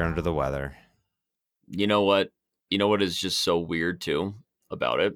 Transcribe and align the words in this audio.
you're 0.00 0.08
under 0.08 0.22
the 0.22 0.32
weather. 0.32 0.74
You 1.68 1.86
know 1.86 2.04
what? 2.04 2.30
You 2.70 2.78
know 2.78 2.88
what 2.88 3.02
is 3.02 3.18
just 3.18 3.42
so 3.42 3.58
weird 3.58 4.00
too 4.00 4.34
about 4.70 5.00
it 5.00 5.14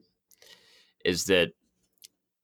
is 1.04 1.24
that 1.26 1.52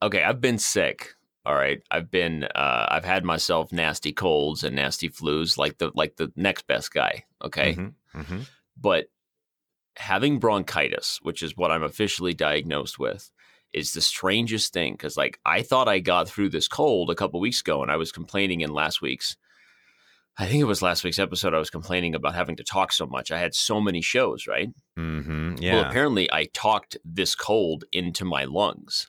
okay, 0.02 0.22
I've 0.22 0.40
been 0.40 0.58
sick. 0.58 1.14
All 1.44 1.54
right, 1.54 1.82
I've 1.90 2.10
been 2.10 2.44
uh, 2.44 2.86
I've 2.88 3.04
had 3.04 3.24
myself 3.24 3.72
nasty 3.72 4.12
colds 4.12 4.64
and 4.64 4.74
nasty 4.74 5.10
flus, 5.10 5.58
like 5.58 5.76
the 5.76 5.90
like 5.94 6.16
the 6.16 6.32
next 6.34 6.66
best 6.66 6.94
guy. 6.94 7.24
Okay, 7.44 7.74
Mm-hmm. 7.74 8.20
Mm-hmm. 8.20 8.40
but 8.76 9.06
having 9.96 10.38
bronchitis, 10.38 11.18
which 11.22 11.42
is 11.42 11.56
what 11.58 11.70
I'm 11.70 11.82
officially 11.82 12.32
diagnosed 12.32 12.98
with, 12.98 13.30
is 13.74 13.92
the 13.92 14.00
strangest 14.00 14.72
thing 14.72 14.94
because 14.94 15.16
like 15.18 15.38
I 15.44 15.60
thought 15.62 15.88
I 15.88 15.98
got 15.98 16.26
through 16.28 16.48
this 16.50 16.68
cold 16.68 17.10
a 17.10 17.14
couple 17.14 17.38
weeks 17.38 17.60
ago, 17.60 17.82
and 17.82 17.90
I 17.92 17.96
was 17.96 18.12
complaining 18.12 18.62
in 18.62 18.72
last 18.72 19.02
week's. 19.02 19.36
I 20.38 20.46
think 20.46 20.60
it 20.60 20.64
was 20.64 20.80
last 20.80 21.04
week's 21.04 21.18
episode. 21.18 21.52
I 21.54 21.58
was 21.58 21.70
complaining 21.70 22.14
about 22.14 22.34
having 22.34 22.56
to 22.56 22.64
talk 22.64 22.92
so 22.92 23.06
much. 23.06 23.30
I 23.30 23.38
had 23.38 23.54
so 23.54 23.80
many 23.80 24.00
shows, 24.00 24.46
right? 24.46 24.68
Mm-hmm. 24.98 25.54
Well, 25.56 25.62
Yeah. 25.62 25.88
apparently 25.88 26.32
I 26.32 26.46
talked 26.54 26.96
this 27.04 27.34
cold 27.34 27.84
into 27.92 28.24
my 28.24 28.44
lungs. 28.44 29.08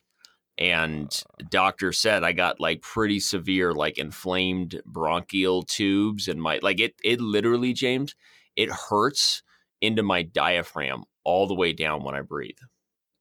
And 0.58 1.10
doctor 1.50 1.92
said 1.92 2.22
I 2.22 2.32
got 2.32 2.60
like 2.60 2.82
pretty 2.82 3.18
severe, 3.20 3.72
like 3.72 3.96
inflamed 3.96 4.82
bronchial 4.84 5.62
tubes 5.62 6.28
and 6.28 6.40
my 6.42 6.58
like 6.62 6.78
it 6.78 6.94
it 7.02 7.20
literally, 7.22 7.72
James, 7.72 8.14
it 8.54 8.68
hurts 8.70 9.42
into 9.80 10.02
my 10.02 10.22
diaphragm 10.22 11.04
all 11.24 11.46
the 11.48 11.54
way 11.54 11.72
down 11.72 12.04
when 12.04 12.14
I 12.14 12.20
breathe. 12.20 12.58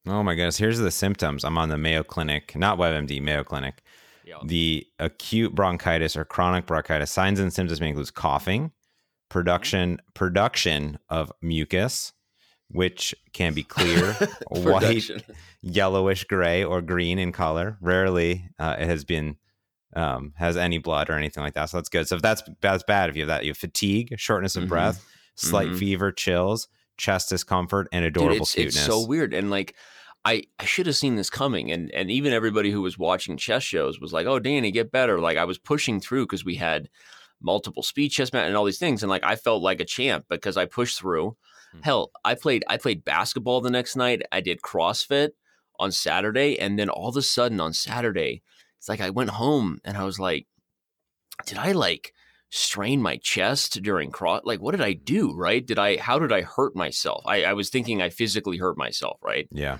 oh 0.05 0.21
my 0.23 0.35
goodness. 0.35 0.57
Here's 0.57 0.79
the 0.79 0.91
symptoms. 0.91 1.45
I'm 1.45 1.57
on 1.57 1.69
the 1.69 1.77
Mayo 1.77 2.03
Clinic, 2.03 2.55
not 2.57 2.77
WebMD, 2.77 3.21
Mayo 3.21 3.43
Clinic. 3.45 3.81
The 4.45 4.87
acute 4.99 5.53
bronchitis 5.55 6.15
or 6.15 6.25
chronic 6.25 6.65
bronchitis 6.65 7.11
signs 7.11 7.39
and 7.39 7.51
symptoms 7.53 7.79
may 7.81 7.89
include 7.89 8.13
coughing, 8.13 8.71
production 9.29 9.99
production 10.13 10.97
of 11.09 11.31
mucus, 11.41 12.13
which 12.69 13.13
can 13.33 13.53
be 13.53 13.63
clear, 13.63 14.13
white, 14.49 15.09
yellowish 15.61 16.23
gray 16.25 16.63
or 16.63 16.81
green 16.81 17.19
in 17.19 17.31
color. 17.31 17.77
Rarely 17.81 18.45
uh, 18.59 18.75
it 18.79 18.85
has 18.87 19.03
been 19.05 19.37
um, 19.95 20.33
has 20.37 20.55
any 20.55 20.77
blood 20.77 21.09
or 21.09 21.13
anything 21.13 21.43
like 21.43 21.53
that. 21.55 21.65
So 21.69 21.77
that's 21.77 21.89
good. 21.89 22.07
So 22.07 22.15
if 22.15 22.21
that's 22.21 22.43
that's 22.61 22.83
bad, 22.83 23.09
if 23.09 23.15
you 23.17 23.23
have 23.23 23.27
that, 23.27 23.43
you 23.43 23.51
have 23.51 23.57
fatigue, 23.57 24.13
shortness 24.17 24.55
of 24.55 24.63
Mhm. 24.63 24.69
breath, 24.69 25.05
slight 25.35 25.69
Mhm. 25.71 25.77
fever, 25.79 26.11
chills, 26.13 26.69
chest 26.97 27.29
discomfort, 27.29 27.87
and 27.91 28.03
Dude, 28.03 28.15
adorable 28.15 28.43
it's, 28.43 28.53
cuteness. 28.53 28.75
it's 28.77 28.85
so 28.85 29.05
weird. 29.05 29.33
And 29.33 29.49
like, 29.49 29.75
I, 30.23 30.43
I 30.59 30.65
should 30.65 30.85
have 30.85 30.95
seen 30.95 31.15
this 31.15 31.29
coming. 31.29 31.71
And 31.71 31.91
and 31.91 32.11
even 32.11 32.33
everybody 32.33 32.71
who 32.71 32.81
was 32.81 32.97
watching 32.97 33.37
chess 33.37 33.63
shows 33.63 33.99
was 33.99 34.13
like, 34.13 34.27
"Oh, 34.27 34.39
Danny, 34.39 34.71
get 34.71 34.91
better." 34.91 35.19
Like 35.19 35.37
I 35.37 35.45
was 35.45 35.57
pushing 35.57 35.99
through 35.99 36.25
because 36.25 36.45
we 36.45 36.55
had 36.55 36.89
multiple 37.41 37.81
speed 37.81 38.09
chess 38.09 38.31
match 38.31 38.47
and 38.47 38.55
all 38.55 38.65
these 38.65 38.77
things, 38.77 39.01
and 39.03 39.09
like 39.09 39.23
I 39.23 39.35
felt 39.35 39.63
like 39.63 39.79
a 39.79 39.85
champ 39.85 40.25
because 40.29 40.57
I 40.57 40.65
pushed 40.65 40.99
through. 40.99 41.35
Mhm. 41.75 41.83
Hell, 41.83 42.11
I 42.23 42.35
played 42.35 42.63
I 42.67 42.77
played 42.77 43.03
basketball 43.03 43.61
the 43.61 43.71
next 43.71 43.95
night. 43.95 44.21
I 44.31 44.41
did 44.41 44.61
CrossFit 44.61 45.29
on 45.79 45.91
Saturday, 45.91 46.59
and 46.59 46.77
then 46.77 46.89
all 46.89 47.09
of 47.09 47.17
a 47.17 47.21
sudden 47.23 47.59
on 47.59 47.73
Saturday, 47.73 48.43
it's 48.77 48.89
like 48.89 49.01
I 49.01 49.09
went 49.09 49.31
home 49.31 49.79
and 49.83 49.97
I 49.97 50.03
was 50.03 50.19
like, 50.19 50.45
"Did 51.45 51.57
I 51.57 51.71
like?" 51.71 52.13
strain 52.53 53.01
my 53.01 53.15
chest 53.15 53.81
during 53.81 54.11
cross 54.11 54.41
like 54.43 54.59
what 54.59 54.71
did 54.71 54.81
i 54.81 54.91
do 54.91 55.33
right 55.33 55.65
did 55.65 55.79
i 55.79 55.95
how 55.95 56.19
did 56.19 56.33
i 56.33 56.41
hurt 56.41 56.75
myself 56.75 57.23
i, 57.25 57.45
I 57.45 57.53
was 57.53 57.69
thinking 57.69 58.01
i 58.01 58.09
physically 58.09 58.57
hurt 58.57 58.77
myself 58.77 59.19
right 59.23 59.47
Yeah. 59.51 59.77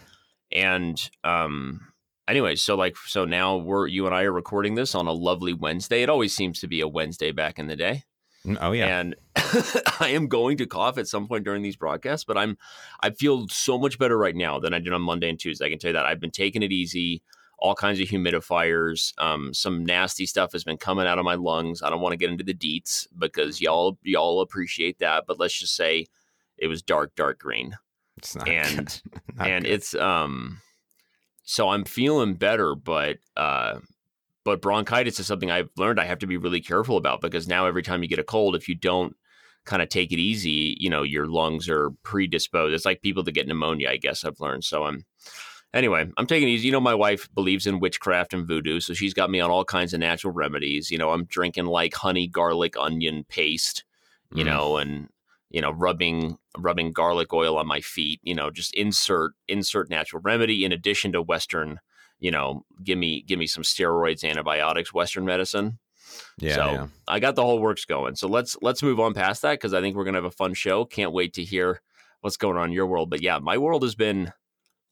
And 0.52 1.10
um 1.24 1.82
anyway 2.28 2.56
so 2.56 2.76
like 2.76 2.96
so 3.06 3.26
now 3.26 3.58
we're 3.58 3.88
you 3.88 4.06
and 4.06 4.16
i 4.16 4.24
are 4.24 4.32
recording 4.32 4.76
this 4.76 4.96
on 4.96 5.08
a 5.08 5.12
lovely 5.12 5.54
wednesday. 5.54 6.02
It 6.04 6.10
always 6.10 6.36
seems 6.36 6.60
to 6.62 6.68
be 6.68 6.82
a 6.82 6.88
wednesday 6.88 7.32
back 7.32 7.60
in 7.60 7.68
the 7.68 7.76
day. 7.76 8.04
Mm, 8.46 8.58
Oh 8.60 8.72
yeah. 8.72 9.00
and 9.00 9.16
i 10.00 10.10
am 10.10 10.28
going 10.28 10.58
to 10.58 10.66
cough 10.66 10.98
at 10.98 11.08
some 11.08 11.28
point 11.28 11.44
during 11.44 11.62
these 11.62 11.76
broadcasts 11.76 12.24
but 12.26 12.38
i'm 12.38 12.58
i 13.02 13.10
feel 13.12 13.48
so 13.50 13.78
much 13.78 14.00
better 14.00 14.18
right 14.18 14.36
now 14.36 14.60
than 14.60 14.74
i 14.74 14.80
did 14.80 14.94
on 14.94 15.02
monday 15.02 15.30
and 15.30 15.40
tuesday. 15.40 15.66
I 15.66 15.70
can 15.70 15.80
tell 15.80 15.90
you 15.90 15.94
that. 15.94 16.06
I've 16.06 16.20
been 16.20 16.32
taking 16.32 16.64
it 16.64 16.72
easy 16.72 17.22
all 17.60 17.76
kinds 17.76 18.00
of 18.00 18.08
humidifiers 18.08 19.14
um, 19.20 19.54
some 19.54 19.86
nasty 19.86 20.26
stuff 20.26 20.52
has 20.54 20.64
been 20.64 20.78
coming 20.78 21.06
out 21.06 21.20
of 21.20 21.26
my 21.26 21.36
lungs. 21.36 21.84
I 21.84 21.92
don't 21.92 22.02
want 22.02 22.14
to 22.14 22.18
get 22.18 22.32
into 22.32 22.44
the 22.44 22.56
deets 22.56 23.06
because 23.16 23.62
y'all 23.62 24.00
y'all 24.02 24.42
appreciate 24.42 24.98
that 25.00 25.26
but 25.28 25.40
let's 25.40 25.58
just 25.60 25.76
say 25.76 26.08
it 26.58 26.68
was 26.68 26.82
dark 26.82 27.14
dark 27.16 27.38
green 27.40 27.78
It's 28.18 28.36
not 28.36 28.48
and- 28.48 28.78
good. 28.78 29.22
Not 29.36 29.48
and 29.48 29.66
good. 29.66 29.72
it's 29.74 29.96
um 29.96 30.60
so 31.44 31.70
i'm 31.70 31.84
feeling 31.86 32.36
better 32.36 32.76
but 32.76 33.18
uh 33.38 33.80
but 34.44 34.62
bronchitis 34.62 35.20
is 35.20 35.26
something 35.28 35.50
i've 35.50 35.70
learned 35.78 36.00
i 36.00 36.06
have 36.06 36.20
to 36.20 36.28
be 36.28 36.38
really 36.38 36.62
careful 36.62 36.98
about 36.98 37.22
because 37.22 37.48
now 37.48 37.66
every 37.66 37.82
time 37.82 38.04
you 38.04 38.10
get 38.10 38.20
a 38.20 38.24
cold 38.24 38.56
if 38.56 38.68
you 38.70 38.76
don't 38.76 39.16
kind 39.66 39.82
of 39.82 39.90
take 39.90 40.12
it 40.12 40.20
easy 40.20 40.76
you 40.80 40.90
know 40.90 41.02
your 41.04 41.28
lungs 41.28 41.68
are 41.70 41.92
predisposed 42.04 42.74
it's 42.76 42.86
like 42.86 43.02
people 43.02 43.24
that 43.24 43.32
get 43.32 43.48
pneumonia 43.48 43.90
i 43.90 43.98
guess 43.98 44.24
i've 44.24 44.40
learned 44.40 44.64
so 44.64 44.84
i'm 44.84 45.06
anyway 45.74 46.06
i'm 46.18 46.28
taking 46.28 46.48
it 46.48 46.52
easy 46.52 46.66
you 46.68 46.72
know 46.72 46.80
my 46.82 46.96
wife 46.96 47.28
believes 47.34 47.66
in 47.66 47.80
witchcraft 47.80 48.34
and 48.34 48.48
voodoo 48.48 48.80
so 48.80 48.94
she's 48.94 49.14
got 49.14 49.30
me 49.32 49.40
on 49.40 49.50
all 49.50 49.64
kinds 49.66 49.94
of 49.94 50.00
natural 50.00 50.34
remedies 50.34 50.92
you 50.92 50.98
know 50.98 51.12
i'm 51.12 51.26
drinking 51.26 51.66
like 51.66 51.94
honey 51.94 52.28
garlic 52.28 52.76
onion 52.78 53.24
paste 53.30 53.84
you 54.34 54.44
Mm. 54.44 54.48
know 54.48 54.78
and 54.78 55.10
you 55.52 55.62
know 55.62 55.72
rubbing 55.72 56.38
rubbing 56.58 56.92
garlic 56.92 57.34
oil 57.34 57.58
on 57.58 57.68
my 57.68 57.82
feet 57.82 58.20
you 58.24 58.34
know 58.34 58.50
just 58.50 58.74
insert 58.74 59.34
insert 59.48 59.90
natural 59.90 60.22
remedy 60.24 60.66
in 60.66 60.72
addition 60.72 61.12
to 61.12 61.22
western 61.22 61.80
you 62.20 62.32
know 62.32 62.66
give 62.84 62.98
me 62.98 63.22
give 63.22 63.38
me 63.38 63.46
some 63.46 63.64
steroids 63.64 64.24
antibiotics 64.24 64.94
western 64.94 65.26
medicine 65.26 65.78
yeah, 66.40 66.56
so 66.56 66.72
yeah. 66.72 66.88
i 67.08 67.20
got 67.20 67.36
the 67.36 67.44
whole 67.44 67.60
works 67.60 67.86
going 67.86 68.16
so 68.16 68.28
let's 68.28 68.58
let's 68.62 68.82
move 68.82 69.00
on 69.00 69.14
past 69.14 69.42
that 69.42 69.54
because 69.54 69.74
i 69.74 69.82
think 69.82 69.96
we're 69.96 70.06
gonna 70.06 70.18
have 70.18 70.26
a 70.26 70.32
fun 70.32 70.54
show 70.54 70.86
can't 70.86 71.14
wait 71.14 71.34
to 71.34 71.44
hear 71.44 71.82
what's 72.22 72.38
going 72.38 72.58
on 72.58 72.70
in 72.70 72.74
your 72.74 72.88
world 72.88 73.10
but 73.10 73.22
yeah 73.22 73.38
my 73.40 73.58
world 73.58 73.84
has 73.84 73.96
been 73.96 74.32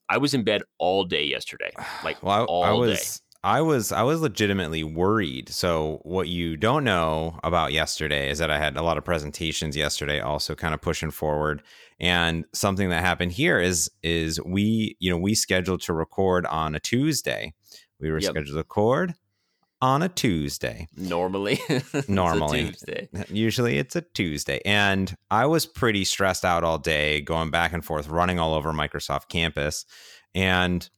i 0.07 0.17
was 0.17 0.33
in 0.33 0.43
bed 0.43 0.61
all 0.77 1.03
day 1.05 1.25
yesterday 1.25 1.71
like 2.03 2.21
well, 2.23 2.41
I, 2.41 2.45
all 2.45 2.83
I 2.83 2.87
day. 2.87 3.01
I 3.43 3.61
was 3.61 3.91
I 3.93 4.03
was 4.03 4.19
legitimately 4.21 4.83
worried. 4.83 5.47
So 5.49 5.99
what 6.03 6.27
you 6.27 6.57
don't 6.57 6.83
know 6.83 7.39
about 7.43 7.71
yesterday 7.71 8.29
is 8.29 8.39
that 8.39 8.51
I 8.51 8.57
had 8.57 8.75
a 8.75 8.81
lot 8.81 8.97
of 8.97 9.05
presentations 9.05 9.77
yesterday 9.77 10.19
also 10.19 10.55
kind 10.55 10.73
of 10.73 10.81
pushing 10.81 11.11
forward. 11.11 11.63
And 12.01 12.45
something 12.53 12.89
that 12.89 13.01
happened 13.01 13.31
here 13.31 13.59
is 13.59 13.89
is 14.03 14.41
we, 14.43 14.97
you 14.99 15.09
know, 15.09 15.17
we 15.17 15.35
scheduled 15.35 15.81
to 15.83 15.93
record 15.93 16.45
on 16.47 16.75
a 16.75 16.79
Tuesday. 16.79 17.53
We 17.99 18.11
were 18.11 18.19
Yep. 18.19 18.31
scheduled 18.31 18.47
to 18.47 18.57
record 18.57 19.13
on 19.81 20.01
a 20.01 20.09
Tuesday. 20.09 20.89
normally 20.97 21.59
Normally. 22.09 22.65
Tuesday. 22.65 23.07
Usually 23.29 23.77
it's 23.77 23.95
a 23.95 24.01
Tuesday. 24.01 24.59
And 24.65 25.15
I 25.31 25.45
was 25.45 25.65
pretty 25.65 26.03
stressed 26.03 26.43
out 26.43 26.65
all 26.65 26.77
day, 26.77 27.21
going 27.21 27.51
back 27.51 27.71
and 27.71 27.85
forth, 27.85 28.09
running 28.09 28.37
all 28.37 28.53
over 28.53 28.73
Microsoft 28.73 29.29
campus. 29.29 29.85
And 30.35 30.89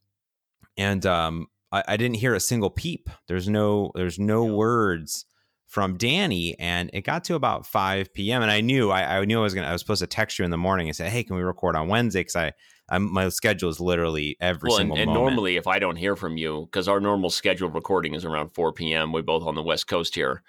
and 0.76 1.06
um 1.06 1.46
I, 1.72 1.84
I 1.90 1.98
didn't 1.98 2.18
hear 2.18 2.34
a 2.34 2.40
single 2.40 2.70
peep. 2.70 3.10
There's 3.28 3.48
no 3.48 3.92
there's 3.96 4.20
no 4.20 4.46
Yeah. 4.46 4.54
words 4.54 5.26
from 5.68 5.98
Danny. 5.98 6.58
And 6.60 6.90
it 6.94 7.02
got 7.06 7.24
to 7.26 7.36
about 7.36 7.66
5 7.66 8.14
p.m. 8.14 8.42
And 8.42 8.52
I 8.52 8.60
knew 8.60 8.90
I, 8.92 9.20
I 9.20 9.26
knew 9.26 9.40
I 9.40 9.44
was 9.44 9.54
gonna 9.54 9.68
I 9.68 9.72
was 9.72 9.82
supposed 9.82 10.02
to 10.02 10.08
text 10.08 10.38
you 10.38 10.46
in 10.46 10.52
the 10.52 10.58
morning 10.58 10.88
and 10.88 10.96
say, 10.96 11.10
Hey, 11.10 11.24
can 11.24 11.36
we 11.36 11.42
record 11.44 11.76
on 11.76 11.88
Wednesday? 11.88 12.22
Because 12.22 12.36
I 12.36 12.52
I'm, 12.90 13.10
my 13.14 13.30
schedule 13.30 13.70
is 13.70 13.80
literally 13.80 14.36
every 14.42 14.68
well, 14.68 14.80
and, 14.80 14.82
single 14.90 14.98
and 14.98 15.08
moment. 15.08 15.24
normally 15.24 15.56
if 15.56 15.66
I 15.66 15.80
don't 15.80 15.96
hear 15.96 16.18
from 16.18 16.36
you, 16.36 16.66
because 16.66 16.90
our 16.90 17.00
normal 17.00 17.30
scheduled 17.30 17.74
recording 17.74 18.16
is 18.16 18.26
around 18.26 18.50
4 18.50 18.74
p.m. 18.74 19.14
We're 19.14 19.22
both 19.22 19.44
on 19.44 19.56
the 19.56 19.64
West 19.64 19.88
Coast 19.88 20.14
here. 20.14 20.44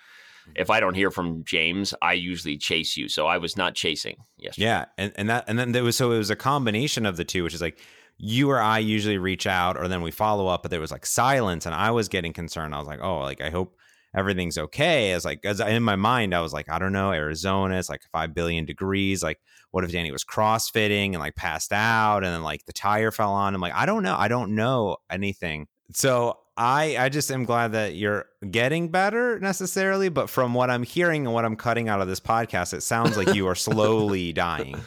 Mm-hmm. 0.48 0.52
If 0.56 0.68
I 0.70 0.80
don't 0.80 0.94
hear 0.94 1.12
from 1.12 1.44
James, 1.44 1.94
I 2.02 2.14
usually 2.14 2.58
chase 2.58 2.96
you. 2.96 3.08
So 3.08 3.28
I 3.28 3.38
was 3.38 3.56
not 3.56 3.76
chasing 3.76 4.16
yesterday. 4.38 4.64
Yeah, 4.66 4.86
and 4.98 5.12
and 5.14 5.30
that 5.30 5.44
and 5.46 5.56
then 5.56 5.70
there 5.70 5.84
was 5.84 5.96
so 5.96 6.10
it 6.10 6.18
was 6.18 6.30
a 6.30 6.36
combination 6.36 7.06
of 7.06 7.16
the 7.16 7.24
two, 7.24 7.44
which 7.44 7.54
is 7.54 7.60
like 7.62 7.78
you 8.24 8.48
or 8.48 8.60
I 8.60 8.78
usually 8.78 9.18
reach 9.18 9.48
out 9.48 9.76
or 9.76 9.88
then 9.88 10.00
we 10.00 10.12
follow 10.12 10.46
up, 10.46 10.62
but 10.62 10.70
there 10.70 10.80
was 10.80 10.92
like 10.92 11.04
silence, 11.04 11.66
and 11.66 11.74
I 11.74 11.90
was 11.90 12.08
getting 12.08 12.32
concerned. 12.32 12.72
I 12.72 12.78
was 12.78 12.86
like, 12.86 13.00
oh, 13.02 13.18
like 13.18 13.40
I 13.40 13.50
hope 13.50 13.76
everything's 14.16 14.56
okay. 14.56 15.10
As 15.10 15.24
like 15.24 15.44
as 15.44 15.58
in 15.58 15.82
my 15.82 15.96
mind, 15.96 16.32
I 16.32 16.40
was 16.40 16.52
like, 16.52 16.70
I 16.70 16.78
don't 16.78 16.92
know, 16.92 17.10
Arizona, 17.10 17.76
it's 17.76 17.88
like 17.88 18.02
five 18.12 18.32
billion 18.32 18.64
degrees. 18.64 19.24
Like, 19.24 19.40
what 19.72 19.82
if 19.82 19.90
Danny 19.90 20.12
was 20.12 20.24
crossfitting 20.24 21.06
and 21.06 21.18
like 21.18 21.34
passed 21.34 21.72
out, 21.72 22.18
and 22.18 22.32
then 22.32 22.44
like 22.44 22.64
the 22.64 22.72
tire 22.72 23.10
fell 23.10 23.32
on? 23.32 23.56
I'm 23.56 23.60
like, 23.60 23.74
I 23.74 23.86
don't 23.86 24.04
know, 24.04 24.16
I 24.16 24.28
don't 24.28 24.54
know 24.54 24.98
anything. 25.10 25.66
So 25.92 26.38
I 26.56 26.96
I 26.96 27.08
just 27.08 27.28
am 27.32 27.44
glad 27.44 27.72
that 27.72 27.96
you're 27.96 28.26
getting 28.48 28.88
better 28.90 29.40
necessarily, 29.40 30.10
but 30.10 30.30
from 30.30 30.54
what 30.54 30.70
I'm 30.70 30.84
hearing 30.84 31.26
and 31.26 31.34
what 31.34 31.44
I'm 31.44 31.56
cutting 31.56 31.88
out 31.88 32.00
of 32.00 32.06
this 32.06 32.20
podcast, 32.20 32.72
it 32.72 32.84
sounds 32.84 33.16
like 33.16 33.34
you 33.34 33.48
are 33.48 33.54
slowly 33.56 34.32
dying. 34.32 34.80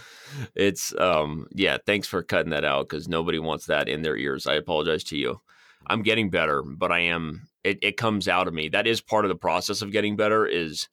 It's 0.56 0.94
um 1.00 1.48
yeah, 1.52 1.78
thanks 1.86 2.08
for 2.08 2.24
cutting 2.24 2.52
that 2.52 2.64
out 2.66 2.90
because 2.90 3.08
nobody 3.08 3.40
wants 3.40 3.66
that 3.68 3.88
in 3.90 4.02
their 4.02 4.18
ears. 4.18 4.48
I 4.48 4.56
apologize 4.56 5.04
to 5.06 5.18
you. 5.18 5.42
I'm 5.88 6.02
getting 6.02 6.30
better, 6.30 6.62
but 6.64 6.92
I 6.92 7.00
am 7.00 7.48
it, 7.64 7.80
it 7.82 7.98
comes 7.98 8.28
out 8.28 8.48
of 8.48 8.54
me. 8.54 8.70
That 8.70 8.88
is 8.88 9.02
part 9.02 9.26
of 9.26 9.30
the 9.30 9.36
process 9.36 9.82
of 9.82 9.92
getting 9.92 10.16
better 10.16 10.46
is 10.46 10.88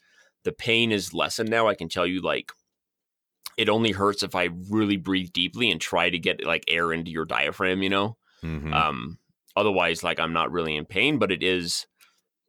the 0.44 0.52
pain 0.52 0.90
is 0.92 1.14
lessened 1.14 1.48
now. 1.50 1.68
I 1.68 1.74
can 1.74 1.88
tell 1.88 2.06
you 2.06 2.20
like 2.20 2.52
it 3.58 3.68
only 3.68 3.92
hurts 3.92 4.22
if 4.22 4.34
I 4.34 4.48
really 4.70 4.96
breathe 4.96 5.32
deeply 5.32 5.70
and 5.70 5.80
try 5.80 6.08
to 6.10 6.18
get 6.18 6.44
like 6.44 6.64
air 6.68 6.92
into 6.92 7.10
your 7.10 7.24
diaphragm, 7.26 7.82
you 7.82 7.90
know? 7.90 8.16
Mhm. 8.42 8.72
Um 8.74 9.18
otherwise 9.56 10.02
like 10.02 10.18
I'm 10.18 10.32
not 10.32 10.50
really 10.50 10.76
in 10.76 10.84
pain, 10.86 11.18
but 11.18 11.30
it 11.30 11.42
is 11.42 11.86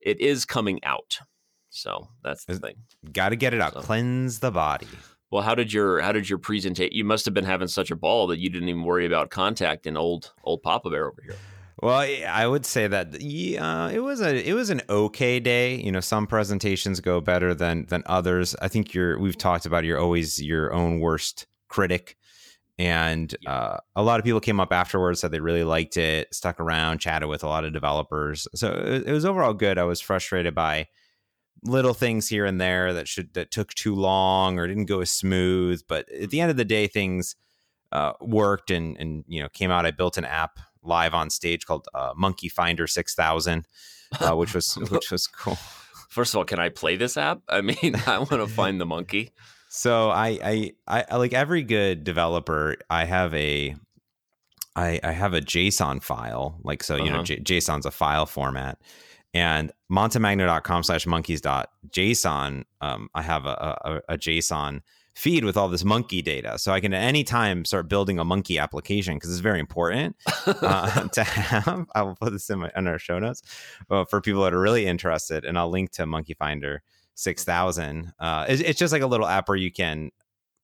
it 0.02 0.20
is 0.22 0.46
coming 0.46 0.84
out. 0.84 1.20
So 1.70 2.10
that's 2.24 2.46
the 2.46 2.58
thing. 2.60 2.76
Got 3.12 3.30
to 3.30 3.36
get 3.36 3.54
it 3.54 3.60
out. 3.62 3.74
so- 3.74 3.82
Cleanse 3.82 4.40
the 4.40 4.52
body. 4.52 4.88
Well, 5.34 5.42
how 5.42 5.56
did 5.56 5.74
your 5.74 6.00
how 6.00 6.12
did 6.12 6.30
your 6.30 6.38
presentation? 6.38 6.96
You 6.96 7.04
must 7.04 7.26
have 7.26 7.34
been 7.34 7.44
having 7.44 7.68
such 7.68 7.90
a 7.90 7.96
ball 7.96 8.28
that 8.28 8.38
you 8.38 8.52
didn't 8.52 8.70
even 8.70 8.84
worry 8.84 9.08
about 9.08 9.32
contact 9.32 9.88
in 9.88 9.98
old 9.98 10.32
old 10.44 10.62
Papa 10.62 10.92
Bear 10.92 11.08
over 11.08 11.24
here. 11.24 11.36
Well, 11.82 12.08
I 12.30 12.46
would 12.46 12.68
say 12.68 12.86
that 12.88 13.20
yeah, 13.20 13.90
it 13.90 14.04
was 14.04 14.22
a 14.22 14.48
it 14.48 14.54
was 14.54 14.70
an 14.70 14.84
okay 14.88 15.40
day. 15.40 15.82
You 15.82 15.92
know, 15.92 16.02
some 16.02 16.28
presentations 16.28 17.00
go 17.00 17.20
better 17.20 17.56
than 17.56 17.88
than 17.88 18.04
others. 18.06 18.56
I 18.62 18.68
think 18.68 18.94
you're 18.94 19.18
we've 19.18 19.36
talked 19.36 19.66
about 19.66 19.86
you're 19.86 20.00
always 20.00 20.40
your 20.40 20.72
own 20.72 21.00
worst 21.00 21.48
critic. 21.68 22.16
And 22.78 23.36
uh, 23.48 23.78
a 23.96 24.04
lot 24.04 24.20
of 24.20 24.26
people 24.26 24.40
came 24.40 24.60
up 24.60 24.72
afterwards 24.72 25.20
said 25.20 25.32
they 25.32 25.40
really 25.40 25.64
liked 25.64 25.98
it, 25.98 26.34
stuck 26.34 26.60
around, 26.60 27.00
chatted 27.00 27.28
with 27.28 27.44
a 27.44 27.48
lot 27.48 27.66
of 27.66 27.74
developers. 27.74 28.48
So 28.54 28.70
it, 28.72 29.08
it 29.08 29.12
was 29.12 29.26
overall 29.26 29.54
good. 29.56 29.80
I 29.80 29.84
was 29.84 30.00
frustrated 30.00 30.54
by 30.54 30.90
little 31.64 31.94
things 31.94 32.28
here 32.28 32.46
and 32.46 32.60
there 32.60 32.94
that 32.94 33.08
should 33.08 33.34
that 33.34 33.52
took 33.52 33.74
too 33.74 33.96
long 33.96 34.60
or 34.60 34.68
didn't 34.68 34.86
go 34.86 35.02
as 35.02 35.12
smooth. 35.12 35.82
But 35.88 36.10
at 36.12 36.30
the 36.30 36.42
end 36.42 36.52
of 36.52 36.58
the 36.58 36.66
day, 36.66 36.88
things 36.88 37.36
uh, 37.92 38.14
worked 38.22 38.72
and 38.72 38.98
and 38.98 39.24
you 39.28 39.42
know 39.42 39.50
came 39.50 39.72
out. 39.72 39.86
I 39.86 39.92
built 39.92 40.18
an 40.18 40.26
app 40.26 40.60
live 40.82 41.14
on 41.14 41.30
stage 41.30 41.66
called 41.66 41.88
uh, 41.94 42.14
Monkey 42.16 42.50
Finder 42.50 42.88
Six 42.88 43.16
Thousand, 43.16 43.66
uh, 44.20 44.36
which 44.36 44.54
was 44.54 44.76
which 44.90 45.12
was 45.12 45.28
cool. 45.28 45.58
First 46.10 46.34
of 46.34 46.40
all, 46.40 46.46
can 46.46 46.60
I 46.60 46.70
play 46.70 46.96
this 46.96 47.18
app? 47.18 47.42
I 47.50 47.62
mean, 47.62 47.96
I 48.06 48.20
want 48.20 48.32
to 48.32 48.48
find 48.48 48.80
the 48.80 48.86
monkey. 48.86 49.32
So 49.70 50.12
I, 50.12 50.74
I 50.88 51.04
I 51.10 51.16
like 51.16 51.34
every 51.34 51.64
good 51.64 52.04
developer. 52.04 52.76
I 52.92 53.06
have 53.06 53.34
a 53.34 53.76
I 54.76 55.00
I 55.04 55.12
have 55.12 55.34
a 55.34 55.42
JSON 55.42 56.04
file. 56.04 56.60
Like 56.64 56.84
so, 56.84 56.96
you 56.96 57.06
uh-huh. 57.06 57.18
know, 57.18 57.24
J- 57.24 57.40
JSON's 57.40 57.88
a 57.88 57.92
file 57.92 58.28
format 58.28 58.80
and 59.34 59.72
montemagno.com 59.92 60.84
slash 60.84 61.06
monkeys 61.06 61.42
dot 61.42 61.70
json 61.90 62.64
um, 62.82 63.10
i 63.14 63.22
have 63.22 63.46
a, 63.46 64.02
a, 64.10 64.14
a, 64.14 64.18
json 64.18 64.82
feed 65.16 65.46
with 65.46 65.58
all 65.58 65.70
this 65.70 65.84
monkey 65.84 66.22
data 66.22 66.58
so 66.58 66.72
i 66.72 66.80
can 66.80 66.94
at 66.94 67.04
any 67.04 67.24
time 67.24 67.66
start 67.66 67.88
building 67.88 68.20
a 68.20 68.24
monkey 68.24 68.58
application 68.58 69.16
because 69.16 69.30
it's 69.30 69.40
very 69.40 69.60
important 69.60 70.16
uh, 70.46 71.08
to 71.14 71.24
have 71.24 71.86
i 71.96 72.02
will 72.02 72.16
put 72.16 72.32
this 72.32 72.50
in, 72.50 72.60
my, 72.60 72.72
in 72.76 72.88
our 72.88 73.00
show 73.00 73.20
notes 73.20 73.42
uh, 73.90 74.06
for 74.06 74.22
people 74.22 74.44
that 74.44 74.54
are 74.54 74.62
really 74.62 74.86
interested 74.86 75.46
and 75.46 75.58
i'll 75.58 75.70
link 75.70 75.92
to 75.92 76.06
monkey 76.06 76.34
finder 76.34 76.82
6000 77.16 78.14
uh, 78.20 78.46
it's, 78.50 78.62
it's, 78.62 78.80
just 78.80 78.92
like 78.92 79.04
a 79.04 79.08
little 79.08 79.28
app 79.28 79.48
where 79.48 79.58
you 79.58 79.72
can 79.72 80.10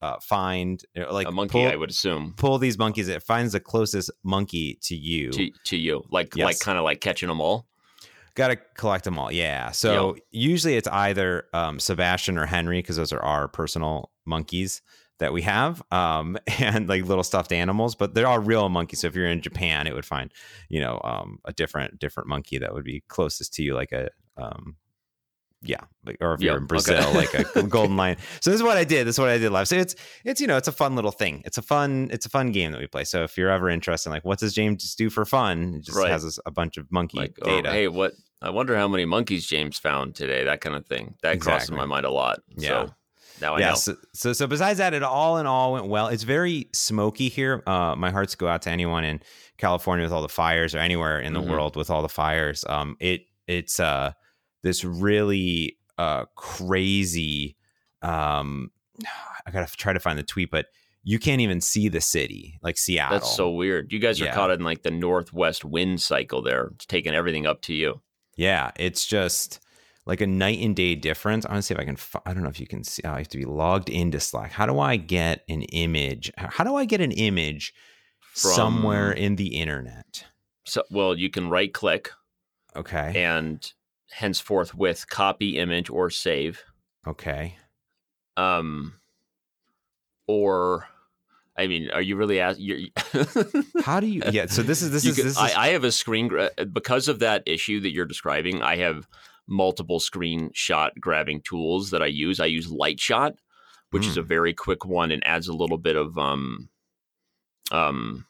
uh, 0.01 0.17
find 0.21 0.83
like 1.11 1.27
a 1.27 1.31
monkey, 1.31 1.51
pull, 1.51 1.67
I 1.67 1.75
would 1.75 1.89
assume. 1.89 2.33
Pull 2.37 2.57
these 2.57 2.77
monkeys. 2.77 3.07
It 3.07 3.21
finds 3.23 3.53
the 3.53 3.59
closest 3.59 4.11
monkey 4.23 4.77
to 4.83 4.95
you. 4.95 5.31
To, 5.31 5.51
to 5.65 5.77
you, 5.77 6.03
like 6.09 6.35
yes. 6.35 6.45
like 6.45 6.59
kind 6.59 6.77
of 6.77 6.83
like 6.83 7.01
catching 7.01 7.27
them 7.27 7.41
all. 7.41 7.67
Got 8.35 8.49
to 8.49 8.55
collect 8.75 9.03
them 9.03 9.17
all. 9.17 9.31
Yeah. 9.31 9.71
So 9.71 10.15
yep. 10.15 10.23
usually 10.31 10.75
it's 10.75 10.87
either 10.87 11.45
um, 11.53 11.79
Sebastian 11.79 12.37
or 12.37 12.45
Henry 12.45 12.79
because 12.79 12.95
those 12.95 13.13
are 13.13 13.21
our 13.23 13.47
personal 13.47 14.11
monkeys 14.25 14.81
that 15.19 15.33
we 15.33 15.41
have 15.43 15.83
um, 15.91 16.37
and 16.59 16.89
like 16.89 17.05
little 17.05 17.23
stuffed 17.23 17.51
animals 17.51 17.95
but 17.95 18.13
they're 18.13 18.27
all 18.27 18.39
real 18.39 18.69
monkeys 18.69 19.01
so 19.01 19.07
if 19.07 19.15
you're 19.15 19.27
in 19.27 19.41
japan 19.41 19.85
it 19.85 19.93
would 19.93 20.05
find 20.05 20.31
you 20.69 20.79
know 20.79 20.99
um, 21.03 21.39
a 21.45 21.53
different 21.53 21.99
different 21.99 22.27
monkey 22.27 22.57
that 22.57 22.73
would 22.73 22.83
be 22.85 23.03
closest 23.07 23.53
to 23.53 23.63
you 23.63 23.75
like 23.75 23.91
a 23.91 24.09
um, 24.37 24.75
yeah 25.61 25.81
or 26.21 26.33
if 26.33 26.41
yep. 26.41 26.47
you're 26.47 26.57
in 26.57 26.65
brazil 26.65 26.97
okay. 26.97 27.13
like 27.13 27.33
a 27.55 27.63
golden 27.67 27.97
lion 27.97 28.15
so 28.39 28.49
this 28.49 28.59
is 28.59 28.63
what 28.63 28.77
i 28.77 28.83
did 28.83 29.05
this 29.05 29.15
is 29.15 29.19
what 29.19 29.29
i 29.29 29.37
did 29.37 29.51
live 29.51 29.67
so 29.67 29.75
it's 29.75 29.95
it's 30.23 30.39
you 30.39 30.47
know 30.47 30.55
it's 30.55 30.69
a 30.69 30.71
fun 30.71 30.95
little 30.95 31.11
thing 31.11 31.41
it's 31.45 31.57
a 31.57 31.61
fun 31.61 32.09
it's 32.11 32.25
a 32.25 32.29
fun 32.29 32.51
game 32.51 32.71
that 32.71 32.79
we 32.79 32.87
play 32.87 33.03
so 33.03 33.23
if 33.23 33.37
you're 33.37 33.49
ever 33.49 33.69
interested 33.69 34.09
in 34.09 34.13
like 34.13 34.23
what 34.23 34.39
does 34.39 34.53
james 34.53 34.95
do 34.95 35.09
for 35.09 35.25
fun 35.25 35.75
it 35.75 35.83
just 35.83 35.97
right. 35.97 36.09
has 36.09 36.39
a 36.45 36.51
bunch 36.51 36.77
of 36.77 36.89
monkey 36.91 37.17
like, 37.17 37.35
data 37.43 37.69
or, 37.69 37.73
hey 37.73 37.87
what 37.87 38.13
I 38.41 38.51
wonder 38.51 38.75
how 38.77 38.87
many 38.87 39.05
monkeys 39.05 39.45
James 39.45 39.77
found 39.77 40.15
today. 40.15 40.45
That 40.45 40.61
kind 40.61 40.75
of 40.75 40.85
thing. 40.85 41.15
That 41.23 41.33
exactly. 41.33 41.51
crosses 41.51 41.71
my 41.71 41.85
mind 41.85 42.05
a 42.05 42.09
lot. 42.09 42.39
Yeah. 42.55 42.67
So 42.85 42.93
now 43.41 43.55
I 43.55 43.59
yeah, 43.59 43.69
know. 43.69 43.75
So, 43.75 43.95
so, 44.13 44.33
so 44.33 44.47
besides 44.47 44.79
that, 44.79 44.93
it 44.93 45.03
all 45.03 45.37
in 45.37 45.45
all 45.45 45.73
went 45.73 45.87
well. 45.87 46.07
It's 46.07 46.23
very 46.23 46.69
smoky 46.73 47.29
here. 47.29 47.63
Uh, 47.67 47.95
my 47.97 48.11
hearts 48.11 48.35
go 48.35 48.47
out 48.47 48.61
to 48.63 48.69
anyone 48.69 49.03
in 49.03 49.21
California 49.57 50.05
with 50.05 50.13
all 50.13 50.21
the 50.21 50.29
fires, 50.29 50.73
or 50.73 50.79
anywhere 50.79 51.19
in 51.19 51.33
the 51.33 51.41
mm-hmm. 51.41 51.51
world 51.51 51.75
with 51.75 51.89
all 51.89 52.01
the 52.01 52.09
fires. 52.09 52.63
Um, 52.67 52.95
it 52.99 53.25
it's 53.47 53.79
uh 53.79 54.13
this 54.61 54.83
really 54.83 55.77
uh 55.97 56.25
crazy. 56.35 57.55
Um, 58.01 58.71
I 59.45 59.51
gotta 59.51 59.71
try 59.75 59.93
to 59.93 59.99
find 59.99 60.17
the 60.17 60.23
tweet, 60.23 60.51
but 60.51 60.67
you 61.03 61.17
can't 61.17 61.41
even 61.41 61.61
see 61.61 61.87
the 61.87 62.01
city, 62.01 62.59
like 62.61 62.77
Seattle. 62.77 63.19
That's 63.19 63.35
so 63.35 63.49
weird. 63.49 63.91
You 63.91 63.99
guys 63.99 64.21
are 64.21 64.25
yeah. 64.25 64.35
caught 64.35 64.51
in 64.51 64.63
like 64.63 64.83
the 64.83 64.91
northwest 64.91 65.63
wind 65.63 66.01
cycle 66.01 66.41
there. 66.41 66.71
It's 66.75 66.85
taking 66.85 67.13
everything 67.13 67.47
up 67.47 67.61
to 67.63 67.73
you. 67.73 68.01
Yeah, 68.35 68.71
it's 68.75 69.05
just 69.05 69.59
like 70.05 70.21
a 70.21 70.27
night 70.27 70.59
and 70.59 70.75
day 70.75 70.95
difference. 70.95 71.45
I 71.45 71.51
want 71.51 71.63
to 71.63 71.67
see 71.67 71.73
if 71.73 71.79
I 71.79 71.85
can. 71.85 71.97
I 72.25 72.33
don't 72.33 72.43
know 72.43 72.49
if 72.49 72.59
you 72.59 72.67
can 72.67 72.83
see. 72.83 73.01
Oh, 73.05 73.11
I 73.11 73.19
have 73.19 73.27
to 73.29 73.37
be 73.37 73.45
logged 73.45 73.89
into 73.89 74.19
Slack. 74.19 74.51
How 74.51 74.65
do 74.65 74.79
I 74.79 74.97
get 74.97 75.43
an 75.49 75.63
image? 75.63 76.31
How 76.37 76.63
do 76.63 76.75
I 76.75 76.85
get 76.85 77.01
an 77.01 77.11
image 77.11 77.73
From, 78.19 78.51
somewhere 78.51 79.11
in 79.11 79.35
the 79.35 79.55
internet? 79.57 80.25
So, 80.65 80.83
well, 80.89 81.17
you 81.17 81.29
can 81.29 81.49
right 81.49 81.73
click. 81.73 82.11
Okay. 82.75 83.13
And 83.15 83.71
henceforth 84.11 84.75
with 84.75 85.09
copy 85.09 85.57
image 85.57 85.89
or 85.89 86.09
save. 86.09 86.63
Okay. 87.07 87.57
Um. 88.37 88.95
Or 90.27 90.87
I 91.59 91.67
mean, 91.67 91.89
are 91.91 92.01
you 92.01 92.15
really 92.15 92.39
asking? 92.39 92.91
How 93.83 93.99
do 93.99 94.07
you? 94.07 94.21
Yeah. 94.31 94.45
So 94.45 94.61
this 94.61 94.81
is 94.81 94.91
this 94.91 95.05
is, 95.05 95.15
can, 95.15 95.25
this 95.25 95.33
is. 95.33 95.37
I, 95.37 95.65
I, 95.65 95.67
have 95.69 95.83
a 95.83 95.91
screen 95.91 96.31
because 96.71 97.09
of 97.09 97.19
that 97.19 97.43
issue 97.45 97.81
that 97.81 97.91
you're 97.91 98.05
describing. 98.05 98.61
I 98.61 98.77
have 98.77 99.07
multiple 99.45 99.99
screenshot 99.99 100.91
grabbing 101.01 101.41
tools 101.41 101.89
that 101.89 102.01
I 102.01 102.05
use. 102.05 102.39
I 102.39 102.45
use 102.45 102.71
Lightshot, 102.71 103.33
which 103.91 104.03
mm. 104.03 104.09
is 104.09 104.17
a 104.17 104.21
hmm. 104.21 104.27
very 104.27 104.53
quick 104.53 104.85
one 104.85 105.11
and 105.11 105.25
adds 105.25 105.49
a 105.49 105.53
little 105.53 105.77
bit 105.77 105.97
of 105.97 106.17
um, 106.17 106.69
um, 107.71 108.25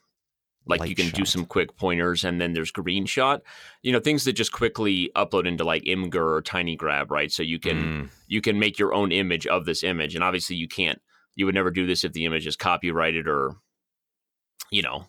like 0.66 0.82
Light 0.82 0.90
you 0.90 0.96
can 0.96 1.06
shot. 1.06 1.16
do 1.16 1.26
some 1.26 1.46
quick 1.46 1.76
pointers 1.78 2.24
and 2.24 2.40
then 2.40 2.54
there's 2.54 2.72
Greenshot 2.72 3.42
you 3.82 3.92
know 3.92 4.00
things 4.00 4.24
that 4.26 4.34
just 4.34 4.52
quickly 4.52 5.12
upload 5.16 5.48
into 5.48 5.64
like 5.64 5.84
imgur 5.84 6.16
or 6.16 6.42
tiny 6.42 6.76
grab 6.76 7.12
right 7.12 7.32
so 7.32 7.44
you 7.44 7.60
can 7.60 7.84
mm. 7.84 8.10
you 8.28 8.42
can 8.42 8.60
make 8.60 8.78
your 8.78 8.94
own 8.94 9.12
image 9.12 9.48
of 9.48 9.66
this 9.66 9.84
image 9.84 10.16
and 10.16 10.24
obviously 10.24 10.56
you 10.56 10.68
can't 10.68 11.02
you 11.36 11.46
would 11.46 11.56
never 11.56 11.72
do 11.72 11.88
this 11.88 12.04
if 12.04 12.14
the 12.14 12.26
image 12.26 12.46
is 12.46 12.56
copyrighted 12.56 13.28
or 13.28 13.56
you 14.72 14.82
know 14.82 15.06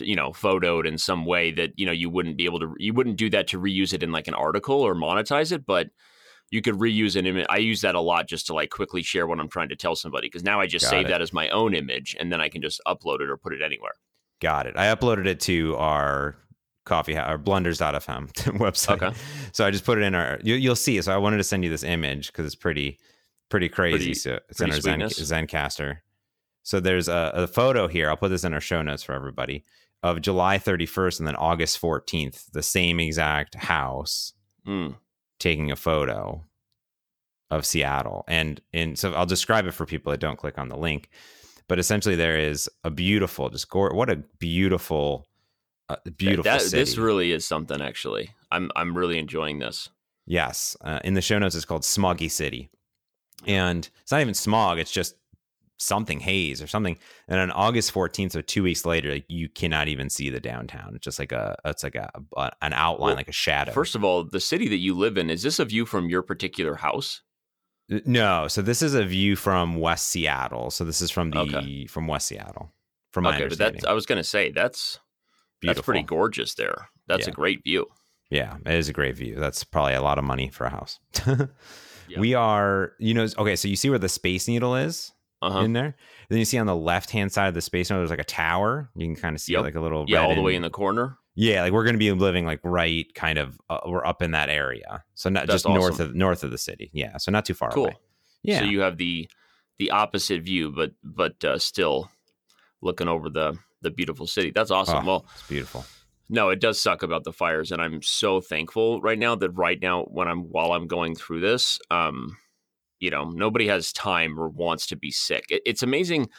you 0.00 0.16
know 0.16 0.30
photoed 0.30 0.86
in 0.86 0.96
some 0.96 1.24
way 1.24 1.50
that 1.50 1.72
you 1.76 1.84
know 1.84 1.92
you 1.92 2.08
wouldn't 2.08 2.36
be 2.36 2.46
able 2.46 2.60
to 2.60 2.74
you 2.78 2.94
wouldn't 2.94 3.16
do 3.16 3.28
that 3.30 3.46
to 3.48 3.60
reuse 3.60 3.92
it 3.92 4.02
in 4.02 4.12
like 4.12 4.28
an 4.28 4.34
article 4.34 4.80
or 4.80 4.94
monetize 4.94 5.52
it 5.52 5.66
but 5.66 5.88
you 6.50 6.62
could 6.62 6.74
reuse 6.74 7.16
an 7.16 7.26
image 7.26 7.46
i 7.50 7.58
use 7.58 7.82
that 7.82 7.94
a 7.94 8.00
lot 8.00 8.26
just 8.26 8.46
to 8.46 8.54
like 8.54 8.70
quickly 8.70 9.02
share 9.02 9.26
what 9.26 9.38
i'm 9.38 9.48
trying 9.48 9.68
to 9.68 9.76
tell 9.76 9.94
somebody 9.94 10.26
because 10.26 10.42
now 10.42 10.58
i 10.58 10.66
just 10.66 10.86
Got 10.86 10.90
save 10.90 11.06
it. 11.06 11.08
that 11.10 11.20
as 11.20 11.32
my 11.32 11.48
own 11.50 11.74
image 11.74 12.16
and 12.18 12.32
then 12.32 12.40
i 12.40 12.48
can 12.48 12.62
just 12.62 12.80
upload 12.86 13.20
it 13.20 13.28
or 13.28 13.36
put 13.36 13.52
it 13.52 13.62
anywhere 13.62 13.94
Got 14.40 14.66
it. 14.66 14.76
I 14.76 14.94
uploaded 14.94 15.26
it 15.26 15.40
to 15.40 15.76
our 15.76 16.36
coffee 16.84 17.14
house, 17.14 17.28
our 17.28 17.38
blunders.fm 17.38 18.32
website. 18.58 19.02
Okay. 19.02 19.16
So 19.52 19.64
I 19.64 19.70
just 19.70 19.84
put 19.84 19.98
it 19.98 20.02
in 20.02 20.14
our 20.14 20.38
you, 20.42 20.68
will 20.68 20.76
see. 20.76 21.00
So 21.02 21.12
I 21.12 21.18
wanted 21.18 21.36
to 21.38 21.44
send 21.44 21.64
you 21.64 21.70
this 21.70 21.84
image 21.84 22.28
because 22.28 22.46
it's 22.46 22.54
pretty 22.54 22.98
pretty 23.48 23.68
crazy. 23.68 23.98
Pretty, 23.98 24.14
so 24.14 24.38
it's 24.48 24.60
in 24.60 24.72
our 24.72 24.80
Zen, 24.80 25.00
Zencastr. 25.00 25.98
So 26.62 26.80
there's 26.80 27.08
a, 27.08 27.30
a, 27.34 27.46
photo 27.46 27.88
here. 27.88 28.10
I'll 28.10 28.16
put 28.16 28.28
this 28.28 28.44
in 28.44 28.52
our 28.52 28.60
show 28.60 28.82
notes 28.82 29.02
for 29.02 29.14
everybody 29.14 29.64
of 30.02 30.20
July 30.20 30.58
31st 30.58 31.20
and 31.20 31.26
then 31.26 31.36
August 31.36 31.80
14th, 31.80 32.50
the 32.52 32.62
same 32.62 33.00
exact 33.00 33.54
house 33.54 34.34
mm. 34.66 34.94
taking 35.38 35.70
a 35.70 35.76
photo 35.76 36.44
of 37.50 37.64
Seattle. 37.64 38.24
And 38.28 38.60
and 38.72 38.98
so 38.98 39.12
I'll 39.14 39.26
describe 39.26 39.66
it 39.66 39.72
for 39.72 39.86
people 39.86 40.10
that 40.10 40.20
don't 40.20 40.38
click 40.38 40.58
on 40.58 40.68
the 40.68 40.76
link. 40.76 41.08
But 41.68 41.78
essentially, 41.78 42.16
there 42.16 42.38
is 42.38 42.68
a 42.82 42.90
beautiful, 42.90 43.50
just 43.50 43.68
gore. 43.68 43.94
What 43.94 44.10
a 44.10 44.16
beautiful, 44.16 45.26
uh, 45.88 45.96
beautiful 46.16 46.44
that, 46.44 46.62
that, 46.62 46.70
This 46.70 46.96
really 46.96 47.32
is 47.32 47.46
something. 47.46 47.80
Actually, 47.80 48.30
I'm 48.50 48.70
I'm 48.74 48.96
really 48.96 49.18
enjoying 49.18 49.58
this. 49.58 49.90
Yes, 50.26 50.76
uh, 50.82 51.00
in 51.04 51.14
the 51.14 51.22
show 51.22 51.38
notes, 51.38 51.54
it's 51.54 51.64
called 51.64 51.82
Smoggy 51.82 52.30
City 52.30 52.70
and 53.46 53.88
it's 54.02 54.12
not 54.12 54.20
even 54.20 54.34
smog; 54.34 54.78
it's 54.78 54.90
just 54.90 55.14
something 55.78 56.18
haze 56.18 56.60
or 56.60 56.66
something. 56.66 56.98
And 57.28 57.38
on 57.38 57.50
August 57.52 57.94
14th, 57.94 58.32
so 58.32 58.40
two 58.40 58.64
weeks 58.64 58.84
later, 58.84 59.12
like, 59.12 59.26
you 59.28 59.48
cannot 59.48 59.86
even 59.86 60.10
see 60.10 60.28
the 60.28 60.40
downtown. 60.40 60.92
It's 60.94 61.04
just 61.04 61.18
like 61.18 61.32
a 61.32 61.56
it's 61.64 61.84
like 61.84 61.94
a, 61.94 62.10
a 62.36 62.50
an 62.62 62.72
outline, 62.72 63.08
well, 63.08 63.16
like 63.16 63.28
a 63.28 63.32
shadow. 63.32 63.72
First 63.72 63.94
of 63.94 64.04
all, 64.04 64.24
the 64.24 64.40
city 64.40 64.68
that 64.68 64.78
you 64.78 64.94
live 64.94 65.16
in 65.16 65.30
is 65.30 65.42
this 65.42 65.58
a 65.58 65.64
view 65.64 65.86
from 65.86 66.08
your 66.08 66.22
particular 66.22 66.74
house? 66.74 67.22
No, 67.88 68.48
so 68.48 68.60
this 68.60 68.82
is 68.82 68.94
a 68.94 69.04
view 69.04 69.34
from 69.34 69.76
West 69.76 70.08
Seattle. 70.08 70.70
So 70.70 70.84
this 70.84 71.00
is 71.00 71.10
from 71.10 71.30
the 71.30 71.40
okay. 71.40 71.86
from 71.86 72.06
West 72.06 72.28
Seattle. 72.28 72.72
From 73.12 73.24
my 73.24 73.34
okay, 73.34 73.44
understanding, 73.44 73.80
but 73.82 73.90
I 73.90 73.94
was 73.94 74.04
going 74.04 74.18
to 74.18 74.24
say 74.24 74.50
that's 74.50 75.00
Beautiful. 75.60 75.80
that's 75.80 75.84
pretty 75.86 76.02
gorgeous 76.02 76.54
there. 76.54 76.90
That's 77.06 77.26
yeah. 77.26 77.32
a 77.32 77.34
great 77.34 77.64
view. 77.64 77.86
Yeah, 78.30 78.58
it 78.66 78.74
is 78.74 78.90
a 78.90 78.92
great 78.92 79.16
view. 79.16 79.36
That's 79.36 79.64
probably 79.64 79.94
a 79.94 80.02
lot 80.02 80.18
of 80.18 80.24
money 80.24 80.48
for 80.48 80.66
a 80.66 80.70
house. 80.70 80.98
Yep. 82.08 82.20
We 82.20 82.34
are, 82.34 82.92
you 82.98 83.14
know, 83.14 83.26
okay. 83.38 83.56
So 83.56 83.68
you 83.68 83.76
see 83.76 83.90
where 83.90 83.98
the 83.98 84.08
Space 84.08 84.48
Needle 84.48 84.74
is 84.76 85.12
uh-huh. 85.42 85.60
in 85.60 85.72
there. 85.72 85.96
Then 86.28 86.38
you 86.38 86.44
see 86.44 86.58
on 86.58 86.66
the 86.66 86.76
left 86.76 87.10
hand 87.10 87.32
side 87.32 87.48
of 87.48 87.54
the 87.54 87.60
Space 87.60 87.90
Needle, 87.90 88.00
there's 88.00 88.10
like 88.10 88.18
a 88.18 88.24
tower. 88.24 88.90
You 88.96 89.06
can 89.06 89.16
kind 89.16 89.34
of 89.34 89.40
see 89.40 89.52
yep. 89.52 89.62
like 89.62 89.74
a 89.74 89.80
little 89.80 90.04
yeah, 90.08 90.22
all 90.22 90.34
the 90.34 90.40
way 90.40 90.54
in 90.54 90.62
the 90.62 90.70
corner. 90.70 91.18
Yeah, 91.40 91.62
like 91.62 91.72
we're 91.72 91.84
going 91.84 91.94
to 91.94 92.00
be 92.00 92.10
living 92.10 92.46
like 92.46 92.58
right, 92.64 93.06
kind 93.14 93.38
of. 93.38 93.60
Uh, 93.70 93.78
we're 93.86 94.04
up 94.04 94.22
in 94.22 94.32
that 94.32 94.50
area, 94.50 95.04
so 95.14 95.30
not 95.30 95.46
That's 95.46 95.62
just 95.62 95.66
awesome. 95.66 95.80
north 95.80 96.00
of 96.00 96.14
north 96.16 96.42
of 96.42 96.50
the 96.50 96.58
city. 96.58 96.90
Yeah, 96.92 97.16
so 97.18 97.30
not 97.30 97.44
too 97.44 97.54
far 97.54 97.70
cool. 97.70 97.84
away. 97.84 97.96
Yeah. 98.42 98.58
So 98.58 98.64
you 98.64 98.80
have 98.80 98.96
the 98.96 99.30
the 99.78 99.92
opposite 99.92 100.42
view, 100.42 100.72
but 100.72 100.90
but 101.04 101.44
uh, 101.44 101.60
still 101.60 102.10
looking 102.82 103.06
over 103.06 103.30
the 103.30 103.56
the 103.82 103.90
beautiful 103.92 104.26
city. 104.26 104.50
That's 104.52 104.72
awesome. 104.72 105.04
Oh, 105.04 105.06
well, 105.06 105.26
it's 105.32 105.46
beautiful. 105.46 105.86
no, 106.28 106.48
it 106.48 106.58
does 106.60 106.80
suck 106.80 107.04
about 107.04 107.22
the 107.22 107.32
fires, 107.32 107.70
and 107.70 107.80
I'm 107.80 108.02
so 108.02 108.40
thankful 108.40 109.00
right 109.00 109.18
now 109.18 109.36
that 109.36 109.50
right 109.50 109.80
now 109.80 110.06
when 110.06 110.26
I'm 110.26 110.50
while 110.50 110.72
I'm 110.72 110.88
going 110.88 111.14
through 111.14 111.42
this, 111.42 111.78
um, 111.88 112.36
you 112.98 113.10
know, 113.10 113.30
nobody 113.30 113.68
has 113.68 113.92
time 113.92 114.40
or 114.40 114.48
wants 114.48 114.88
to 114.88 114.96
be 114.96 115.12
sick. 115.12 115.44
It, 115.50 115.62
it's 115.64 115.84
amazing. 115.84 116.30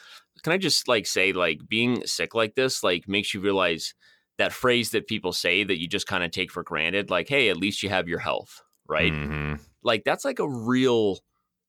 Can 0.43 0.51
I 0.51 0.57
just 0.57 0.89
like 0.89 1.05
say, 1.05 1.31
like 1.31 1.61
being 1.69 2.05
sick 2.05 2.35
like 2.35 2.55
this, 2.55 2.83
like 2.83 3.07
makes 3.07 3.33
you 3.33 3.39
realize 3.39 3.93
that 4.39 4.53
phrase 4.53 4.91
that 4.91 5.07
people 5.07 5.33
say 5.33 5.63
that 5.63 5.79
you 5.81 5.87
just 5.87 6.07
kind 6.07 6.23
of 6.23 6.31
take 6.31 6.51
for 6.51 6.63
granted, 6.63 7.11
like, 7.11 7.29
hey, 7.29 7.49
at 7.49 7.57
least 7.57 7.83
you 7.83 7.89
have 7.89 8.09
your 8.09 8.19
health, 8.19 8.61
right? 8.87 9.13
Mhm. 9.13 9.59
like 9.83 10.03
that's 10.05 10.25
like 10.25 10.39
a 10.39 10.49
real 10.49 11.19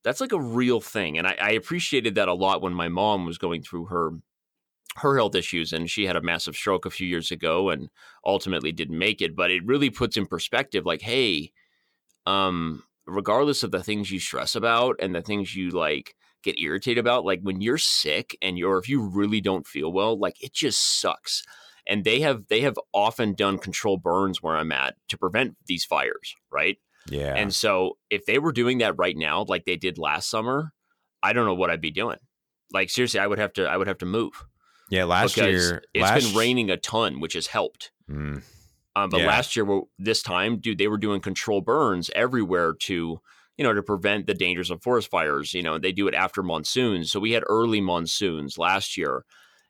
that's 0.05 0.21
like 0.21 0.33
a 0.33 0.41
real 0.41 0.81
thing 0.81 1.19
and 1.19 1.27
I, 1.29 1.37
I 1.41 1.50
appreciated 1.50 2.17
that 2.17 2.29
a 2.29 2.35
lot 2.35 2.62
when 2.62 2.73
my 2.75 2.89
mom 2.89 3.27
was 3.27 3.39
going 3.39 3.62
through 3.62 3.87
her 3.87 4.12
her 4.97 5.17
health 5.17 5.35
issues 5.37 5.73
and 5.73 5.89
she 5.91 6.07
had 6.07 6.17
a 6.17 6.23
massive 6.23 6.57
stroke 6.57 6.87
a 6.87 6.91
few 6.91 7.07
years 7.07 7.31
ago 7.31 7.71
and 7.71 7.89
ultimately 8.27 8.73
didn't 8.73 8.99
make 8.99 9.23
it 9.23 9.37
but 9.37 9.50
it 9.50 9.65
really 9.65 9.91
puts 9.91 10.17
in 10.17 10.27
perspective 10.27 10.85
like 10.87 11.03
hey 11.03 11.53
um 12.27 12.83
regardless 13.07 13.62
of 13.62 13.71
the 13.71 13.83
things 13.83 14.11
you 14.11 14.21
stress 14.21 14.55
about 14.55 14.97
and 15.00 15.15
the 15.15 15.23
things 15.23 15.57
you 15.57 15.71
like 15.71 16.15
get 16.43 16.59
irritated 16.59 16.99
about 16.99 17.25
like 17.25 17.41
when 17.43 17.61
you're 17.61 17.79
sick 17.79 18.37
and 18.43 18.59
you're 18.59 18.79
if 18.79 18.89
you 18.89 19.03
really 19.03 19.41
don't 19.41 19.67
feel 19.67 19.93
well 19.93 20.19
like 20.19 20.43
it 20.43 20.53
just 20.53 21.00
sucks 21.00 21.43
and 21.87 22.04
they 22.04 22.20
have 22.20 22.46
they 22.49 22.60
have 22.60 22.76
often 22.92 23.34
done 23.34 23.58
control 23.58 23.96
burns 23.96 24.42
where 24.42 24.56
i'm 24.56 24.72
at 24.72 24.94
to 25.08 25.16
prevent 25.18 25.56
these 25.66 25.84
fires 25.84 26.34
right 26.50 26.78
Yeah. 27.08 27.34
and 27.37 27.54
so 27.54 27.99
if 28.10 28.26
they 28.26 28.38
were 28.38 28.52
doing 28.52 28.78
that 28.78 28.94
right 28.99 29.16
now, 29.16 29.44
like 29.49 29.64
they 29.64 29.76
did 29.76 29.96
last 29.99 30.28
summer, 30.28 30.72
I 31.22 31.32
don't 31.32 31.46
know 31.46 31.54
what 31.54 31.70
I'd 31.70 31.80
be 31.80 31.90
doing. 31.90 32.18
Like 32.72 32.90
seriously, 32.90 33.20
I 33.20 33.26
would 33.26 33.38
have 33.38 33.52
to 33.54 33.64
I 33.66 33.76
would 33.76 33.87
have 33.88 33.99
to 33.99 34.06
move. 34.06 34.32
yeah. 34.90 35.04
Last 35.04 35.37
year, 35.37 35.82
it's 35.94 36.02
last, 36.02 36.26
been 36.26 36.37
raining 36.37 36.70
a 36.70 36.76
ton, 36.76 37.20
which 37.20 37.32
has 37.34 37.46
helped. 37.49 37.90
Mm, 38.08 38.42
Um, 38.96 39.10
but 39.10 39.20
Yeah. 39.20 39.26
last 39.28 39.56
year, 39.56 39.66
this 39.99 40.22
time, 40.22 40.58
dude, 40.58 40.78
they 40.78 40.88
were 40.88 40.99
doing 40.99 41.20
control 41.20 41.60
burns 41.62 42.10
everywhere 42.14 42.75
to 42.88 43.20
you 43.56 43.64
know 43.64 43.72
to 43.72 43.82
prevent 43.82 44.26
the 44.26 44.34
dangers 44.34 44.70
of 44.70 44.82
forest 44.82 45.10
fires. 45.10 45.54
You 45.54 45.62
know, 45.62 45.78
they 45.78 45.92
do 45.92 46.06
it 46.08 46.14
after 46.14 46.42
monsoons. 46.42 47.10
So 47.10 47.18
we 47.20 47.32
had 47.32 47.44
early 47.49 47.80
monsoons 47.80 48.58
last 48.58 48.96
year, 48.96 49.25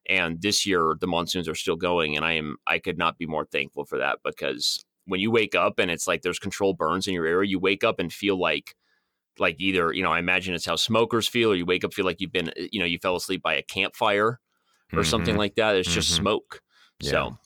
and 0.09 0.41
this 0.43 0.67
year 0.67 0.95
the 1.01 1.07
monsoons 1.07 1.49
are 1.49 1.55
still 1.55 1.77
going. 1.77 2.17
And 2.17 2.25
I 2.25 2.33
am 2.33 2.57
I 2.67 2.79
could 2.79 2.99
not 2.99 3.19
be 3.19 3.27
more 3.27 3.45
thankful 3.45 3.85
for 3.85 3.99
that 3.99 4.19
because 4.25 4.85
when 5.07 5.21
you 5.21 5.31
wake 5.31 5.55
up 5.55 5.79
and 5.79 5.91
it's 5.91 6.07
like 6.07 6.23
there's 6.23 6.39
control 6.39 6.75
burns 6.75 7.07
in 7.07 7.15
your 7.15 7.27
area, 7.27 7.49
you 7.49 7.59
wake 7.59 7.85
up 7.85 7.99
and 7.99 8.13
feel 8.13 8.39
like 8.39 8.75
like 9.39 9.57
either 9.61 9.93
you 9.93 10.03
know 10.03 10.13
I 10.13 10.19
imagine 10.19 10.55
it's 10.55 10.67
how 10.67 10.77
smokers 10.77 11.27
feel, 11.29 11.53
or 11.53 11.55
you 11.55 11.67
wake 11.67 11.85
up 11.85 11.95
feel 11.95 12.05
like 12.05 12.21
you've 12.21 12.33
been 12.33 12.53
you 12.57 12.81
know 12.81 12.87
you 12.87 12.99
fell 12.99 13.17
asleep 13.17 13.43
by 13.43 13.55
a 13.55 13.63
campfire 13.63 14.39
or 14.93 15.05
something 15.05 15.35
mhm. 15.37 15.39
like 15.39 15.55
that. 15.55 15.77
It's 15.77 15.93
just 15.93 16.13
Mhm. 16.13 16.17
smoke. 16.17 16.63
Yeah. 17.01 17.11
So 17.11 17.39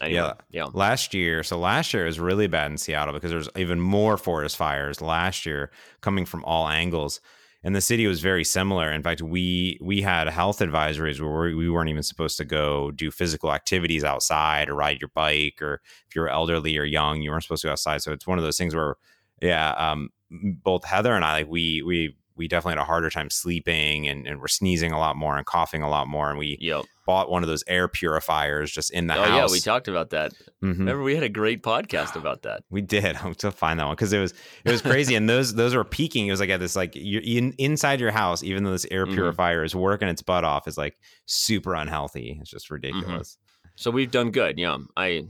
anyway, 0.00 0.16
Yeah. 0.16 0.34
yeah. 0.50 0.64
last 0.72 1.14
year 1.14 1.42
so 1.42 1.58
last 1.58 1.92
year 1.94 2.04
was 2.06 2.20
really 2.20 2.46
bad 2.46 2.70
in 2.70 2.78
seattle 2.78 3.14
because 3.14 3.30
there 3.30 3.38
was 3.38 3.48
even 3.56 3.80
more 3.80 4.16
forest 4.16 4.56
fires 4.56 5.00
last 5.00 5.46
year 5.46 5.70
coming 6.00 6.24
from 6.24 6.44
all 6.44 6.68
angles 6.68 7.20
and 7.64 7.74
the 7.76 7.80
city 7.80 8.06
was 8.06 8.20
very 8.20 8.44
similar. 8.44 8.90
In 8.92 9.02
fact 9.02 9.22
we 9.22 9.78
we 9.80 10.02
had 10.02 10.28
health 10.28 10.58
advisories 10.60 11.20
where 11.20 11.42
we- 11.42 11.54
we 11.54 11.70
weren't 11.70 11.90
even 11.90 12.02
supposed 12.02 12.36
to 12.38 12.44
go 12.44 12.90
do 12.92 13.10
physical 13.10 13.52
activities 13.52 14.04
outside 14.04 14.68
or 14.68 14.74
ride 14.74 15.00
your 15.00 15.10
bike 15.14 15.60
or 15.62 15.80
if 16.08 16.14
you're 16.16 16.28
elderly 16.28 16.76
or 16.78 16.84
young 16.84 17.22
you 17.22 17.30
weren't 17.30 17.42
supposed 17.44 17.62
to 17.62 17.68
go 17.68 17.72
outside. 17.72 18.02
So 18.02 18.12
it's 18.12 18.26
one 18.26 18.38
of 18.38 18.44
those 18.44 18.58
things 18.58 18.74
where 18.74 18.96
yeah 19.40 19.70
um 19.72 20.10
both 20.30 20.84
heather 20.84 21.14
and 21.14 21.24
i 21.24 21.32
like 21.34 21.48
we 21.48 21.82
we 21.82 22.16
we 22.36 22.48
definitely 22.48 22.72
had 22.72 22.82
a 22.82 22.84
harder 22.84 23.10
time 23.10 23.30
sleeping 23.30 24.08
and, 24.08 24.26
and 24.26 24.40
we're 24.40 24.48
sneezing 24.48 24.92
a 24.92 24.98
lot 24.98 25.16
more 25.16 25.36
and 25.36 25.46
coughing 25.46 25.82
a 25.82 25.88
lot 25.90 26.06
more 26.08 26.30
and 26.30 26.38
we 26.38 26.56
Yep. 26.60 26.84
bought 27.06 27.30
one 27.30 27.42
of 27.42 27.48
those 27.48 27.64
air 27.66 27.88
purifiers 27.88 28.70
just 28.70 28.90
in 28.92 29.06
the 29.06 29.14
oh 29.16 29.22
house 29.22 29.50
yeah, 29.50 29.52
we 29.52 29.60
talked 29.60 29.88
about 29.88 30.10
that. 30.10 30.32
Mhm. 30.62 30.78
Remember, 30.78 31.02
we 31.02 31.14
had 31.14 31.24
a 31.24 31.28
great 31.28 31.62
podcast 31.62 32.16
about 32.16 32.42
that. 32.42 32.62
We 32.70 32.80
did. 32.82 33.16
I'm 33.22 33.34
to 33.36 33.50
find 33.50 33.78
that 33.80 33.86
one 33.86 33.94
because 33.94 34.12
it 34.12 34.20
was 34.20 34.32
it 34.64 34.70
was 34.70 34.80
crazy, 34.82 35.14
and 35.14 35.28
those 35.28 35.54
those 35.54 35.74
were 35.74 35.84
peaking. 35.84 36.26
It 36.26 36.30
was 36.30 36.40
like 36.40 36.50
at 36.50 36.60
this 36.60 36.76
like 36.76 36.92
you're 36.94 37.22
in, 37.24 37.52
inside 37.58 38.00
your 38.00 38.12
house, 38.12 38.42
even 38.42 38.64
though 38.64 38.70
this 38.72 38.86
air 38.90 39.06
Mhm. 39.06 39.14
purifier 39.14 39.64
is 39.64 39.74
working 39.74 40.08
its 40.08 40.22
butt 40.22 40.44
off, 40.44 40.68
is 40.68 40.78
like 40.78 40.96
super 41.26 41.74
unhealthy. 41.74 42.38
It's 42.40 42.50
just 42.50 42.70
ridiculous. 42.70 43.36
So 43.74 43.90
we've 43.90 44.10
done 44.10 44.30
good. 44.30 44.58
Yeah, 44.58 44.76
I. 44.96 45.24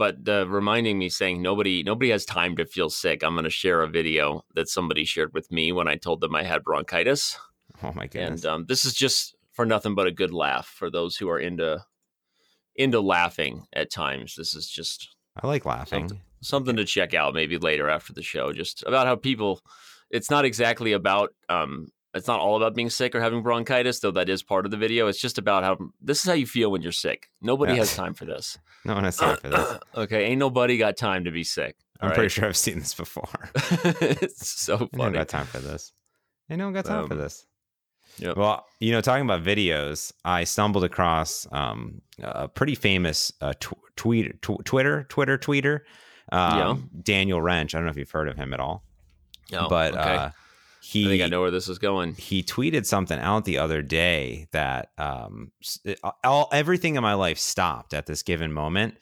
But 0.00 0.26
uh, 0.26 0.48
reminding 0.48 0.98
me 0.98 1.10
saying 1.10 1.42
nobody 1.42 1.82
nobody 1.82 2.08
has 2.10 2.24
time 2.24 2.56
to 2.56 2.64
feel 2.64 2.88
sick. 2.88 3.22
I'm 3.22 3.34
going 3.34 3.44
to 3.44 3.50
share 3.50 3.82
a 3.82 3.86
video 3.86 4.46
that 4.54 4.70
somebody 4.70 5.04
shared 5.04 5.34
with 5.34 5.52
me 5.52 5.72
when 5.72 5.88
I 5.88 5.96
told 5.96 6.22
them 6.22 6.34
I 6.34 6.42
had 6.42 6.64
bronchitis, 6.64 7.36
Oh 7.82 7.92
my 7.92 8.06
goodness! 8.06 8.42
and 8.42 8.46
um, 8.46 8.64
this 8.66 8.86
is 8.86 8.94
just 8.94 9.36
for 9.52 9.66
nothing 9.66 9.94
but 9.94 10.06
a 10.06 10.10
good 10.10 10.32
laugh 10.32 10.66
for 10.66 10.90
those 10.90 11.18
who 11.18 11.28
are 11.28 11.38
into 11.38 11.84
into 12.76 12.98
laughing 12.98 13.66
at 13.74 13.90
times. 13.90 14.36
This 14.36 14.54
is 14.54 14.70
just 14.70 15.14
I 15.36 15.46
like 15.46 15.66
laughing. 15.66 16.08
something, 16.08 16.20
something 16.40 16.76
to 16.76 16.86
check 16.86 17.12
out 17.12 17.34
maybe 17.34 17.58
later 17.58 17.90
after 17.90 18.14
the 18.14 18.22
show 18.22 18.54
just 18.54 18.82
about 18.86 19.06
how 19.06 19.16
people 19.16 19.60
it's 20.10 20.30
not 20.30 20.46
exactly 20.46 20.92
about 20.92 21.34
um 21.50 21.88
it's 22.14 22.26
not 22.26 22.40
all 22.40 22.56
about 22.56 22.74
being 22.74 22.90
sick 22.90 23.14
or 23.14 23.20
having 23.20 23.42
bronchitis 23.42 24.00
though 24.00 24.10
that 24.10 24.28
is 24.28 24.42
part 24.42 24.64
of 24.64 24.70
the 24.70 24.76
video 24.76 25.06
it's 25.06 25.20
just 25.20 25.38
about 25.38 25.62
how 25.62 25.76
this 26.00 26.18
is 26.20 26.24
how 26.24 26.32
you 26.32 26.46
feel 26.46 26.70
when 26.70 26.82
you're 26.82 26.92
sick 26.92 27.30
nobody 27.40 27.72
Yeah. 27.72 27.78
has 27.78 27.94
time 27.94 28.14
for 28.14 28.24
this 28.24 28.58
No 28.84 28.94
one 28.94 29.04
has 29.04 29.16
time 29.16 29.36
for 29.36 29.48
this. 29.48 29.78
okay 29.94 30.24
ain't 30.24 30.38
nobody 30.38 30.76
got 30.78 30.96
time 30.96 31.24
to 31.24 31.30
be 31.30 31.44
sick 31.44 31.76
I'm 32.00 32.08
all 32.10 32.14
pretty 32.14 32.30
sure 32.30 32.46
I've 32.46 32.56
seen 32.56 32.78
this 32.78 32.94
before. 32.94 33.50
it's 33.54 34.48
so 34.48 34.88
I 34.94 34.96
don't 34.96 35.12
got 35.12 35.28
time 35.28 35.44
for 35.44 35.58
this. 35.58 35.92
I 36.48 36.56
don't 36.56 36.72
got 36.72 36.86
time 36.86 37.06
for 37.06 37.12
Um, 37.12 37.20
this. 37.20 37.44
yep. 38.16 38.38
Well, 38.38 38.64
you 38.78 38.92
know, 38.92 39.02
talking 39.02 39.24
about 39.26 39.42
videos, 39.44 40.10
I 40.24 40.44
stumbled 40.44 40.82
across 40.82 41.46
um, 41.52 42.00
a 42.22 42.48
pretty 42.48 42.74
famous 42.74 43.30
uh, 43.42 43.52
tw- 43.60 43.74
tweet, 43.96 44.40
tw- 44.40 44.64
Twitter, 44.64 45.04
Twitter 45.10 45.36
tweeter, 45.36 45.80
um, 46.32 46.88
Daniel 47.02 47.40
Rensch. 47.42 47.74
I 47.74 47.78
don't 47.78 47.84
know 47.84 47.90
if 47.90 47.98
you've 47.98 48.10
heard 48.10 48.28
of 48.28 48.36
him 48.38 48.54
at 48.54 48.60
all, 48.60 48.82
Oh, 49.52 49.68
but 49.68 49.92
okay. 49.92 50.16
uh, 50.16 50.30
he 50.82 51.04
i 51.06 51.08
think 51.08 51.22
i 51.22 51.26
know 51.26 51.40
where 51.40 51.50
this 51.50 51.68
is 51.68 51.78
going 51.78 52.14
he 52.14 52.42
tweeted 52.42 52.86
something 52.86 53.18
out 53.18 53.44
the 53.44 53.58
other 53.58 53.82
day 53.82 54.46
that 54.52 54.90
um, 54.98 55.52
all 56.24 56.48
everything 56.52 56.96
in 56.96 57.02
my 57.02 57.14
life 57.14 57.38
stopped 57.38 57.92
at 57.94 58.06
this 58.06 58.22
given 58.22 58.52
moment 58.52 58.94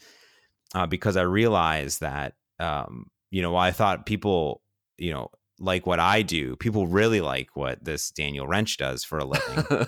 uh, 0.75 0.87
because 0.87 1.16
I 1.16 1.23
realized 1.23 2.00
that 2.00 2.35
um, 2.58 3.06
you 3.30 3.40
know 3.42 3.52
while 3.52 3.62
I 3.66 3.70
thought 3.73 4.04
people 4.06 4.62
you 4.99 5.12
know 5.12 5.30
like 5.61 5.87
what 5.87 5.99
I 5.99 6.23
do, 6.23 6.54
people 6.54 6.87
really 6.87 7.20
like 7.20 7.56
what 7.56 7.82
this 7.85 8.11
Daniel 8.12 8.47
Rensch 8.47 8.76
does 8.76 9.02
for 9.02 9.18
a 9.18 9.25
living. 9.25 9.87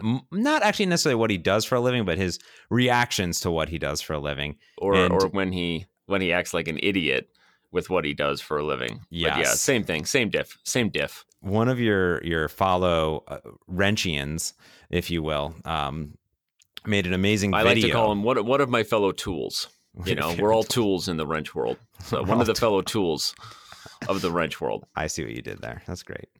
Not 0.32 0.62
actually 0.62 0.86
necessarily 0.86 1.16
what 1.20 1.30
he 1.30 1.36
does 1.38 1.64
for 1.66 1.74
a 1.74 1.80
living, 1.80 2.04
but 2.06 2.16
his 2.16 2.38
reactions 2.70 3.40
to 3.40 3.50
what 3.50 3.68
he 3.68 3.78
does 3.78 4.00
for 4.00 4.14
a 4.14 4.18
living. 4.18 4.56
or 4.78 4.94
And- 4.94 5.12
or 5.12 5.28
when 5.28 5.52
he 5.52 5.86
when 6.06 6.20
he 6.20 6.32
acts 6.32 6.54
like 6.54 6.68
an 6.68 6.78
idiot 6.82 7.28
with 7.72 7.90
what 7.90 8.04
he 8.04 8.14
does 8.14 8.40
for 8.40 8.58
a 8.58 8.64
living 8.64 9.00
But 9.10 9.18
yeah 9.18 9.42
same 9.44 9.82
thing 9.84 10.04
same 10.04 10.30
diff 10.30 10.58
same 10.64 10.88
diff 10.90 11.24
One 11.40 11.68
of 11.68 11.80
your 11.80 12.22
your 12.24 12.48
follow 12.48 13.24
uh, 13.26 13.38
Wrenchians, 13.68 14.52
if 14.90 15.10
you 15.10 15.22
will, 15.22 15.54
um, 15.64 16.16
made 16.86 17.06
an 17.06 17.12
amazing 17.14 17.54
I 17.54 17.62
video. 17.64 17.74
like 17.74 17.82
to 17.86 17.92
call 17.92 18.12
him 18.12 18.22
one, 18.22 18.44
one 18.46 18.60
of 18.60 18.68
my 18.68 18.84
fellow 18.84 19.12
tools. 19.12 19.68
You 20.06 20.14
know, 20.14 20.34
we're 20.38 20.54
all 20.54 20.62
tools 20.62 21.06
in 21.08 21.18
the 21.18 21.26
wrench 21.26 21.54
world. 21.54 21.76
So 22.04 22.22
one 22.22 22.40
of 22.40 22.46
the 22.46 22.54
fellow 22.54 22.80
tools 22.80 23.34
of 24.08 24.22
the 24.22 24.30
wrench 24.30 24.58
world. 24.58 24.86
I 24.96 25.06
see 25.06 25.22
what 25.22 25.34
you 25.34 25.42
did 25.42 25.60
there. 25.60 25.82
That's 25.86 26.02
great. 26.02 26.30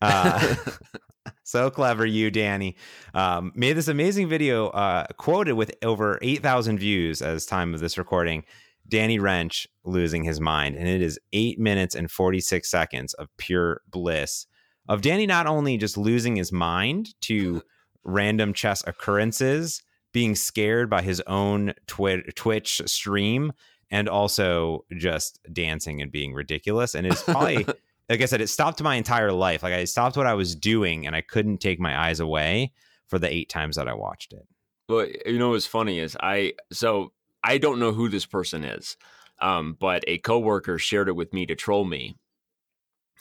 Uh, 0.00 0.54
so 1.42 1.68
clever, 1.70 2.06
you, 2.06 2.30
Danny. 2.30 2.76
Um, 3.12 3.52
made 3.54 3.74
this 3.74 3.88
amazing 3.88 4.30
video, 4.30 4.68
uh, 4.68 5.06
quoted 5.18 5.52
with 5.52 5.74
over 5.82 6.18
8,000 6.22 6.78
views 6.78 7.20
as 7.20 7.44
time 7.44 7.74
of 7.74 7.80
this 7.80 7.98
recording. 7.98 8.44
Danny 8.88 9.18
Rensch 9.18 9.66
losing 9.84 10.24
his 10.24 10.40
mind. 10.40 10.76
And 10.76 10.88
it 10.88 11.00
is 11.00 11.18
eight 11.32 11.58
minutes 11.58 11.94
and 11.94 12.10
46 12.10 12.70
seconds 12.70 13.14
of 13.14 13.28
pure 13.36 13.80
bliss 13.88 14.46
of 14.88 15.00
Danny 15.00 15.26
not 15.26 15.46
only 15.46 15.76
just 15.76 15.96
losing 15.96 16.36
his 16.36 16.52
mind 16.52 17.14
to 17.22 17.62
random 18.04 18.52
chess 18.52 18.82
occurrences, 18.86 19.82
being 20.12 20.34
scared 20.34 20.90
by 20.90 21.02
his 21.02 21.22
own 21.26 21.72
twi- 21.86 22.22
Twitch 22.34 22.82
stream, 22.86 23.52
and 23.90 24.08
also 24.08 24.84
just 24.96 25.38
dancing 25.52 26.02
and 26.02 26.10
being 26.10 26.34
ridiculous. 26.34 26.94
And 26.94 27.06
it's 27.06 27.22
probably 27.22 27.66
like 28.08 28.20
I 28.20 28.24
said, 28.26 28.40
it 28.40 28.48
stopped 28.48 28.82
my 28.82 28.96
entire 28.96 29.32
life. 29.32 29.62
Like 29.62 29.72
I 29.72 29.84
stopped 29.84 30.16
what 30.16 30.26
I 30.26 30.34
was 30.34 30.56
doing 30.56 31.06
and 31.06 31.14
I 31.14 31.20
couldn't 31.20 31.58
take 31.58 31.78
my 31.78 32.08
eyes 32.08 32.20
away 32.20 32.72
for 33.06 33.18
the 33.18 33.32
eight 33.32 33.48
times 33.48 33.76
that 33.76 33.88
I 33.88 33.94
watched 33.94 34.32
it. 34.32 34.46
Well, 34.88 35.06
you 35.24 35.38
know 35.38 35.50
what's 35.50 35.66
funny 35.66 35.98
is 35.98 36.16
I 36.20 36.54
so 36.72 37.12
I 37.44 37.58
don't 37.58 37.78
know 37.78 37.92
who 37.92 38.08
this 38.08 38.26
person 38.26 38.64
is, 38.64 38.96
um, 39.40 39.76
but 39.78 40.04
a 40.06 40.18
coworker 40.18 40.78
shared 40.78 41.08
it 41.08 41.16
with 41.16 41.32
me 41.32 41.46
to 41.46 41.54
troll 41.54 41.84
me. 41.84 42.16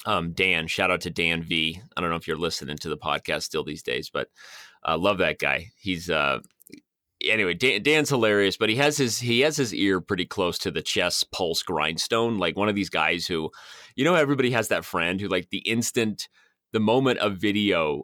Um, 0.06 0.34
Dan, 0.34 0.68
shout 0.68 0.92
out 0.92 1.02
to 1.02 1.10
Dan 1.10 1.44
V. 1.44 1.80
I 1.96 2.02
don't 2.02 2.10
know 2.10 2.16
if 2.16 2.28
you're 2.28 2.38
listening 2.38 2.78
to 2.78 2.90
the 2.90 2.98
podcast 2.98 3.44
still 3.44 3.64
these 3.64 3.84
days, 3.84 4.10
but 4.10 4.30
uh, 4.88 4.98
love 4.98 5.20
that 5.20 5.40
guy. 5.40 5.72
He's 5.78 6.10
uh, 6.10 6.40
anyway. 7.24 7.54
Dan, 7.54 7.84
Dan's 7.84 8.10
hilarious, 8.10 8.58
but 8.58 8.70
he 8.70 8.76
has 8.78 8.98
his 8.98 9.20
he 9.20 9.42
has 9.42 9.58
his 9.58 9.74
ear 9.74 10.02
pretty 10.02 10.26
close 10.26 10.58
to 10.60 10.72
the 10.72 10.82
chess 10.82 11.24
pulse 11.24 11.62
grindstone. 11.64 12.38
Like 12.38 12.58
one 12.58 12.70
of 12.70 12.76
these 12.76 12.90
guys 12.90 13.28
who, 13.28 13.52
you 13.96 14.04
know, 14.04 14.16
everybody 14.16 14.52
has 14.52 14.70
that 14.70 14.86
friend 14.86 15.20
who 15.22 15.28
like 15.28 15.50
the 15.50 15.60
instant, 15.60 16.30
the 16.74 16.80
moment 16.80 17.20
a 17.22 17.30
video 17.30 18.04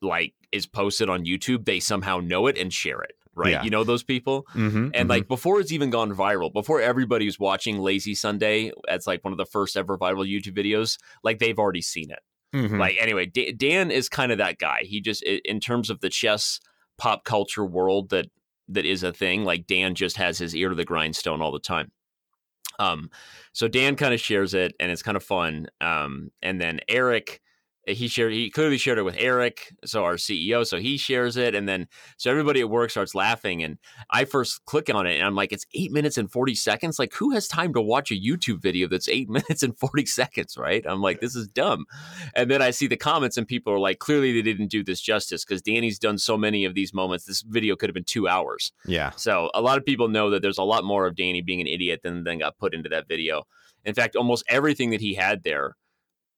like 0.00 0.34
is 0.50 0.66
posted 0.66 1.08
on 1.08 1.24
YouTube, 1.24 1.64
they 1.64 1.80
somehow 1.80 2.18
know 2.18 2.46
it 2.46 2.56
and 2.56 2.72
share 2.72 3.00
it. 3.00 3.12
Right. 3.38 3.52
Yeah. 3.52 3.62
You 3.62 3.70
know 3.70 3.84
those 3.84 4.02
people? 4.02 4.46
Mhm, 4.54 4.90
And 4.94 5.06
mhm. 5.06 5.10
like 5.10 5.28
before 5.28 5.60
it's 5.60 5.72
even 5.72 5.90
gone 5.90 6.12
viral, 6.14 6.52
before 6.52 6.80
everybody 6.80 7.24
was 7.26 7.38
watching 7.38 7.78
Lazy 7.78 8.14
Sunday 8.14 8.72
as 8.88 9.06
like 9.06 9.22
one 9.24 9.32
of 9.32 9.38
the 9.38 9.46
first 9.46 9.76
ever 9.76 9.96
viral 9.96 10.28
YouTube 10.28 10.56
videos, 10.56 10.98
like 11.22 11.38
they've 11.38 11.58
already 11.58 11.82
seen 11.82 12.10
it. 12.10 12.20
Mhm. 12.54 12.78
Like 12.78 12.96
anyway, 12.98 13.26
Da- 13.26 13.52
Dan 13.52 13.90
is 13.90 14.08
kind 14.08 14.32
of 14.32 14.38
that 14.38 14.58
guy. 14.58 14.80
He 14.82 15.00
just 15.00 15.22
in 15.22 15.60
terms 15.60 15.88
of 15.90 16.00
the 16.00 16.08
chess 16.08 16.60
pop 16.96 17.24
culture 17.24 17.64
world 17.64 18.10
that 18.10 18.26
that 18.68 18.84
is 18.84 19.02
a 19.02 19.12
thing. 19.12 19.44
Like 19.44 19.66
Dan 19.66 19.94
just 19.94 20.16
has 20.16 20.38
his 20.38 20.54
ear 20.56 20.68
to 20.70 20.74
the 20.74 20.84
grindstone 20.84 21.40
all 21.40 21.52
the 21.52 21.60
time. 21.60 21.92
Um, 22.78 23.10
so 23.52 23.66
Dan 23.68 23.96
kind 23.96 24.14
of 24.14 24.20
shares 24.20 24.54
it, 24.54 24.74
and 24.78 24.90
it's 24.92 25.02
kind 25.02 25.16
of 25.16 25.22
fun. 25.24 25.66
Um, 25.80 26.30
and 26.42 26.60
then 26.60 26.80
Eric, 26.88 27.40
Uh, 27.88 27.94
he 27.94 28.08
shared 28.08 28.32
he 28.32 28.50
clearly 28.50 28.78
shared 28.78 28.98
it 28.98 29.02
with 29.02 29.16
Eric, 29.18 29.74
so 29.84 30.04
our 30.04 30.14
CEO. 30.14 30.66
So 30.66 30.78
he 30.78 30.96
shares 30.96 31.36
it, 31.36 31.54
and 31.54 31.68
then 31.68 31.88
so 32.16 32.30
everybody 32.30 32.60
at 32.60 32.70
work 32.70 32.90
starts 32.90 33.14
laughing. 33.14 33.62
And 33.62 33.78
I 34.10 34.24
first 34.24 34.64
click 34.66 34.92
on 34.92 35.06
it, 35.06 35.16
and 35.16 35.24
I'm 35.24 35.34
like, 35.34 35.52
it's 35.52 35.66
eight 35.74 35.92
minutes 35.92 36.18
and 36.18 36.30
forty 36.30 36.54
seconds. 36.54 36.98
Like, 36.98 37.14
who 37.14 37.30
has 37.32 37.48
time 37.48 37.72
to 37.74 37.80
watch 37.80 38.10
a 38.10 38.14
YouTube 38.14 38.60
video 38.60 38.88
that's 38.88 39.08
eight 39.08 39.28
minutes 39.38 39.62
and 39.62 39.78
forty 39.78 40.06
seconds? 40.06 40.56
Right? 40.56 40.84
I'm 40.86 41.00
like, 41.00 41.20
this 41.20 41.36
is 41.36 41.48
dumb. 41.48 41.86
And 42.34 42.50
then 42.50 42.62
I 42.62 42.70
see 42.70 42.86
the 42.86 42.96
comments, 42.96 43.36
and 43.36 43.46
people 43.46 43.72
are 43.72 43.78
like, 43.78 43.98
clearly 43.98 44.32
they 44.32 44.42
didn't 44.42 44.70
do 44.70 44.84
this 44.84 45.00
justice 45.00 45.44
because 45.44 45.62
Danny's 45.62 45.98
done 45.98 46.18
so 46.18 46.36
many 46.36 46.64
of 46.64 46.74
these 46.74 46.92
moments. 46.92 47.24
This 47.24 47.42
video 47.42 47.76
could 47.76 47.88
have 47.88 47.94
been 47.94 48.04
two 48.04 48.28
hours. 48.28 48.72
yeah. 48.86 49.12
So 49.16 49.50
a 49.54 49.60
lot 49.60 49.78
of 49.78 49.84
people 49.84 50.08
know 50.08 50.30
that 50.30 50.42
there's 50.42 50.58
a 50.58 50.62
lot 50.62 50.84
more 50.84 51.06
of 51.06 51.16
Danny 51.16 51.42
being 51.42 51.60
an 51.60 51.66
idiot 51.66 52.00
than 52.02 52.24
than 52.24 52.38
got 52.38 52.58
put 52.58 52.74
into 52.74 52.88
that 52.90 53.08
video. 53.08 53.44
In 53.84 53.94
fact, 53.94 54.16
almost 54.16 54.44
everything 54.48 54.90
that 54.90 55.00
he 55.00 55.14
had 55.14 55.44
there, 55.44 55.76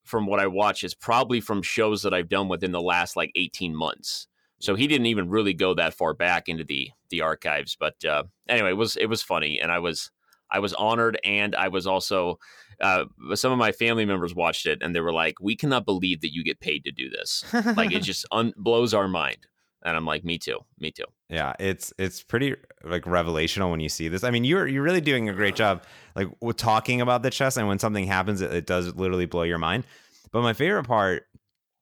from 0.05 0.27
what 0.27 0.41
I 0.41 0.47
watch, 0.47 0.85
is 0.85 0.95
probably 0.95 1.41
from 1.41 1.63
shows 1.63 2.03
that 2.03 2.15
I've 2.15 2.29
done 2.29 2.49
within 2.49 2.73
the 2.73 2.81
last 2.81 3.17
like 3.17 3.33
18 3.35 3.75
months. 3.75 4.27
So 4.61 4.75
he 4.75 4.87
didn't 4.87 5.07
even 5.07 5.31
really 5.31 5.55
go 5.55 5.75
that 5.75 5.95
far 5.95 6.15
back 6.15 6.49
into 6.49 6.65
the 6.65 6.91
the 7.09 7.23
archives. 7.23 7.77
But 7.79 8.05
uh, 8.05 8.25
anyway, 8.49 8.71
it 8.71 8.77
was 8.77 8.97
it 8.97 9.07
was 9.07 9.23
funny, 9.23 9.61
and 9.61 9.73
I 9.73 9.79
was 9.79 10.11
I 10.51 10.59
was 10.59 10.75
honored, 10.75 11.19
and 11.25 11.55
I 11.55 11.69
was 11.69 11.87
also 11.87 12.39
uh, 12.81 13.05
some 13.35 13.53
of 13.53 13.59
my 13.59 13.73
family 13.73 14.05
members 14.05 14.35
watched 14.35 14.67
it, 14.67 14.83
and 14.83 14.95
they 14.95 15.01
were 15.01 15.13
like, 15.13 15.41
"We 15.41 15.57
cannot 15.57 15.85
believe 15.85 16.21
that 16.21 16.35
you 16.35 16.45
get 16.45 16.61
paid 16.61 16.85
to 16.85 16.93
do 16.93 17.09
this. 17.09 17.45
Like 17.53 17.93
it 17.93 18.01
just 18.03 18.27
un- 18.33 18.55
blows 18.57 18.95
our 18.95 19.09
mind." 19.09 19.47
And 19.83 19.97
I'm 19.97 20.05
like, 20.05 20.25
"Me 20.25 20.39
too, 20.39 20.59
me 20.79 20.91
too." 20.91 21.05
Yeah, 21.29 21.55
it's 21.59 21.93
it's 21.99 22.23
pretty 22.23 22.55
like 22.85 23.05
revelational 23.05 23.71
when 23.71 23.81
you 23.81 23.89
see 23.89 24.09
this. 24.09 24.25
I 24.25 24.31
mean, 24.31 24.45
you're 24.45 24.67
you're 24.67 24.83
really 24.83 25.01
doing 25.01 25.29
a 25.29 25.33
great 25.33 25.57
job 25.57 25.85
like 26.15 26.29
with 26.41 26.57
talking 26.57 27.01
about 27.01 27.23
the 27.23 27.31
chess, 27.31 27.57
and 27.57 27.67
when 27.67 27.79
something 27.79 28.07
happens, 28.07 28.41
it, 28.41 28.53
it 28.53 28.67
does 28.67 28.95
literally 28.95 29.27
blow 29.27 29.43
your 29.43 29.59
mind. 29.59 29.85
But 30.33 30.43
my 30.43 30.53
favorite 30.53 30.85
part 30.85 31.27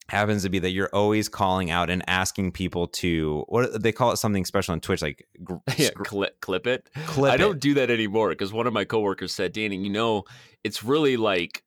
happens 0.08 0.42
to 0.42 0.48
be 0.48 0.58
that 0.58 0.70
you're 0.70 0.88
always 0.92 1.28
calling 1.28 1.70
out 1.70 1.90
and 1.90 2.02
asking 2.08 2.52
people 2.52 2.86
to 2.86 3.44
what 3.48 3.82
they 3.82 3.92
call 3.92 4.12
it 4.12 4.16
something 4.16 4.44
special 4.44 4.72
on 4.72 4.80
Twitch, 4.80 5.02
like 5.02 5.26
gr- 5.44 5.56
yeah, 5.76 5.88
scr- 5.88 6.02
clip, 6.02 6.40
clip 6.40 6.66
it. 6.66 6.88
clip 7.06 7.32
I 7.32 7.34
it. 7.34 7.38
don't 7.38 7.60
do 7.60 7.74
that 7.74 7.90
anymore 7.90 8.30
because 8.30 8.52
one 8.52 8.66
of 8.66 8.72
my 8.72 8.84
coworkers 8.84 9.32
said, 9.32 9.52
Danny, 9.52 9.76
you 9.76 9.90
know, 9.90 10.24
it's 10.64 10.82
really 10.82 11.16
like 11.16 11.62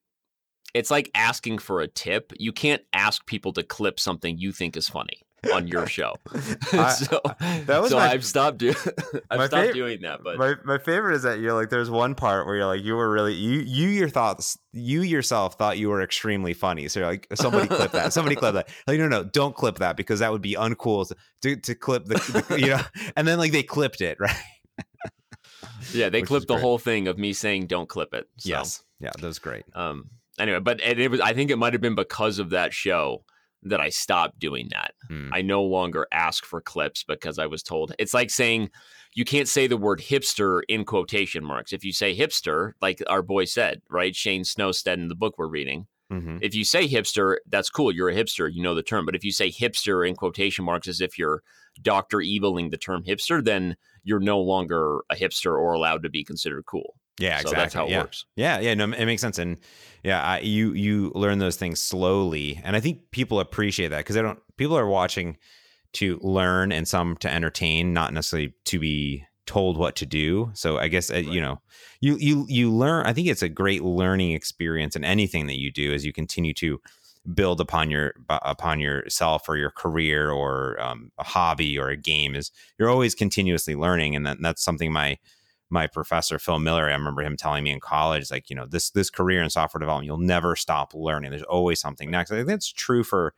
it's 0.73 0.89
like 0.89 1.11
asking 1.13 1.59
for 1.59 1.81
a 1.81 1.87
tip. 1.87 2.31
You 2.37 2.51
can't 2.51 2.81
ask 2.93 3.25
people 3.25 3.53
to 3.53 3.63
clip 3.63 3.99
something 3.99 4.37
you 4.37 4.51
think 4.51 4.75
is 4.77 4.87
funny 4.89 5.21
on 5.53 5.67
your 5.67 5.87
show. 5.87 6.15
I- 6.73 6.93
so 6.93 7.19
that 7.65 7.81
was 7.81 7.89
so 7.89 7.97
my- 7.97 8.11
I've 8.11 8.23
stopped 8.25 8.59
doing 8.59 8.75
I've 9.29 9.47
stopped 9.47 9.69
fav- 9.69 9.73
doing 9.73 10.01
that. 10.01 10.23
But 10.23 10.37
my 10.37 10.55
my 10.63 10.77
favorite 10.77 11.15
is 11.15 11.23
that 11.23 11.39
you're 11.39 11.53
like 11.53 11.69
there's 11.69 11.89
one 11.89 12.15
part 12.15 12.45
where 12.45 12.55
you're 12.57 12.65
like 12.67 12.83
you 12.83 12.95
were 12.95 13.09
really 13.09 13.33
you 13.33 13.59
you 13.61 13.87
your 13.89 14.09
thoughts 14.09 14.57
you 14.73 15.01
yourself 15.01 15.57
thought 15.57 15.77
you 15.77 15.89
were 15.89 16.01
extremely 16.01 16.53
funny 16.53 16.87
so 16.87 16.99
you're 16.99 17.09
like 17.09 17.27
somebody 17.35 17.67
clip 17.67 17.91
that 17.91 18.13
somebody 18.13 18.35
clip 18.35 18.53
that 18.53 18.69
like 18.87 18.99
no 18.99 19.07
no 19.07 19.23
don't 19.23 19.55
clip 19.55 19.79
that 19.79 19.97
because 19.97 20.19
that 20.19 20.31
would 20.31 20.41
be 20.41 20.53
uncool 20.53 21.07
to 21.07 21.15
to, 21.41 21.55
to 21.57 21.75
clip 21.75 22.05
the, 22.05 22.45
the 22.49 22.59
you 22.59 22.67
know 22.67 22.81
and 23.17 23.27
then 23.27 23.37
like 23.37 23.51
they 23.51 23.63
clipped 23.63 24.01
it 24.01 24.17
right 24.19 24.35
yeah, 25.93 26.09
they 26.09 26.21
which 26.21 26.27
clipped 26.27 26.47
the 26.47 26.57
whole 26.57 26.77
thing 26.77 27.07
of 27.07 27.17
me 27.17 27.33
saying 27.33 27.67
don't 27.67 27.89
clip 27.89 28.13
it. 28.13 28.29
So, 28.37 28.49
yes 28.49 28.83
yeah 28.99 29.09
that 29.19 29.25
was 29.27 29.39
great 29.39 29.63
Um 29.75 30.09
anyway, 30.39 30.59
but 30.59 30.79
it, 30.81 30.99
it 30.99 31.09
was 31.11 31.19
I 31.19 31.33
think 31.33 31.51
it 31.51 31.57
might 31.57 31.73
have 31.73 31.81
been 31.81 31.95
because 31.95 32.39
of 32.39 32.51
that 32.51 32.73
show 32.73 33.23
that 33.63 33.79
I 33.79 33.89
stopped 33.89 34.39
doing 34.39 34.69
that. 34.71 34.93
Hmm. 35.07 35.29
I 35.33 35.41
no 35.41 35.63
longer 35.63 36.07
ask 36.11 36.45
for 36.45 36.61
clips 36.61 37.03
because 37.03 37.37
I 37.37 37.45
was 37.45 37.63
told 37.63 37.93
it's 37.99 38.13
like 38.13 38.29
saying 38.29 38.69
you 39.13 39.25
can't 39.25 39.47
say 39.47 39.67
the 39.67 39.77
word 39.77 39.99
hipster 39.99 40.61
in 40.67 40.85
quotation 40.85 41.43
marks. 41.43 41.73
If 41.73 41.83
you 41.83 41.93
say 41.93 42.15
hipster, 42.15 42.73
like 42.81 43.01
our 43.07 43.21
boy 43.21 43.45
said, 43.45 43.81
right? 43.89 44.15
Shane 44.15 44.43
Snowstead 44.43 44.93
in 44.93 45.09
the 45.09 45.15
book 45.15 45.35
we're 45.37 45.47
reading. 45.47 45.87
Mhm. 46.11 46.39
If 46.41 46.53
you 46.55 46.65
say 46.65 46.87
hipster, 46.87 47.37
that's 47.47 47.69
cool. 47.69 47.91
You're 47.91 48.09
a 48.09 48.15
hipster. 48.15 48.51
You 48.51 48.61
know 48.61 48.75
the 48.75 48.83
term. 48.83 49.05
But 49.05 49.15
if 49.15 49.23
you 49.23 49.31
say 49.31 49.49
hipster 49.49 50.07
in 50.07 50.15
quotation 50.15 50.65
marks 50.65 50.87
as 50.87 50.99
if 50.99 51.17
you're 51.17 51.41
Dr. 51.81 52.17
Eviling 52.17 52.69
the 52.71 52.77
term 52.77 53.03
hipster, 53.03 53.43
then 53.43 53.77
you're 54.03 54.19
no 54.19 54.39
longer 54.39 55.01
a 55.09 55.15
hipster 55.15 55.51
or 55.57 55.73
allowed 55.73 56.03
to 56.03 56.09
be 56.09 56.23
considered 56.23 56.65
cool. 56.65 56.95
Yeah 57.19 57.37
so 57.37 57.41
exactly 57.41 57.55
that's 57.55 57.73
how 57.73 57.85
it 57.85 57.91
yeah. 57.91 57.99
works. 57.99 58.25
Yeah, 58.35 58.59
yeah, 58.59 58.73
no, 58.73 58.85
it 58.85 59.05
makes 59.05 59.21
sense, 59.21 59.37
and 59.39 59.57
yeah, 60.03 60.23
I, 60.23 60.39
you 60.39 60.73
you 60.73 61.11
learn 61.13 61.39
those 61.39 61.57
things 61.57 61.81
slowly, 61.81 62.59
and 62.63 62.75
I 62.75 62.79
think 62.79 63.11
people 63.11 63.39
appreciate 63.39 63.89
that 63.89 63.97
because 63.97 64.15
they 64.15 64.21
don't. 64.21 64.39
People 64.57 64.77
are 64.77 64.87
watching 64.87 65.37
to 65.93 66.19
learn 66.21 66.71
and 66.71 66.87
some 66.87 67.17
to 67.17 67.31
entertain, 67.31 67.93
not 67.93 68.13
necessarily 68.13 68.53
to 68.65 68.79
be 68.79 69.25
told 69.45 69.77
what 69.77 69.95
to 69.97 70.05
do. 70.05 70.49
So 70.53 70.77
I 70.77 70.87
guess 70.87 71.11
uh, 71.11 71.17
you 71.17 71.41
know, 71.41 71.61
you 71.99 72.15
you 72.17 72.45
you 72.47 72.71
learn. 72.71 73.05
I 73.05 73.13
think 73.13 73.27
it's 73.27 73.41
a 73.43 73.49
great 73.49 73.83
learning 73.83 74.31
experience 74.31 74.95
in 74.95 75.03
anything 75.03 75.47
that 75.47 75.59
you 75.59 75.71
do 75.71 75.93
as 75.93 76.05
you 76.05 76.13
continue 76.13 76.53
to 76.55 76.79
build 77.33 77.61
upon 77.61 77.91
your 77.91 78.13
upon 78.29 78.79
yourself 78.79 79.47
or 79.47 79.57
your 79.57 79.71
career 79.71 80.31
or 80.31 80.81
um, 80.81 81.11
a 81.17 81.23
hobby 81.23 81.77
or 81.77 81.89
a 81.89 81.97
game. 81.97 82.35
Is 82.35 82.51
you're 82.79 82.89
always 82.89 83.13
continuously 83.13 83.75
learning, 83.75 84.15
and 84.15 84.25
that, 84.25 84.37
that's 84.41 84.63
something 84.63 84.91
my 84.91 85.17
my 85.71 85.87
professor 85.87 86.37
Phil 86.37 86.59
Miller, 86.59 86.89
I 86.89 86.93
remember 86.93 87.21
him 87.21 87.37
telling 87.37 87.63
me 87.63 87.71
in 87.71 87.79
college, 87.79 88.29
like, 88.29 88.49
you 88.49 88.55
know, 88.55 88.65
this 88.65 88.89
this 88.91 89.09
career 89.09 89.41
in 89.41 89.49
software 89.49 89.79
development, 89.79 90.05
you'll 90.05 90.17
never 90.17 90.55
stop 90.55 90.93
learning. 90.93 91.31
There's 91.31 91.43
always 91.43 91.79
something 91.79 92.11
next. 92.11 92.31
I 92.31 92.35
think 92.35 92.47
that's 92.47 92.71
true 92.71 93.03
for 93.03 93.33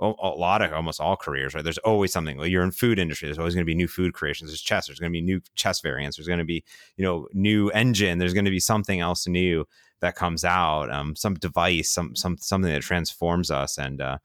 a, 0.00 0.06
lot 0.06 0.62
of 0.62 0.72
almost 0.72 1.00
all 1.00 1.16
careers, 1.16 1.54
right? 1.54 1.64
There's 1.64 1.78
always 1.78 2.12
something. 2.12 2.36
Well, 2.36 2.46
you're 2.46 2.62
in 2.62 2.70
food 2.70 2.98
industry. 2.98 3.26
There's 3.26 3.38
always 3.38 3.54
going 3.54 3.64
to 3.64 3.70
be 3.70 3.74
new 3.74 3.88
food 3.88 4.14
creations. 4.14 4.50
There's 4.50 4.60
chess. 4.60 4.86
There's 4.86 5.00
going 5.00 5.10
to 5.10 5.16
be 5.16 5.20
new 5.20 5.40
chess 5.56 5.80
variants. 5.80 6.16
There's 6.16 6.28
going 6.28 6.38
to 6.38 6.44
be, 6.44 6.64
you 6.96 7.04
know, 7.04 7.26
new 7.32 7.70
engine. 7.70 8.18
There's 8.18 8.34
going 8.34 8.44
to 8.44 8.50
be 8.50 8.60
something 8.60 9.00
else 9.00 9.26
new 9.26 9.66
that 10.00 10.14
comes 10.14 10.44
out. 10.44 10.90
Um, 10.92 11.16
some 11.16 11.34
device, 11.34 11.90
some 11.90 12.14
some 12.14 12.36
something 12.38 12.72
that 12.72 12.82
transforms 12.82 13.50
us. 13.50 13.76
And 13.76 14.00
uh, 14.00 14.18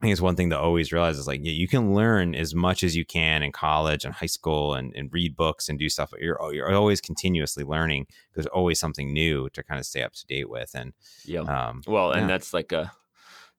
I 0.00 0.06
think 0.06 0.12
it's 0.12 0.20
one 0.22 0.34
thing 0.34 0.48
to 0.48 0.58
always 0.58 0.92
realize 0.92 1.18
is 1.18 1.26
like, 1.26 1.40
yeah, 1.42 1.52
you 1.52 1.68
can 1.68 1.94
learn 1.94 2.34
as 2.34 2.54
much 2.54 2.82
as 2.82 2.96
you 2.96 3.04
can 3.04 3.42
in 3.42 3.52
college 3.52 4.06
and 4.06 4.14
high 4.14 4.24
school 4.26 4.72
and, 4.72 4.94
and 4.96 5.12
read 5.12 5.36
books 5.36 5.68
and 5.68 5.78
do 5.78 5.90
stuff. 5.90 6.10
But 6.10 6.20
you're 6.20 6.38
you're 6.54 6.72
always 6.74 7.02
continuously 7.02 7.64
learning. 7.64 8.06
There's 8.34 8.46
always 8.46 8.80
something 8.80 9.12
new 9.12 9.50
to 9.50 9.62
kind 9.62 9.78
of 9.78 9.84
stay 9.84 10.02
up 10.02 10.14
to 10.14 10.26
date 10.26 10.48
with. 10.48 10.70
And 10.74 10.94
Yeah. 11.26 11.40
um, 11.40 11.82
Well, 11.86 12.12
and 12.12 12.22
Yeah. 12.22 12.26
that's 12.28 12.54
like 12.54 12.72
a, 12.72 12.90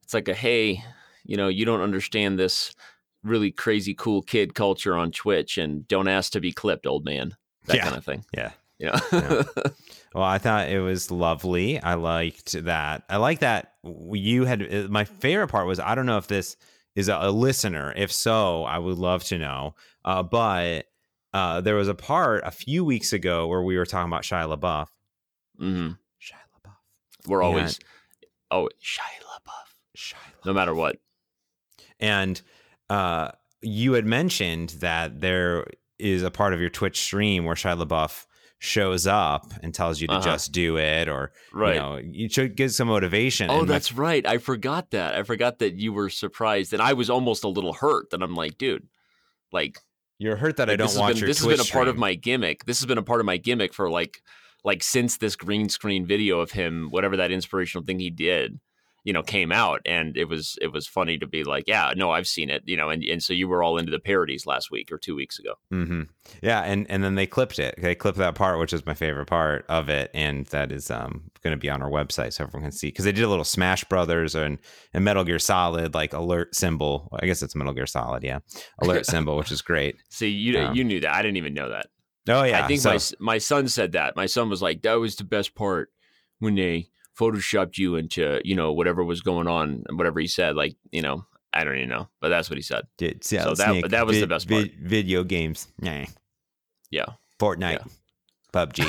it's 0.02 0.16
like 0.16 0.28
a 0.30 0.34
hey, 0.34 0.84
you 1.24 1.38
know, 1.38 1.48
you 1.48 1.64
don't 1.64 1.82
understand 1.82 2.40
this 2.40 2.74
really 3.24 3.52
crazy 3.52 3.94
cool 3.94 4.24
kid 4.24 4.56
culture 4.56 4.96
on 4.98 5.12
Twitch, 5.12 5.60
and 5.60 5.88
don't 5.88 6.08
ask 6.08 6.32
to 6.32 6.40
be 6.42 6.52
clipped, 6.52 6.88
old 6.88 7.06
man. 7.06 7.36
That 7.66 7.76
Yeah. 7.76 7.84
kind 7.84 7.96
of 7.98 8.04
thing. 8.04 8.26
Yeah. 8.36 8.54
You 8.82 8.92
know? 8.92 9.00
Yeah. 9.12 9.44
Well, 10.14 10.26
I 10.26 10.40
thought 10.40 10.70
it 10.70 10.82
was 10.82 11.10
lovely. 11.10 11.80
I 11.80 11.94
liked 11.94 12.52
that. 12.52 13.04
I 13.10 13.16
like 13.16 13.40
that 13.40 13.72
you 13.84 14.46
had 14.46 14.74
uh, 14.74 14.88
my 14.90 15.06
favorite 15.06 15.48
part 15.48 15.68
was 15.68 15.80
I 15.80 15.96
don't 15.96 16.06
know 16.06 16.18
if 16.18 16.28
this 16.28 16.58
is 16.96 17.08
a, 17.08 17.18
a 17.22 17.32
listener. 17.32 17.94
If 17.96 18.12
so, 18.12 18.64
I 18.64 18.78
would 18.78 18.98
love 18.98 19.24
to 19.26 19.38
know. 19.38 19.76
Uh, 20.04 20.24
but 20.24 20.86
uh, 21.34 21.62
there 21.62 21.76
was 21.76 21.88
a 21.88 21.96
part 21.96 22.44
a 22.46 22.52
few 22.52 22.84
weeks 22.84 23.14
ago 23.14 23.48
where 23.48 23.62
we 23.62 23.78
were 23.78 23.86
talking 23.86 24.12
about 24.12 24.24
Shia 24.24 24.56
LaBeouf. 24.56 24.88
hmm 25.58 25.92
Shia 26.22 26.36
LaBeouf. 26.56 27.28
We're 27.28 27.42
always, 27.42 27.80
oh, 28.50 28.70
Shia 28.84 29.00
LaBeouf. 29.00 29.98
Shia 29.98 30.46
No 30.46 30.54
matter 30.54 30.76
what. 30.76 30.98
And 32.00 32.42
uh, 32.90 33.32
you 33.62 33.94
had 33.94 34.06
mentioned 34.06 34.70
that 34.80 35.22
there 35.22 35.68
is 36.00 36.24
a 36.24 36.32
part 36.32 36.54
of 36.54 36.60
your 36.60 36.70
Twitch 36.70 37.00
stream 37.02 37.46
where 37.46 37.56
Shia 37.56 37.82
LaBeouf 37.82 38.26
shows 38.64 39.08
up 39.08 39.52
and 39.64 39.74
tells 39.74 40.00
you 40.00 40.08
to 40.08 40.14
Uh-huh. 40.14 40.24
just 40.24 40.52
do 40.52 40.78
it, 40.78 41.10
or 41.10 41.32
Right. 41.52 41.74
you 41.74 41.80
know, 41.82 41.98
you 41.98 42.30
should 42.30 42.56
get 42.56 42.70
some 42.72 42.90
motivation. 42.90 43.50
Oh, 43.50 43.60
And 43.60 43.68
my- 43.68 43.74
that's 43.74 43.92
right. 43.92 44.24
I 44.24 44.38
forgot 44.38 44.92
that. 44.92 45.16
I 45.16 45.24
forgot 45.24 45.58
that 45.60 45.78
you 45.80 45.92
were 45.92 46.10
surprised, 46.12 46.72
and 46.72 46.80
I 46.80 46.94
was 46.94 47.10
almost 47.10 47.44
a 47.44 47.48
little 47.48 47.74
hurt. 47.74 48.12
that 48.12 48.22
I'm 48.22 48.36
like, 48.36 48.60
dude, 48.60 48.88
like, 49.52 49.80
you're 50.20 50.36
hurt 50.36 50.58
that 50.58 50.70
I 50.70 50.76
don't 50.76 50.86
this 50.86 50.94
has 50.94 51.00
watch 51.00 51.14
been, 51.14 51.18
your 51.22 51.28
This 51.30 51.40
Twitch 51.40 51.58
has 51.58 51.68
been 51.68 51.72
a 51.72 51.74
part 51.76 51.88
of 51.88 51.98
my 51.98 52.14
gimmick. 52.14 52.66
This 52.66 52.80
has 52.80 52.86
been 52.86 53.00
a 53.00 53.04
part 53.04 53.20
of 53.20 53.26
my 53.26 53.38
gimmick 53.38 53.74
for 53.74 53.90
like, 53.90 54.22
like 54.64 54.84
since 54.84 55.18
this 55.18 55.36
green 55.36 55.68
screen 55.68 56.06
video 56.06 56.40
of 56.40 56.52
him, 56.52 56.90
whatever 56.92 57.18
that 57.18 57.32
inspirational 57.32 57.84
thing 57.84 57.98
he 58.00 58.12
did, 58.12 58.60
you 59.04 59.14
know 59.14 59.24
came 59.24 59.52
out 59.52 59.82
and 59.86 60.16
it 60.16 60.26
was 60.26 60.58
it 60.62 60.72
was 60.72 60.88
funny 60.88 61.18
to 61.18 61.26
be 61.26 61.44
like 61.44 61.64
yeah 61.68 61.94
no 61.96 62.12
i've 62.12 62.28
seen 62.28 62.50
it 62.50 62.62
you 62.66 62.78
know 62.78 62.90
and, 62.90 63.04
and 63.04 63.24
so 63.24 63.34
you 63.34 63.48
were 63.48 63.64
all 63.64 63.78
into 63.78 63.92
the 63.92 64.00
parodies 64.00 64.46
last 64.46 64.70
week 64.70 64.92
or 64.92 64.98
two 64.98 65.16
weeks 65.16 65.40
ago. 65.40 65.56
Mm-hmm. 65.72 66.04
yeah 66.42 66.62
and 66.62 66.86
and 66.90 67.04
then 67.04 67.16
they 67.16 67.26
clipped 67.26 67.60
it. 67.60 67.76
They 67.78 67.96
clipped 67.96 68.18
that 68.20 68.36
part 68.36 68.60
which 68.60 68.74
is 68.74 68.86
my 68.86 68.94
favorite 68.94 69.26
part 69.26 69.66
of 69.70 69.90
it 69.90 70.12
and 70.14 70.46
that 70.48 70.72
is 70.72 70.92
um 70.92 71.32
going 71.44 71.52
to 71.52 71.58
be 71.58 71.70
on 71.70 71.82
our 71.82 71.90
website 71.90 72.34
so 72.34 72.44
everyone 72.44 72.70
can 72.70 72.72
see 72.72 72.88
because 72.88 73.06
they 73.06 73.12
did 73.12 73.24
a 73.24 73.30
little 73.30 73.44
smash 73.44 73.84
brothers 73.86 74.36
and, 74.36 74.60
and 74.94 75.04
metal 75.04 75.24
gear 75.24 75.40
solid 75.40 75.94
like 75.94 76.14
alert 76.14 76.56
symbol. 76.56 77.10
I 77.20 77.26
guess 77.26 77.42
it's 77.42 77.56
metal 77.56 77.74
gear 77.74 77.88
solid 77.88 78.24
yeah. 78.24 78.40
Alert 78.82 79.06
symbol 79.08 79.38
which 79.38 79.52
is 79.52 79.62
great. 79.62 79.96
See 80.10 80.30
you 80.30 80.60
um, 80.60 80.76
you 80.76 80.84
knew 80.84 81.00
that. 81.00 81.14
I 81.14 81.22
didn't 81.22 81.38
even 81.38 81.54
know 81.54 81.70
that. 81.70 81.88
Oh 82.30 82.44
yeah 82.44 82.64
i 82.64 82.68
think 82.68 82.82
so, 82.82 82.92
my, 82.92 83.34
my 83.34 83.38
son 83.40 83.68
said 83.68 83.94
that. 83.94 84.16
My 84.16 84.28
son 84.28 84.50
was 84.50 84.62
like 84.62 84.84
that 84.84 84.94
was 84.96 85.16
the 85.16 85.24
best 85.24 85.56
part 85.56 85.90
when 86.40 86.56
they 86.56 86.90
photoshopped 87.22 87.78
you 87.78 87.96
into 87.96 88.42
you 88.44 88.56
know 88.56 88.72
whatever 88.72 89.04
was 89.04 89.22
going 89.22 89.48
on 89.48 89.84
and 89.88 89.98
whatever 89.98 90.20
he 90.20 90.28
said 90.28 90.56
like 90.56 90.76
you 90.92 91.02
know 91.02 91.24
i 91.54 91.64
don't 91.64 91.78
even 91.78 91.90
know 91.90 92.08
but 92.20 92.30
that's 92.30 92.50
what 92.50 92.58
he 92.58 92.64
said 92.64 92.84
Did, 92.98 93.24
so 93.24 93.54
that, 93.54 93.82
but 93.82 93.92
that 93.92 94.08
was 94.08 94.16
vid, 94.16 94.24
the 94.24 94.28
best 94.28 94.50
part 94.50 94.64
vid, 94.64 94.80
video 94.80 95.24
games 95.24 95.68
nah. 95.80 96.06
yeah 96.90 97.06
fortnite 97.40 97.74
yeah. 97.74 97.84
PUBG. 98.54 98.84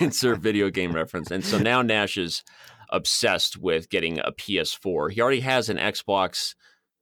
Insert 0.00 0.38
video 0.38 0.70
game 0.70 0.94
reference. 0.94 1.30
And 1.30 1.44
so 1.44 1.58
now 1.58 1.82
Nash 1.82 2.16
is 2.16 2.42
obsessed 2.88 3.58
with 3.58 3.90
getting 3.90 4.20
a 4.20 4.32
PS4. 4.32 5.12
He 5.12 5.20
already 5.20 5.40
has 5.40 5.68
an 5.68 5.76
Xbox, 5.76 6.54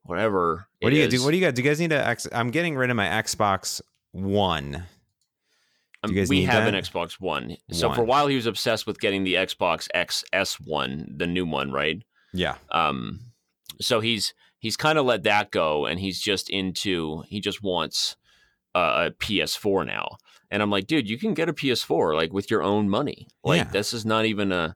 whatever. 0.03 0.67
What 0.81 0.91
do 0.91 0.97
you 0.97 1.07
do? 1.07 1.23
What 1.23 1.31
do 1.31 1.37
you 1.37 1.45
guys? 1.45 1.55
Do 1.55 1.63
you 1.63 1.69
guys 1.69 1.79
need 1.79 1.91
to? 1.91 2.17
I'm 2.33 2.51
getting 2.51 2.75
rid 2.75 2.91
of 2.91 2.97
my 2.97 3.07
Xbox 3.07 3.81
One. 4.11 4.85
Um, 6.05 6.15
we 6.29 6.45
have 6.45 6.65
that? 6.65 6.75
an 6.75 6.83
Xbox 6.83 7.21
One. 7.21 7.57
So 7.71 7.89
One. 7.89 7.97
for 7.97 8.03
a 8.03 8.07
while, 8.07 8.27
he 8.27 8.37
was 8.37 8.47
obsessed 8.47 8.87
with 8.87 9.01
getting 9.01 9.25
the 9.25 9.35
Xbox 9.35 9.89
XS 9.95 10.57
One, 10.67 11.07
the 11.17 11.27
new 11.27 11.47
one, 11.47 11.71
right? 11.71 12.03
Yeah. 12.33 12.57
Um. 12.71 13.21
So 13.81 14.01
he's 14.01 14.35
he's 14.59 14.77
kind 14.77 14.99
of 14.99 15.07
let 15.07 15.23
that 15.25 15.51
go, 15.51 15.87
and 15.87 16.01
he's 16.01 16.21
just 16.21 16.51
into 16.51 17.23
he 17.29 17.41
just 17.41 17.63
wants 17.63 18.17
uh, 18.75 19.09
a 19.09 19.11
PS4 19.11 19.87
now. 19.87 20.17
And 20.51 20.63
I'm 20.63 20.71
like, 20.71 20.87
dude, 20.87 21.09
you 21.09 21.19
can 21.19 21.35
get 21.35 21.49
a 21.49 21.53
PS4 21.53 22.15
like 22.15 22.33
with 22.33 22.51
your 22.51 22.63
own 22.63 22.89
money. 22.89 23.29
Like 23.43 23.59
yeah. 23.59 23.71
this 23.71 23.93
is 23.93 24.05
not 24.05 24.25
even 24.27 24.53
a 24.53 24.75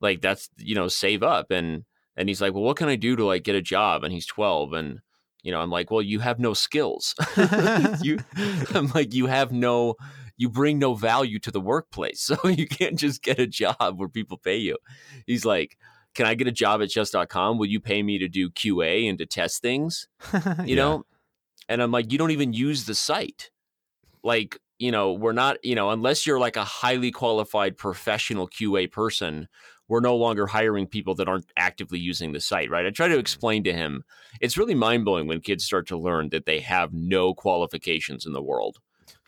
like 0.00 0.20
that's 0.20 0.50
you 0.58 0.74
know 0.74 0.88
save 0.88 1.22
up 1.22 1.50
and 1.50 1.84
and 2.16 2.28
he's 2.28 2.40
like, 2.40 2.54
well, 2.54 2.62
what 2.62 2.76
can 2.76 2.88
I 2.88 2.96
do 2.96 3.16
to 3.16 3.24
like 3.24 3.42
get 3.42 3.54
a 3.54 3.62
job? 3.62 4.04
And 4.04 4.12
he's 4.12 4.26
12 4.26 4.72
and 4.72 5.00
you 5.42 5.52
know 5.52 5.60
I'm 5.60 5.70
like, 5.70 5.90
well, 5.90 6.02
you 6.02 6.20
have 6.20 6.38
no 6.38 6.54
skills. 6.54 7.14
you 8.02 8.18
I'm 8.74 8.88
like, 8.94 9.14
you 9.14 9.26
have 9.26 9.52
no 9.52 9.94
you 10.36 10.48
bring 10.48 10.78
no 10.78 10.94
value 10.94 11.38
to 11.40 11.50
the 11.50 11.60
workplace. 11.60 12.30
So 12.36 12.48
you 12.48 12.66
can't 12.66 12.98
just 12.98 13.22
get 13.22 13.38
a 13.38 13.46
job 13.46 13.98
where 13.98 14.08
people 14.08 14.36
pay 14.36 14.56
you. 14.56 14.76
He's 15.26 15.44
like, 15.44 15.78
can 16.14 16.26
I 16.26 16.34
get 16.34 16.48
a 16.48 16.52
job 16.52 16.82
at 16.82 16.90
chess.com? 16.90 17.58
Will 17.58 17.66
you 17.66 17.80
pay 17.80 18.02
me 18.02 18.18
to 18.18 18.28
do 18.28 18.50
QA 18.50 19.08
and 19.08 19.18
to 19.18 19.26
test 19.26 19.62
things? 19.62 20.08
You 20.34 20.42
yeah. 20.66 20.74
know? 20.76 21.06
And 21.68 21.82
I'm 21.82 21.92
like, 21.92 22.12
you 22.12 22.18
don't 22.18 22.30
even 22.30 22.52
use 22.52 22.84
the 22.84 22.94
site. 22.94 23.50
Like, 24.22 24.58
you 24.78 24.90
know, 24.90 25.12
we're 25.12 25.32
not, 25.32 25.64
you 25.64 25.74
know, 25.74 25.90
unless 25.90 26.26
you're 26.26 26.38
like 26.38 26.56
a 26.56 26.64
highly 26.64 27.10
qualified 27.10 27.76
professional 27.76 28.48
QA 28.48 28.90
person, 28.90 29.48
we're 29.88 30.00
no 30.00 30.16
longer 30.16 30.46
hiring 30.46 30.86
people 30.86 31.14
that 31.16 31.28
aren't 31.28 31.50
actively 31.56 31.98
using 31.98 32.32
the 32.32 32.40
site, 32.40 32.70
right? 32.70 32.86
I 32.86 32.90
try 32.90 33.08
to 33.08 33.18
explain 33.18 33.64
to 33.64 33.72
him 33.72 34.04
it's 34.40 34.58
really 34.58 34.74
mind 34.74 35.04
blowing 35.04 35.26
when 35.26 35.40
kids 35.40 35.64
start 35.64 35.86
to 35.88 35.96
learn 35.96 36.30
that 36.30 36.46
they 36.46 36.60
have 36.60 36.92
no 36.92 37.34
qualifications 37.34 38.26
in 38.26 38.32
the 38.32 38.42
world. 38.42 38.78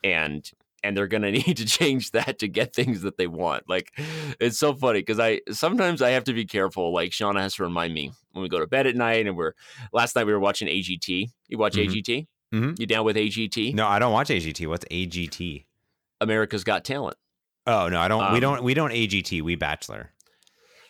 And 0.02 0.50
and 0.82 0.96
they're 0.96 1.06
going 1.06 1.22
to 1.22 1.32
need 1.32 1.56
to 1.56 1.64
change 1.64 2.12
that 2.12 2.38
to 2.40 2.48
get 2.48 2.74
things 2.74 3.02
that 3.02 3.16
they 3.16 3.26
want. 3.26 3.68
Like 3.68 3.92
it's 4.40 4.58
so 4.58 4.74
funny 4.74 5.00
because 5.00 5.20
I 5.20 5.40
sometimes 5.50 6.02
I 6.02 6.10
have 6.10 6.24
to 6.24 6.32
be 6.32 6.46
careful. 6.46 6.92
Like 6.92 7.10
Shauna 7.10 7.40
has 7.40 7.54
to 7.56 7.62
remind 7.62 7.94
me 7.94 8.12
when 8.32 8.42
we 8.42 8.48
go 8.48 8.58
to 8.58 8.66
bed 8.66 8.86
at 8.86 8.96
night, 8.96 9.26
and 9.26 9.36
we're 9.36 9.52
last 9.92 10.16
night 10.16 10.26
we 10.26 10.32
were 10.32 10.40
watching 10.40 10.68
AGT. 10.68 11.30
You 11.48 11.58
watch 11.58 11.74
mm-hmm. 11.74 11.92
AGT? 11.92 12.26
Mm-hmm. 12.54 12.74
You 12.78 12.86
down 12.86 13.04
with 13.04 13.16
AGT? 13.16 13.74
No, 13.74 13.86
I 13.86 13.98
don't 13.98 14.12
watch 14.12 14.28
AGT. 14.28 14.66
What's 14.66 14.84
AGT? 14.86 15.64
America's 16.20 16.64
Got 16.64 16.84
Talent. 16.84 17.16
Oh 17.66 17.88
no, 17.88 18.00
I 18.00 18.08
don't. 18.08 18.24
Um, 18.24 18.32
we 18.32 18.40
don't. 18.40 18.62
We 18.62 18.74
don't 18.74 18.92
AGT. 18.92 19.42
We 19.42 19.54
Bachelor. 19.54 20.12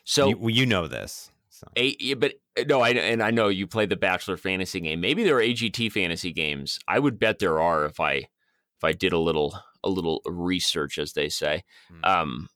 So 0.05 0.29
you, 0.29 0.49
you 0.49 0.67
know 0.67 0.87
this. 0.87 1.31
So. 1.51 1.67
A, 1.77 2.15
but 2.15 2.35
no, 2.69 2.81
I 2.81 2.91
and 2.91 3.21
I 3.23 3.33
know 3.33 3.49
you 3.49 3.67
play 3.67 3.87
the 3.87 3.97
Bachelor 3.97 4.37
fantasy 4.37 4.79
game. 4.81 5.01
Maybe 5.01 5.25
there 5.25 5.37
are 5.37 5.43
AGT 5.43 5.91
fantasy 5.91 6.33
games. 6.33 6.79
I 6.87 7.01
would 7.01 7.19
bet 7.19 7.41
there 7.41 7.61
are 7.61 7.85
if 7.85 7.99
I 7.99 8.13
if 8.13 8.85
I 8.85 8.93
did 8.93 9.13
a 9.13 9.19
little 9.19 9.59
a 9.85 9.89
little 9.89 10.21
research, 10.27 10.99
as 10.99 11.13
they 11.13 11.29
say. 11.29 11.65
Hmm. 11.89 12.05
Um, 12.05 12.49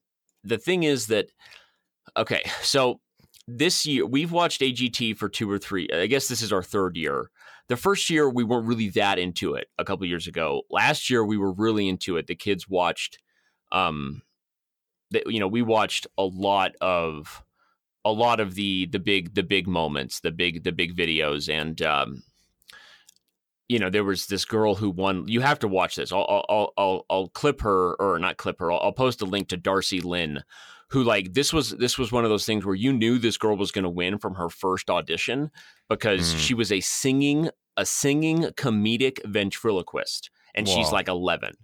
the 0.45 0.59
thing 0.59 0.83
is 0.83 1.07
that 1.09 1.29
okay, 2.17 2.43
so 2.63 3.01
this 3.49 3.85
year 3.87 4.07
we've 4.07 4.33
watched 4.33 4.61
AGT 4.61 5.17
for 5.17 5.29
two 5.29 5.51
or 5.51 5.59
three. 5.59 5.89
I 5.93 6.07
guess 6.07 6.29
this 6.29 6.43
is 6.43 6.53
our 6.53 6.63
third 6.63 6.97
year. 6.97 7.31
The 7.69 7.77
first 7.77 8.11
year 8.11 8.29
we 8.29 8.45
weren't 8.45 8.67
really 8.67 8.91
that 8.91 9.19
into 9.19 9.55
it. 9.55 9.69
A 9.79 9.85
couple 9.85 10.07
years 10.07 10.27
ago, 10.27 10.63
last 10.71 11.09
year 11.09 11.25
we 11.25 11.39
were 11.39 11.53
really 11.53 11.89
into 11.89 12.17
it. 12.17 12.27
The 12.27 12.35
kids 12.35 12.69
watched, 12.69 13.19
um, 13.71 14.23
the, 15.11 15.23
you 15.27 15.41
know, 15.41 15.49
we 15.49 15.63
watched 15.63 16.07
a 16.19 16.25
lot 16.25 16.73
of 16.81 17.43
a 18.05 18.13
lot 18.13 18.41
of 18.41 18.55
the 18.55 18.87
the 18.87 18.99
big 18.99 19.35
the 19.35 19.43
big 19.43 19.69
moments, 19.69 20.21
the 20.21 20.33
big 20.33 20.65
the 20.65 20.73
big 20.73 20.97
videos, 20.97 21.49
and 21.49 21.81
um, 21.83 22.23
you 23.73 23.79
know, 23.79 23.89
there 23.89 24.05
was 24.05 24.27
this 24.27 24.45
girl 24.45 24.75
who 24.75 24.91
won. 24.91 25.27
You 25.27 25.41
have 25.41 25.59
to 25.61 25.69
watch 25.69 25.97
this. 25.97 26.13
I'll 26.13 26.45
I'll 26.51 26.73
I'll, 26.77 27.07
I'll 27.09 27.29
clip 27.29 27.63
her 27.63 27.95
or 27.95 28.19
not 28.19 28.37
clip 28.37 28.61
her. 28.61 28.71
I'll, 28.71 28.81
I'll, 28.81 28.93
post 28.93 29.23
a 29.23 29.25
link 29.25 29.49
to 29.49 29.57
Darci 29.57 30.05
Lynne, 30.05 30.45
who 30.91 31.03
like 31.03 31.33
this 31.33 31.55
was 31.55 31.71
this 31.71 31.97
was 31.97 32.13
one 32.13 32.25
of 32.25 32.29
those 32.29 32.45
things 32.45 32.67
where 32.67 32.75
you 32.75 32.93
knew 32.93 33.17
this 33.17 33.39
girl 33.39 33.57
was 33.57 33.73
going 33.73 33.85
to 33.85 33.89
win 33.89 34.19
from 34.19 34.35
her 34.35 34.51
first 34.51 34.91
audition 34.91 35.51
because 35.89 36.35
mm. 36.35 36.39
she 36.39 36.53
was 36.53 36.71
a 36.71 36.81
singing 36.81 37.49
a 37.79 37.87
singing 37.87 38.43
comedic 38.59 39.25
ventriloquist, 39.25 40.29
and 40.55 40.69
Whoa. 40.69 40.75
she's 40.75 40.93
like 40.93 41.09
eleven. 41.09 41.55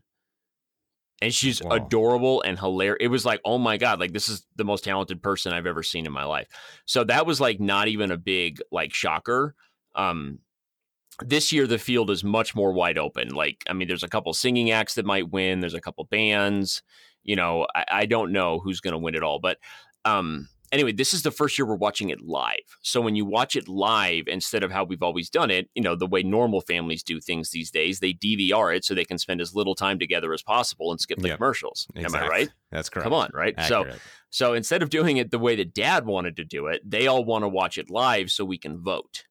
And 1.21 1.35
she's 1.35 1.59
Whoa. 1.59 1.73
adorable 1.73 2.41
and 2.43 2.59
hilarious. 2.59 2.99
It 3.01 3.09
was 3.09 3.27
like, 3.27 3.41
oh 3.45 3.59
my 3.59 3.77
God, 3.77 4.01
like 4.01 4.13
this 4.13 4.31
is 4.31 4.47
the 4.57 4.65
most 4.65 4.85
talented 4.85 5.21
person 5.21 5.53
I've 5.53 5.67
ever 5.67 5.83
seen 5.83 6.07
in 6.07 6.13
my 6.13 6.25
life. 6.25 6.49
So 6.87 7.05
that 7.05 7.27
was 7.27 7.39
like 7.39 7.61
not 7.61 7.89
even 7.89 8.11
a 8.13 8.17
big 8.17 8.61
like 8.73 8.95
shocker. 8.95 9.55
Um, 9.95 10.39
this 11.25 11.53
year 11.53 11.67
the 11.67 11.79
field 11.79 12.11
is 12.11 12.23
much 12.23 12.55
more 12.55 12.73
wide 12.73 12.99
open. 12.99 13.29
Like, 13.29 13.65
I 13.69 13.73
mean, 13.73 13.89
there's 13.89 14.03
a 14.03 14.09
couple 14.09 14.33
singing 14.33 14.71
acts 14.71 14.95
that 14.95 15.07
might 15.07 15.31
win. 15.31 15.61
There's 15.61 15.75
a 15.75 15.81
couple 15.81 16.05
bands. 16.05 16.83
You 17.25 17.37
know, 17.37 17.67
I, 17.75 17.85
I 17.91 18.07
don't 18.07 18.33
know 18.33 18.61
who's 18.61 18.81
going 18.81 18.93
to 18.93 18.99
win 18.99 19.15
it 19.15 19.23
all, 19.23 19.39
but 19.39 19.59
um, 20.05 20.49
anyway, 20.73 20.93
this 20.93 21.13
is 21.13 21.23
the 21.23 21.31
first 21.31 21.59
year 21.59 21.67
we're 21.67 21.77
watching 21.77 22.11
it 22.11 22.21
live. 22.21 22.79
So 22.83 23.01
when 23.01 23.17
you 23.17 23.25
watch 23.25 23.57
it 23.57 23.69
live 23.69 24.25
instead 24.27 24.63
of 24.63 24.71
how 24.71 24.85
we've 24.85 25.03
always 25.03 25.31
done 25.31 25.51
it, 25.51 25.69
you 25.75 25.83
know, 25.83 25.95
the 25.95 26.07
way 26.07 26.23
normal 26.23 26.61
families 26.61 27.03
do 27.03 27.21
things 27.21 27.51
these 27.51 27.71
days, 27.71 28.01
they 28.01 28.13
DVR 28.13 28.77
it 28.77 28.85
so 28.85 28.95
they 28.95 29.05
can 29.05 29.19
spend 29.19 29.41
as 29.41 29.55
little 29.55 29.75
time 29.75 29.99
together 29.99 30.33
as 30.33 30.43
possible 30.43 30.91
and 30.91 31.01
skip 31.01 31.19
the 31.19 31.29
yep. 31.29 31.39
commercials. 31.39 31.87
Exactly. 31.95 32.19
Am 32.19 32.25
I 32.25 32.29
right? 32.29 32.49
That's 32.71 32.89
correct. 32.89 33.05
Come 33.05 33.15
on, 33.15 33.31
right? 33.33 33.55
Accurate. 33.57 33.95
So 33.95 33.99
so 34.31 34.55
instead 34.55 34.83
of 34.83 34.91
doing 34.91 35.17
it 35.17 35.31
the 35.31 35.39
way 35.39 35.57
that 35.57 35.75
dad 35.75 36.05
wanted 36.05 36.37
to 36.37 36.45
do 36.45 36.67
it, 36.67 36.83
they 36.89 37.07
all 37.07 37.25
want 37.25 37.45
to 37.45 37.49
watch 37.49 37.79
it 37.79 37.91
live 37.91 38.31
so 38.31 38.45
we 38.45 38.59
can 38.59 38.79
vote. 38.79 39.25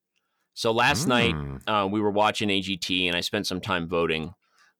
So 0.57 0.71
last 0.71 1.05
mm. 1.05 1.09
night 1.09 1.61
uh, 1.67 1.87
we 1.87 2.01
were 2.01 2.09
watching 2.09 2.49
AGT, 2.49 3.05
and 3.05 3.15
I 3.15 3.21
spent 3.21 3.45
some 3.45 3.61
time 3.61 3.87
voting. 3.87 4.33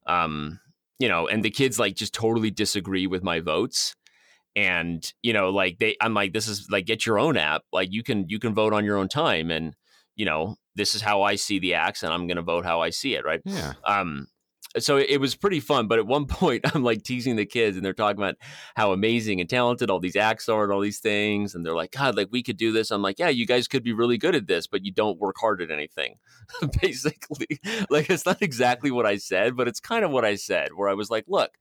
Um, 0.07 0.59
you 0.97 1.07
know, 1.07 1.27
and 1.27 1.45
the 1.45 1.51
kids 1.51 1.77
like 1.77 1.95
just 1.95 2.15
totally 2.15 2.49
disagree 2.49 3.05
with 3.05 3.21
my 3.21 3.41
votes, 3.41 3.95
and 4.55 5.13
you 5.21 5.33
know, 5.33 5.51
like 5.51 5.77
they, 5.77 5.95
I'm 6.01 6.15
like, 6.15 6.33
this 6.33 6.47
is 6.47 6.67
like 6.71 6.87
get 6.87 7.05
your 7.05 7.19
own 7.19 7.37
app. 7.37 7.61
Like 7.71 7.89
you 7.91 8.01
can 8.01 8.27
you 8.27 8.39
can 8.39 8.55
vote 8.55 8.73
on 8.73 8.85
your 8.85 8.97
own 8.97 9.07
time, 9.07 9.51
and 9.51 9.75
you 10.15 10.25
know, 10.25 10.55
this 10.73 10.95
is 10.95 11.03
how 11.03 11.21
I 11.21 11.35
see 11.35 11.59
the 11.59 11.75
acts, 11.75 12.01
and 12.01 12.11
I'm 12.11 12.25
going 12.25 12.37
to 12.37 12.41
vote 12.41 12.65
how 12.65 12.81
I 12.81 12.89
see 12.89 13.13
it. 13.13 13.23
Right? 13.23 13.41
Yeah. 13.45 13.73
Um, 13.85 14.25
so 14.79 14.97
it 14.97 15.19
was 15.19 15.35
pretty 15.35 15.59
fun. 15.59 15.87
But 15.87 15.99
at 15.99 16.07
one 16.07 16.25
point, 16.27 16.65
I'm 16.73 16.83
like 16.83 17.03
teasing 17.03 17.35
the 17.35 17.45
kids, 17.45 17.77
and 17.77 17.85
they're 17.85 17.93
talking 17.93 18.21
about 18.21 18.35
how 18.75 18.91
amazing 18.91 19.39
and 19.41 19.49
talented 19.49 19.89
all 19.89 19.99
these 19.99 20.15
acts 20.15 20.49
are 20.49 20.63
and 20.63 20.71
all 20.71 20.81
these 20.81 20.99
things. 20.99 21.55
And 21.55 21.65
they're 21.65 21.75
like, 21.75 21.91
God, 21.91 22.15
like 22.15 22.29
we 22.31 22.43
could 22.43 22.57
do 22.57 22.71
this. 22.71 22.91
I'm 22.91 23.01
like, 23.01 23.19
yeah, 23.19 23.29
you 23.29 23.45
guys 23.45 23.67
could 23.67 23.83
be 23.83 23.93
really 23.93 24.17
good 24.17 24.35
at 24.35 24.47
this, 24.47 24.67
but 24.67 24.85
you 24.85 24.91
don't 24.91 25.19
work 25.19 25.35
hard 25.39 25.61
at 25.61 25.71
anything. 25.71 26.15
Basically, 26.81 27.59
like 27.89 28.09
it's 28.09 28.25
not 28.25 28.41
exactly 28.41 28.91
what 28.91 29.05
I 29.05 29.17
said, 29.17 29.55
but 29.55 29.67
it's 29.67 29.79
kind 29.79 30.05
of 30.05 30.11
what 30.11 30.25
I 30.25 30.35
said, 30.35 30.69
where 30.75 30.89
I 30.89 30.93
was 30.93 31.09
like, 31.09 31.25
look, 31.27 31.51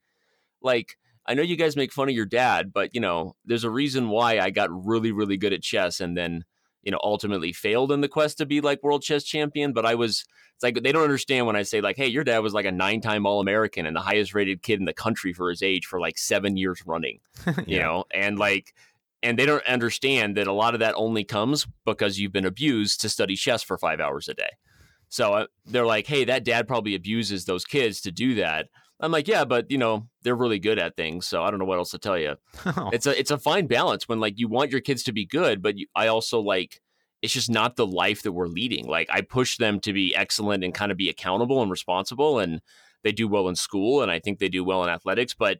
like. 0.60 0.96
I 1.28 1.34
know 1.34 1.42
you 1.42 1.56
guys 1.56 1.74
make 1.74 1.92
fun 1.92 2.08
of 2.08 2.14
your 2.14 2.24
dad, 2.24 2.72
but 2.72 2.94
you 2.94 3.00
know, 3.00 3.34
there's 3.44 3.64
a 3.64 3.68
reason 3.68 4.10
why 4.10 4.38
I 4.38 4.50
got 4.50 4.70
really, 4.70 5.10
really 5.10 5.36
good 5.36 5.52
at 5.52 5.60
chess 5.60 5.98
and 5.98 6.16
then 6.16 6.44
you 6.86 6.92
know, 6.92 7.00
ultimately 7.02 7.52
failed 7.52 7.90
in 7.90 8.00
the 8.00 8.08
quest 8.08 8.38
to 8.38 8.46
be 8.46 8.60
like 8.60 8.80
world 8.82 9.02
chess 9.02 9.24
champion. 9.24 9.72
But 9.72 9.84
I 9.84 9.96
was, 9.96 10.24
it's 10.54 10.62
like 10.62 10.80
they 10.82 10.92
don't 10.92 11.02
understand 11.02 11.44
when 11.44 11.56
I 11.56 11.64
say 11.64 11.80
like, 11.80 11.96
hey, 11.96 12.06
your 12.06 12.22
dad 12.22 12.38
was 12.38 12.54
like 12.54 12.64
a 12.64 12.70
nine 12.70 13.00
time 13.00 13.26
All 13.26 13.40
American 13.40 13.86
and 13.86 13.96
the 13.96 14.00
highest 14.00 14.34
rated 14.34 14.62
kid 14.62 14.78
in 14.78 14.84
the 14.84 14.94
country 14.94 15.32
for 15.32 15.50
his 15.50 15.62
age 15.62 15.84
for 15.84 15.98
like 15.98 16.16
seven 16.16 16.56
years 16.56 16.84
running, 16.86 17.18
yeah. 17.46 17.54
you 17.66 17.78
know, 17.80 18.04
and 18.14 18.38
like, 18.38 18.72
and 19.20 19.36
they 19.36 19.46
don't 19.46 19.66
understand 19.66 20.36
that 20.36 20.46
a 20.46 20.52
lot 20.52 20.74
of 20.74 20.80
that 20.80 20.94
only 20.94 21.24
comes 21.24 21.66
because 21.84 22.20
you've 22.20 22.32
been 22.32 22.46
abused 22.46 23.00
to 23.00 23.08
study 23.08 23.34
chess 23.34 23.64
for 23.64 23.76
five 23.76 23.98
hours 23.98 24.28
a 24.28 24.34
day. 24.34 24.50
So 25.08 25.34
uh, 25.34 25.46
they're 25.64 25.86
like, 25.86 26.06
hey, 26.06 26.24
that 26.24 26.44
dad 26.44 26.68
probably 26.68 26.94
abuses 26.94 27.46
those 27.46 27.64
kids 27.64 28.00
to 28.02 28.12
do 28.12 28.36
that. 28.36 28.68
I'm 29.00 29.12
like, 29.12 29.28
yeah, 29.28 29.44
but 29.44 29.70
you 29.70 29.78
know, 29.78 30.08
they're 30.22 30.34
really 30.34 30.58
good 30.58 30.78
at 30.78 30.96
things, 30.96 31.26
so 31.26 31.42
I 31.42 31.50
don't 31.50 31.58
know 31.58 31.66
what 31.66 31.78
else 31.78 31.90
to 31.90 31.98
tell 31.98 32.18
you. 32.18 32.36
Oh. 32.78 32.90
It's 32.92 33.06
a 33.06 33.18
it's 33.18 33.30
a 33.30 33.38
fine 33.38 33.66
balance 33.66 34.08
when 34.08 34.20
like 34.20 34.38
you 34.38 34.48
want 34.48 34.70
your 34.70 34.80
kids 34.80 35.02
to 35.04 35.12
be 35.12 35.24
good, 35.24 35.62
but 35.62 35.78
you, 35.78 35.86
I 35.94 36.08
also 36.08 36.40
like 36.40 36.80
it's 37.22 37.32
just 37.32 37.50
not 37.50 37.76
the 37.76 37.86
life 37.86 38.22
that 38.22 38.32
we're 38.32 38.48
leading. 38.48 38.86
Like 38.86 39.08
I 39.10 39.20
push 39.22 39.56
them 39.56 39.80
to 39.80 39.92
be 39.92 40.14
excellent 40.14 40.64
and 40.64 40.74
kind 40.74 40.92
of 40.92 40.98
be 40.98 41.08
accountable 41.08 41.62
and 41.62 41.70
responsible, 41.70 42.38
and 42.38 42.60
they 43.02 43.12
do 43.12 43.28
well 43.28 43.48
in 43.48 43.54
school, 43.54 44.02
and 44.02 44.10
I 44.10 44.18
think 44.18 44.38
they 44.38 44.48
do 44.48 44.64
well 44.64 44.82
in 44.82 44.90
athletics, 44.90 45.32
but 45.32 45.58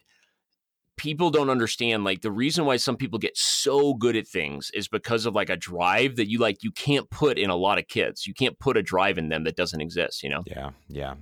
people 0.96 1.30
don't 1.30 1.50
understand 1.50 2.04
like 2.04 2.22
the 2.22 2.32
reason 2.32 2.64
why 2.64 2.76
some 2.76 2.96
people 2.96 3.18
get 3.18 3.36
so 3.36 3.94
good 3.94 4.16
at 4.16 4.26
things 4.26 4.70
is 4.72 4.88
because 4.88 5.26
of 5.26 5.34
like 5.34 5.50
a 5.50 5.56
drive 5.56 6.16
that 6.16 6.28
you 6.28 6.38
like 6.38 6.62
you 6.62 6.72
can't 6.72 7.08
put 7.10 7.38
in 7.38 7.50
a 7.50 7.56
lot 7.56 7.78
of 7.78 7.86
kids. 7.86 8.26
You 8.26 8.34
can't 8.34 8.58
put 8.58 8.76
a 8.76 8.82
drive 8.82 9.18
in 9.18 9.28
them 9.28 9.44
that 9.44 9.56
doesn't 9.56 9.80
exist, 9.80 10.22
you 10.22 10.30
know. 10.30 10.42
Yeah, 10.46 10.70
yeah. 10.88 11.14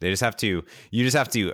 They 0.00 0.10
just 0.10 0.22
have 0.22 0.36
to. 0.38 0.64
You 0.90 1.04
just 1.04 1.16
have 1.16 1.30
to 1.30 1.52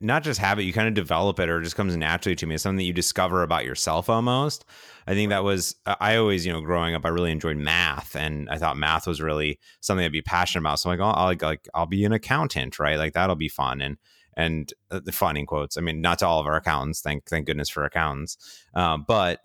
not 0.00 0.22
just 0.22 0.38
have 0.38 0.58
it. 0.58 0.64
You 0.64 0.72
kind 0.72 0.88
of 0.88 0.94
develop 0.94 1.40
it, 1.40 1.48
or 1.48 1.60
it 1.60 1.64
just 1.64 1.76
comes 1.76 1.96
naturally 1.96 2.36
to 2.36 2.46
me. 2.46 2.54
It's 2.54 2.62
something 2.62 2.76
that 2.76 2.84
you 2.84 2.92
discover 2.92 3.42
about 3.42 3.64
yourself 3.64 4.08
almost. 4.10 4.64
I 5.06 5.14
think 5.14 5.30
that 5.30 5.44
was. 5.44 5.74
I 5.86 6.16
always, 6.16 6.44
you 6.44 6.52
know, 6.52 6.60
growing 6.60 6.94
up, 6.94 7.04
I 7.04 7.08
really 7.08 7.32
enjoyed 7.32 7.56
math, 7.56 8.14
and 8.14 8.48
I 8.50 8.58
thought 8.58 8.76
math 8.76 9.06
was 9.06 9.20
really 9.20 9.58
something 9.80 10.04
I'd 10.04 10.12
be 10.12 10.22
passionate 10.22 10.62
about. 10.62 10.80
So 10.80 10.90
I'm 10.90 10.98
like, 10.98 11.06
oh, 11.06 11.10
I'll 11.10 11.26
like, 11.26 11.42
like 11.42 11.68
I'll 11.74 11.86
be 11.86 12.04
an 12.04 12.12
accountant, 12.12 12.78
right? 12.78 12.98
Like 12.98 13.14
that'll 13.14 13.34
be 13.36 13.48
fun. 13.48 13.80
And 13.80 13.96
and 14.36 14.72
uh, 14.90 15.00
the 15.04 15.12
fun 15.12 15.36
in 15.36 15.46
quotes. 15.46 15.78
I 15.78 15.80
mean, 15.80 16.00
not 16.00 16.18
to 16.20 16.26
all 16.26 16.40
of 16.40 16.46
our 16.46 16.56
accountants. 16.56 17.00
Thank 17.00 17.26
thank 17.26 17.46
goodness 17.46 17.70
for 17.70 17.84
accountants. 17.84 18.36
Um, 18.74 19.04
but 19.06 19.40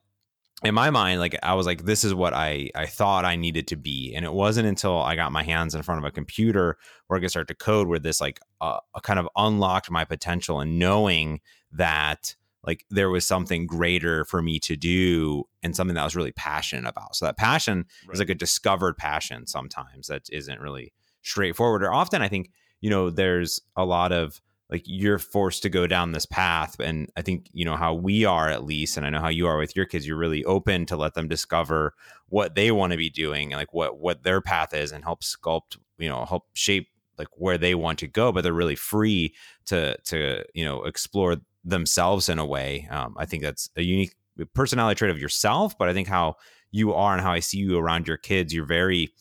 in 0.63 0.76
my 0.76 0.89
mind, 0.89 1.19
like 1.19 1.38
I 1.41 1.54
was 1.54 1.65
like, 1.65 1.86
this 1.86 2.04
is 2.04 2.13
what 2.13 2.34
I 2.34 2.69
I 2.76 2.86
thought 2.86 3.24
I 3.24 3.36
needed 3.36 3.67
to 3.67 3.78
be, 3.78 4.13
and 4.13 4.26
it 4.26 4.34
wasn't 4.34 4.67
until 4.67 4.98
I 4.98 5.15
got 5.15 5.32
my 5.32 5.43
hands 5.43 5.74
in 5.74 5.84
front 5.84 6.04
of 6.04 6.06
a 6.06 6.12
computer 6.12 6.78
where 7.08 7.17
I 7.17 7.22
could 7.22 7.30
start 7.30 7.48
to 7.48 7.56
code, 7.56 7.88
where 7.88 8.00
this 8.00 8.19
like 8.19 8.39
uh, 8.60 8.80
kind 9.04 9.19
of 9.19 9.30
unlocked 9.38 9.89
my 9.89 10.04
potential, 10.04 10.60
and 10.60 10.78
knowing 10.78 11.39
that 11.72 12.36
like 12.65 12.86
there 12.89 13.10
was 13.10 13.26
something 13.26 13.65
greater 13.65 14.26
for 14.26 14.41
me 14.41 14.60
to 14.60 14.76
do 14.76 15.45
and 15.63 15.76
something 15.76 15.95
that 15.95 16.02
I 16.02 16.06
was 16.06 16.15
really 16.15 16.34
passionate 16.34 16.89
about. 16.89 17.15
So 17.15 17.26
that 17.26 17.38
passion 17.38 17.86
right. 18.06 18.13
is 18.13 18.19
like 18.19 18.30
a 18.30 18.36
discovered 18.36 18.98
passion 18.98 19.48
sometimes 19.48 20.08
that 20.08 20.24
isn't 20.30 20.60
really 20.60 20.91
straightforward. 21.22 21.84
Or 21.84 21.93
often 21.93 22.22
I 22.22 22.28
think 22.28 22.52
you 22.82 22.89
know 22.89 23.10
there's 23.10 23.62
a 23.78 23.86
lot 23.86 24.12
of 24.12 24.41
like 24.69 24.84
you're 24.86 25.17
forced 25.17 25.63
to 25.63 25.69
go 25.69 25.88
down 25.88 26.12
this 26.12 26.25
path. 26.25 26.79
And 26.79 27.10
i 27.17 27.21
think 27.21 27.49
you 27.53 27.65
know 27.65 27.75
how 27.75 27.93
we 27.93 28.25
are 28.25 28.49
at 28.49 28.63
least 28.63 28.97
and 28.97 29.05
i 29.05 29.10
know 29.10 29.19
how 29.19 29.29
you 29.29 29.47
are 29.47 29.58
with 29.58 29.75
your 29.75 29.86
kids 29.86 30.05
you're 30.08 30.17
really 30.17 30.45
open 30.45 30.86
to 30.88 30.97
let 30.97 31.13
them 31.13 31.27
discover 31.27 31.93
what 32.27 32.55
they 32.55 32.71
want 32.71 32.91
to 32.91 32.97
be 32.97 33.10
doing 33.10 33.51
and 33.51 33.60
like 33.60 33.73
what 33.73 33.99
what 33.99 34.23
their 34.23 34.41
path 34.41 34.73
is 34.73 34.91
and 34.91 35.03
help 35.03 35.23
sculpt 35.23 35.77
you 35.97 36.10
know 36.10 36.25
help 36.25 36.45
shape 36.53 36.89
like 37.17 37.27
where 37.34 37.58
they 37.58 37.75
want 37.75 37.99
to 37.99 38.08
go 38.08 38.32
but 38.32 38.43
they're 38.43 38.53
really 38.53 38.75
free 38.75 39.34
to 39.65 39.97
to 40.03 40.43
you 40.53 40.63
know 40.63 40.84
explore 40.84 41.38
themselves 41.65 42.29
in 42.29 42.39
a 42.39 42.45
way. 42.45 42.88
Um, 42.89 43.15
i 43.17 43.25
think 43.25 43.43
that's 43.43 43.69
a 43.75 43.82
unique 43.82 44.15
personality 44.53 44.97
trait 44.97 45.12
of 45.12 45.19
yourself 45.19 45.77
but 45.77 45.89
i 45.89 45.93
think 45.93 46.08
how 46.08 46.36
you 46.71 46.93
are 46.93 47.13
and 47.13 47.21
how 47.21 47.32
i 47.32 47.39
see 47.39 47.58
you 47.58 47.77
around 47.77 48.08
your 48.08 48.17
kids 48.17 48.53
you're 48.53 48.65
very 48.65 49.13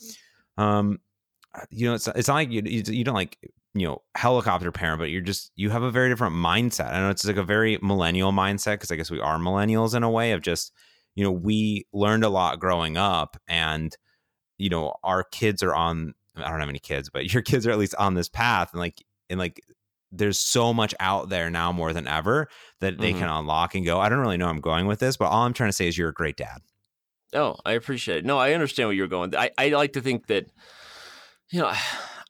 um 0.58 0.98
you 1.70 1.88
know 1.88 1.94
it's 1.94 2.06
it's 2.08 2.28
not 2.28 2.34
like 2.34 2.50
you 2.50 2.62
you 2.62 3.02
don't 3.02 3.14
like 3.14 3.38
you 3.79 3.87
know 3.87 4.03
helicopter 4.14 4.73
parent 4.73 4.99
but 4.99 5.11
you're 5.11 5.21
just 5.21 5.53
you 5.57 5.71
have 5.71 5.83
a 5.83 5.91
very 5.91 6.09
different 6.09 6.35
mindset. 6.35 6.93
I 6.93 7.01
know 7.01 7.11
it's 7.11 7.25
like 7.25 7.37
a 7.37 7.43
very 7.43 7.79
millennial 7.83 8.33
mindset 8.33 8.75
because 8.75 8.91
i 8.91 8.97
guess 8.97 9.11
we 9.11 9.21
are 9.21 9.38
millennials 9.38 9.95
in 9.95 10.03
a 10.03 10.11
way 10.11 10.33
of 10.33 10.43
just 10.43 10.73
you 11.14 11.25
know 11.25 11.33
we 11.33 11.87
learned 11.93 12.25
a 12.25 12.29
lot 12.29 12.61
growing 12.61 12.97
up 12.97 13.37
and 13.49 13.97
you 14.57 14.69
know 14.69 14.95
our 15.03 15.25
kids 15.25 15.62
are 15.62 15.75
on 15.75 16.14
i 16.37 16.49
don't 16.49 16.61
have 16.61 16.69
any 16.69 16.79
kids 16.79 17.11
but 17.11 17.33
your 17.33 17.43
kids 17.43 17.67
are 17.67 17.71
at 17.71 17.79
least 17.79 17.95
on 17.97 18.14
this 18.14 18.29
path 18.29 18.71
and 18.73 18.81
like 18.81 19.03
and 19.29 19.38
like 19.38 19.61
there's 20.11 20.38
so 20.38 20.73
much 20.73 20.95
out 21.01 21.29
there 21.29 21.51
now 21.51 21.71
more 21.71 21.93
than 21.93 22.07
ever 22.07 22.49
that 22.81 22.99
they 22.99 23.11
mm-hmm. 23.11 23.19
can 23.19 23.29
unlock 23.29 23.75
and 23.75 23.85
go. 23.85 24.01
I 24.01 24.09
don't 24.09 24.21
really 24.21 24.38
know 24.38 24.49
i'm 24.49 24.61
going 24.61 24.87
with 24.87 25.01
this 25.01 25.17
but 25.17 25.27
all 25.27 25.45
i'm 25.45 25.53
trying 25.53 25.69
to 25.69 25.75
say 25.75 25.88
is 25.88 25.99
you're 25.99 26.09
a 26.09 26.14
great 26.14 26.37
dad. 26.37 26.61
Oh 27.35 27.57
i 27.67 27.73
appreciate 27.73 28.19
it. 28.19 28.25
No 28.25 28.38
i 28.38 28.53
understand 28.53 28.88
where 28.88 28.97
you're 28.97 29.09
going. 29.09 29.35
I, 29.37 29.51
I 29.59 29.69
like 29.71 29.95
to 29.95 30.01
think 30.01 30.29
that 30.29 30.47
you 31.51 31.61
know 31.61 31.73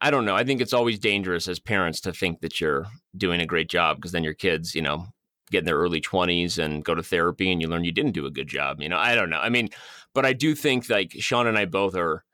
I 0.00 0.10
don't 0.10 0.24
know. 0.24 0.36
I 0.36 0.44
think 0.44 0.60
it's 0.60 0.72
always 0.72 0.98
dangerous 0.98 1.48
as 1.48 1.58
parents 1.58 2.00
to 2.02 2.12
think 2.12 2.40
that 2.40 2.60
you're 2.60 2.86
doing 3.16 3.40
a 3.40 3.46
great 3.46 3.68
job 3.68 3.96
because 3.96 4.12
then 4.12 4.24
your 4.24 4.34
kids, 4.34 4.74
you 4.74 4.82
know, 4.82 5.06
get 5.50 5.60
in 5.60 5.64
their 5.64 5.76
early 5.76 6.00
20s 6.00 6.58
and 6.58 6.84
go 6.84 6.94
to 6.94 7.02
therapy 7.02 7.50
and 7.50 7.60
you 7.60 7.68
learn 7.68 7.84
you 7.84 7.92
didn't 7.92 8.12
do 8.12 8.26
a 8.26 8.30
good 8.30 8.48
job. 8.48 8.80
You 8.80 8.88
know, 8.88 8.98
I 8.98 9.14
don't 9.14 9.30
know. 9.30 9.40
I 9.40 9.48
mean, 9.48 9.70
but 10.14 10.24
I 10.24 10.32
do 10.32 10.54
think 10.54 10.88
like 10.88 11.12
Sean 11.18 11.46
and 11.46 11.58
I 11.58 11.64
both 11.64 11.96
are 11.96 12.24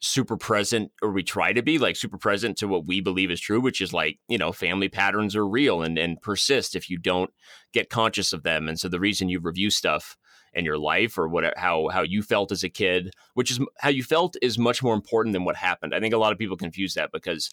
super 0.00 0.36
present 0.36 0.90
or 1.00 1.12
we 1.12 1.22
try 1.22 1.52
to 1.52 1.62
be 1.62 1.78
like 1.78 1.94
super 1.94 2.18
present 2.18 2.58
to 2.58 2.66
what 2.66 2.86
we 2.86 3.00
believe 3.00 3.30
is 3.30 3.40
true 3.40 3.60
which 3.60 3.80
is 3.80 3.92
like 3.92 4.18
you 4.26 4.36
know 4.36 4.50
family 4.50 4.88
patterns 4.88 5.36
are 5.36 5.46
real 5.46 5.80
and 5.80 5.96
and 5.96 6.20
persist 6.20 6.74
if 6.74 6.90
you 6.90 6.98
don't 6.98 7.30
get 7.72 7.88
conscious 7.88 8.32
of 8.32 8.42
them 8.42 8.68
and 8.68 8.80
so 8.80 8.88
the 8.88 8.98
reason 8.98 9.28
you 9.28 9.38
review 9.38 9.70
stuff 9.70 10.16
in 10.54 10.64
your 10.64 10.78
life 10.78 11.18
or 11.18 11.28
what 11.28 11.56
how 11.56 11.88
how 11.88 12.02
you 12.02 12.22
felt 12.22 12.52
as 12.52 12.64
a 12.64 12.68
kid, 12.68 13.14
which 13.34 13.50
is 13.50 13.60
how 13.78 13.88
you 13.88 14.02
felt 14.02 14.36
is 14.42 14.58
much 14.58 14.82
more 14.82 14.94
important 14.94 15.32
than 15.32 15.44
what 15.44 15.56
happened. 15.56 15.94
I 15.94 16.00
think 16.00 16.14
a 16.14 16.18
lot 16.18 16.32
of 16.32 16.38
people 16.38 16.56
confuse 16.56 16.94
that 16.94 17.12
because 17.12 17.50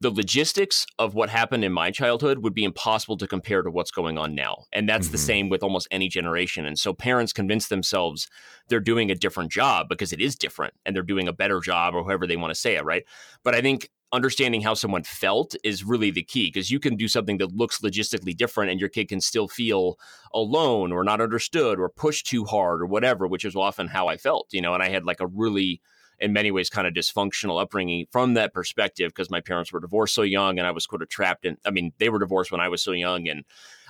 the 0.00 0.10
logistics 0.10 0.86
of 0.98 1.14
what 1.14 1.30
happened 1.30 1.64
in 1.64 1.72
my 1.72 1.90
childhood 1.90 2.40
would 2.40 2.52
be 2.52 2.64
impossible 2.64 3.16
to 3.16 3.26
compare 3.26 3.62
to 3.62 3.70
what's 3.70 3.90
going 3.90 4.18
on 4.18 4.34
now. 4.34 4.64
And 4.72 4.86
that's 4.86 5.06
mm-hmm. 5.06 5.12
the 5.12 5.18
same 5.18 5.48
with 5.48 5.62
almost 5.62 5.88
any 5.90 6.08
generation. 6.08 6.66
And 6.66 6.78
so 6.78 6.92
parents 6.92 7.32
convince 7.32 7.68
themselves 7.68 8.28
they're 8.68 8.78
doing 8.78 9.10
a 9.10 9.14
different 9.14 9.50
job 9.50 9.88
because 9.88 10.12
it 10.12 10.20
is 10.20 10.36
different 10.36 10.74
and 10.84 10.94
they're 10.94 11.02
doing 11.02 11.28
a 11.28 11.32
better 11.32 11.60
job 11.60 11.94
or 11.94 12.04
however 12.04 12.26
they 12.26 12.36
want 12.36 12.50
to 12.50 12.60
say 12.60 12.76
it, 12.76 12.84
right? 12.84 13.04
But 13.42 13.54
I 13.54 13.62
think 13.62 13.90
understanding 14.12 14.60
how 14.60 14.74
someone 14.74 15.02
felt 15.02 15.56
is 15.64 15.84
really 15.84 16.10
the 16.10 16.22
key 16.22 16.46
because 16.46 16.70
you 16.70 16.78
can 16.78 16.96
do 16.96 17.08
something 17.08 17.38
that 17.38 17.54
looks 17.54 17.80
logistically 17.80 18.36
different 18.36 18.70
and 18.70 18.80
your 18.80 18.88
kid 18.88 19.08
can 19.08 19.20
still 19.20 19.48
feel 19.48 19.98
alone 20.32 20.92
or 20.92 21.02
not 21.02 21.20
understood 21.20 21.78
or 21.78 21.88
pushed 21.88 22.26
too 22.26 22.44
hard 22.44 22.80
or 22.80 22.86
whatever, 22.86 23.26
which 23.26 23.44
is 23.44 23.56
often 23.56 23.88
how 23.88 24.06
I 24.08 24.16
felt, 24.16 24.48
you 24.52 24.60
know, 24.60 24.74
and 24.74 24.82
I 24.82 24.88
had 24.88 25.04
like 25.04 25.20
a 25.20 25.26
really 25.26 25.80
in 26.18 26.32
many 26.32 26.50
ways 26.50 26.70
kind 26.70 26.86
of 26.86 26.94
dysfunctional 26.94 27.60
upbringing 27.60 28.06
from 28.10 28.34
that 28.34 28.54
perspective 28.54 29.10
because 29.10 29.30
my 29.30 29.40
parents 29.40 29.72
were 29.72 29.80
divorced 29.80 30.14
so 30.14 30.22
young 30.22 30.58
and 30.58 30.66
I 30.66 30.70
was 30.70 30.84
sort 30.84 31.02
of 31.02 31.08
trapped 31.08 31.44
in 31.44 31.58
I 31.66 31.70
mean 31.70 31.92
they 31.98 32.08
were 32.08 32.18
divorced 32.18 32.50
when 32.50 32.60
I 32.60 32.68
was 32.68 32.82
so 32.82 32.92
young 32.92 33.28
and 33.28 33.44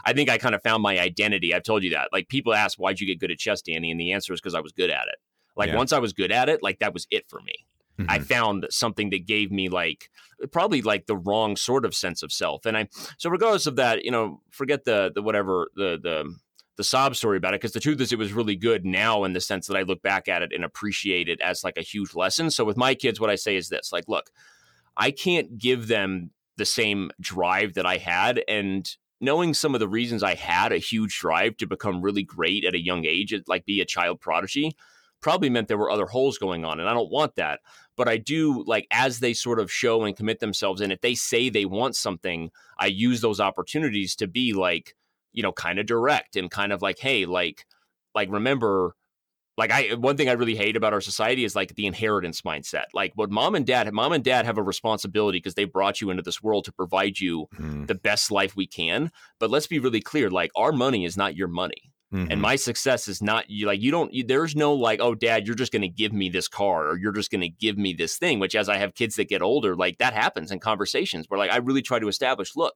I 0.05 0.13
think 0.13 0.29
I 0.29 0.39
kind 0.39 0.55
of 0.55 0.63
found 0.63 0.83
my 0.83 0.99
identity. 0.99 1.55
I've 1.55 1.63
told 1.63 1.85
you 1.85 1.91
that. 1.91 2.09
Like 2.13 2.29
people 2.29 2.55
ask 2.55 2.79
why'd 2.79 3.01
you 3.01 3.07
get 3.07 3.21
good 3.21 3.31
at 3.31 3.39
chess, 3.39 3.63
Danny? 3.63 3.91
And 3.91 4.01
the 4.01 4.13
answer 4.13 4.33
is 4.33 4.41
because 4.41 4.55
I 4.55 4.61
was 4.61 4.73
good 4.73 4.91
at 4.91 5.09
it. 5.09 5.17
Like 5.57 5.71
yeah. 5.71 5.77
once 5.77 5.93
I 5.93 5.99
was 5.99 6.13
good 6.13 6.33
at 6.33 6.49
it, 6.49 6.63
like 6.63 6.81
that 6.81 6.95
was 6.95 7.07
it 7.11 7.29
for 7.29 7.41
me. 7.43 7.67
Mm-hmm. 7.99 8.11
I 8.11 8.19
found 8.19 8.67
something 8.71 9.11
that 9.11 9.27
gave 9.27 9.51
me 9.51 9.69
like 9.69 10.11
probably 10.53 10.83
like 10.83 11.07
the 11.07 11.17
wrong 11.17 11.57
sort 11.57 11.85
of 11.85 11.95
sense 11.95 12.23
of 12.23 12.33
self. 12.33 12.67
And 12.67 12.77
I 12.77 12.89
so 13.19 13.31
regardless 13.31 13.67
of 13.67 13.77
that, 13.77 14.05
you 14.05 14.11
know, 14.11 14.43
forget 14.51 14.85
the 14.85 15.11
the 15.15 15.23
whatever 15.23 15.71
the 15.75 15.99
the 16.03 16.35
the 16.77 16.85
sob 16.85 17.17
story 17.17 17.39
about 17.39 17.55
it 17.55 17.61
because 17.61 17.73
the 17.73 17.81
truth 17.81 18.01
is 18.01 18.13
it 18.13 18.19
was 18.19 18.33
really 18.33 18.57
good 18.57 18.85
now 18.85 19.25
in 19.25 19.33
the 19.33 19.41
sense 19.41 19.67
that 19.67 19.77
I 19.77 19.83
look 19.83 20.03
back 20.03 20.29
at 20.29 20.43
it 20.43 20.53
and 20.55 20.65
appreciate 20.65 21.29
it 21.29 21.41
as 21.41 21.65
like 21.65 21.79
a 21.79 21.83
huge 21.83 22.15
lesson. 22.15 22.51
So 22.51 22.65
with 22.65 22.77
my 22.77 22.95
kids, 22.95 23.19
what 23.19 23.31
I 23.31 23.37
say 23.37 23.57
is 23.57 23.69
this: 23.69 23.93
like, 23.93 24.05
look, 24.09 24.31
I 24.97 25.11
can't 25.11 25.59
give 25.59 25.89
them 25.89 26.31
the 26.57 26.67
same 26.67 27.11
drive 27.21 27.75
that 27.75 27.87
I 27.87 27.97
had, 27.97 28.43
and 28.47 28.89
knowing 29.21 29.55
some 29.55 29.75
of 29.75 29.81
the 29.81 29.89
reasons 29.89 30.23
I 30.23 30.35
had 30.35 30.73
a 30.73 30.79
huge 30.79 31.19
drive 31.19 31.57
to 31.59 31.67
become 31.67 32.03
really 32.03 32.23
great 32.23 32.65
at 32.65 32.75
a 32.75 32.83
young 32.83 33.07
age, 33.07 33.35
like 33.47 33.65
be 33.65 33.81
a 33.81 33.87
child 33.87 34.21
prodigy, 34.21 34.77
probably 35.23 35.49
meant 35.49 35.69
there 35.69 35.79
were 35.79 35.91
other 35.91 36.07
holes 36.07 36.37
going 36.37 36.65
on, 36.65 36.79
and 36.79 36.89
I 36.89 36.93
don't 36.93 37.11
want 37.11 37.37
that 37.37 37.61
but 37.97 38.09
I 38.09 38.17
do 38.19 38.63
like 38.67 38.87
as 38.91 39.21
they 39.21 39.33
sort 39.33 39.59
of 39.59 39.73
show 39.73 40.05
and 40.05 40.17
commit 40.17 40.41
themselves 40.41 40.81
and 40.81 40.93
if 40.93 41.01
they 41.01 41.15
say 41.15 41.49
they 41.49 41.65
want 41.65 41.97
something, 41.97 42.51
I 42.79 42.87
use 42.87 43.21
those 43.21 43.41
opportunities 43.41 44.15
to 44.17 44.27
be 44.27 44.53
like, 44.53 44.95
you 45.33 45.43
know, 45.43 45.53
kind 45.53 45.79
of 45.79 45.87
direct 45.87 46.37
and 46.37 46.51
kind 46.51 46.73
of 46.73 46.83
like, 46.83 46.99
hey, 46.99 47.27
like 47.27 47.67
like 48.15 48.31
remember 48.31 48.95
like 49.59 49.71
I 49.71 49.95
one 49.95 50.17
thing 50.17 50.29
I 50.29 50.33
really 50.33 50.57
hate 50.57 50.77
about 50.77 50.93
our 50.93 51.01
society 51.01 51.45
is 51.45 51.57
like 51.57 51.75
the 51.75 51.87
inheritance 51.87 52.43
mindset. 52.43 52.85
Like 52.93 53.13
what 53.15 53.31
mom 53.31 53.55
and 53.55 53.67
dad 53.67 53.91
mom 53.93 54.13
and 54.13 54.23
dad 54.23 54.45
have 54.45 54.59
a 54.59 54.63
responsibility 54.63 55.39
because 55.39 55.55
they 55.55 55.65
brought 55.65 56.01
you 56.01 56.11
into 56.11 56.23
this 56.23 56.43
world 56.43 56.65
to 56.67 56.73
provide 56.73 57.19
you 57.19 57.47
mm. 57.59 57.87
the 57.87 57.95
best 57.95 58.31
life 58.31 58.55
we 58.55 58.67
can. 58.67 59.11
But 59.39 59.51
let's 59.51 59.67
be 59.67 59.79
really 59.79 60.01
clear, 60.01 60.31
like 60.31 60.51
our 60.55 60.73
money 60.73 61.05
is 61.05 61.17
not 61.17 61.37
your 61.37 61.49
money. 61.49 61.91
Mm-hmm. 62.15 62.31
And 62.31 62.41
my 62.41 62.55
success 62.55 63.09
is 63.09 63.21
not 63.21 63.51
you 63.51 63.67
like 63.67 63.81
you 63.83 63.91
don't 63.91 64.15
you, 64.15 64.23
there's 64.23 64.55
no 64.55 64.75
like 64.75 65.01
oh 65.03 65.17
dad 65.17 65.45
you're 65.45 65.57
just 65.57 65.73
going 65.73 65.83
to 65.83 65.89
give 65.89 66.13
me 66.13 66.29
this 66.29 66.47
car 66.47 66.87
or 66.87 66.97
you're 66.97 67.11
just 67.11 67.33
going 67.33 67.41
to 67.41 67.49
give 67.49 67.77
me 67.77 67.95
this 67.95 68.17
thing 68.17 68.39
which 68.39 68.55
as 68.55 68.69
I 68.69 68.77
have 68.77 68.95
kids 68.95 69.17
that 69.17 69.29
get 69.29 69.43
older 69.43 69.75
like 69.75 69.99
that 69.99 70.13
happens 70.13 70.53
in 70.53 70.61
conversations 70.61 71.27
where 71.29 71.39
like 71.39 71.51
I 71.51 71.57
really 71.57 71.83
try 71.83 71.99
to 71.99 72.07
establish 72.07 72.55
look 72.55 72.75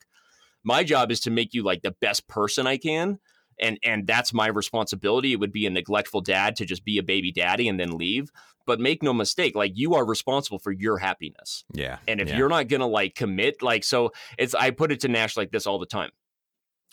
my 0.64 0.82
job 0.82 1.12
is 1.12 1.20
to 1.20 1.30
make 1.30 1.54
you 1.54 1.62
like 1.62 1.82
the 1.82 1.94
best 2.00 2.26
person 2.26 2.66
I 2.66 2.76
can 2.76 3.20
and 3.60 3.78
and 3.84 4.04
that's 4.04 4.32
my 4.32 4.48
responsibility 4.48 5.32
it 5.32 5.38
would 5.38 5.52
be 5.52 5.64
a 5.64 5.70
neglectful 5.70 6.22
dad 6.22 6.56
to 6.56 6.64
just 6.64 6.84
be 6.84 6.98
a 6.98 7.02
baby 7.02 7.30
daddy 7.30 7.68
and 7.68 7.78
then 7.78 7.96
leave 7.96 8.30
but 8.66 8.80
make 8.80 9.00
no 9.00 9.12
mistake 9.12 9.54
like 9.54 9.72
you 9.76 9.94
are 9.94 10.04
responsible 10.04 10.58
for 10.58 10.72
your 10.72 10.98
happiness 10.98 11.64
yeah 11.72 11.98
and 12.08 12.20
if 12.20 12.28
yeah. 12.28 12.36
you're 12.36 12.48
not 12.48 12.66
going 12.66 12.80
to 12.80 12.86
like 12.86 13.14
commit 13.14 13.62
like 13.62 13.84
so 13.84 14.10
it's 14.38 14.56
I 14.56 14.72
put 14.72 14.90
it 14.90 14.98
to 15.00 15.08
Nash 15.08 15.36
like 15.36 15.52
this 15.52 15.68
all 15.68 15.78
the 15.78 15.86
time 15.86 16.10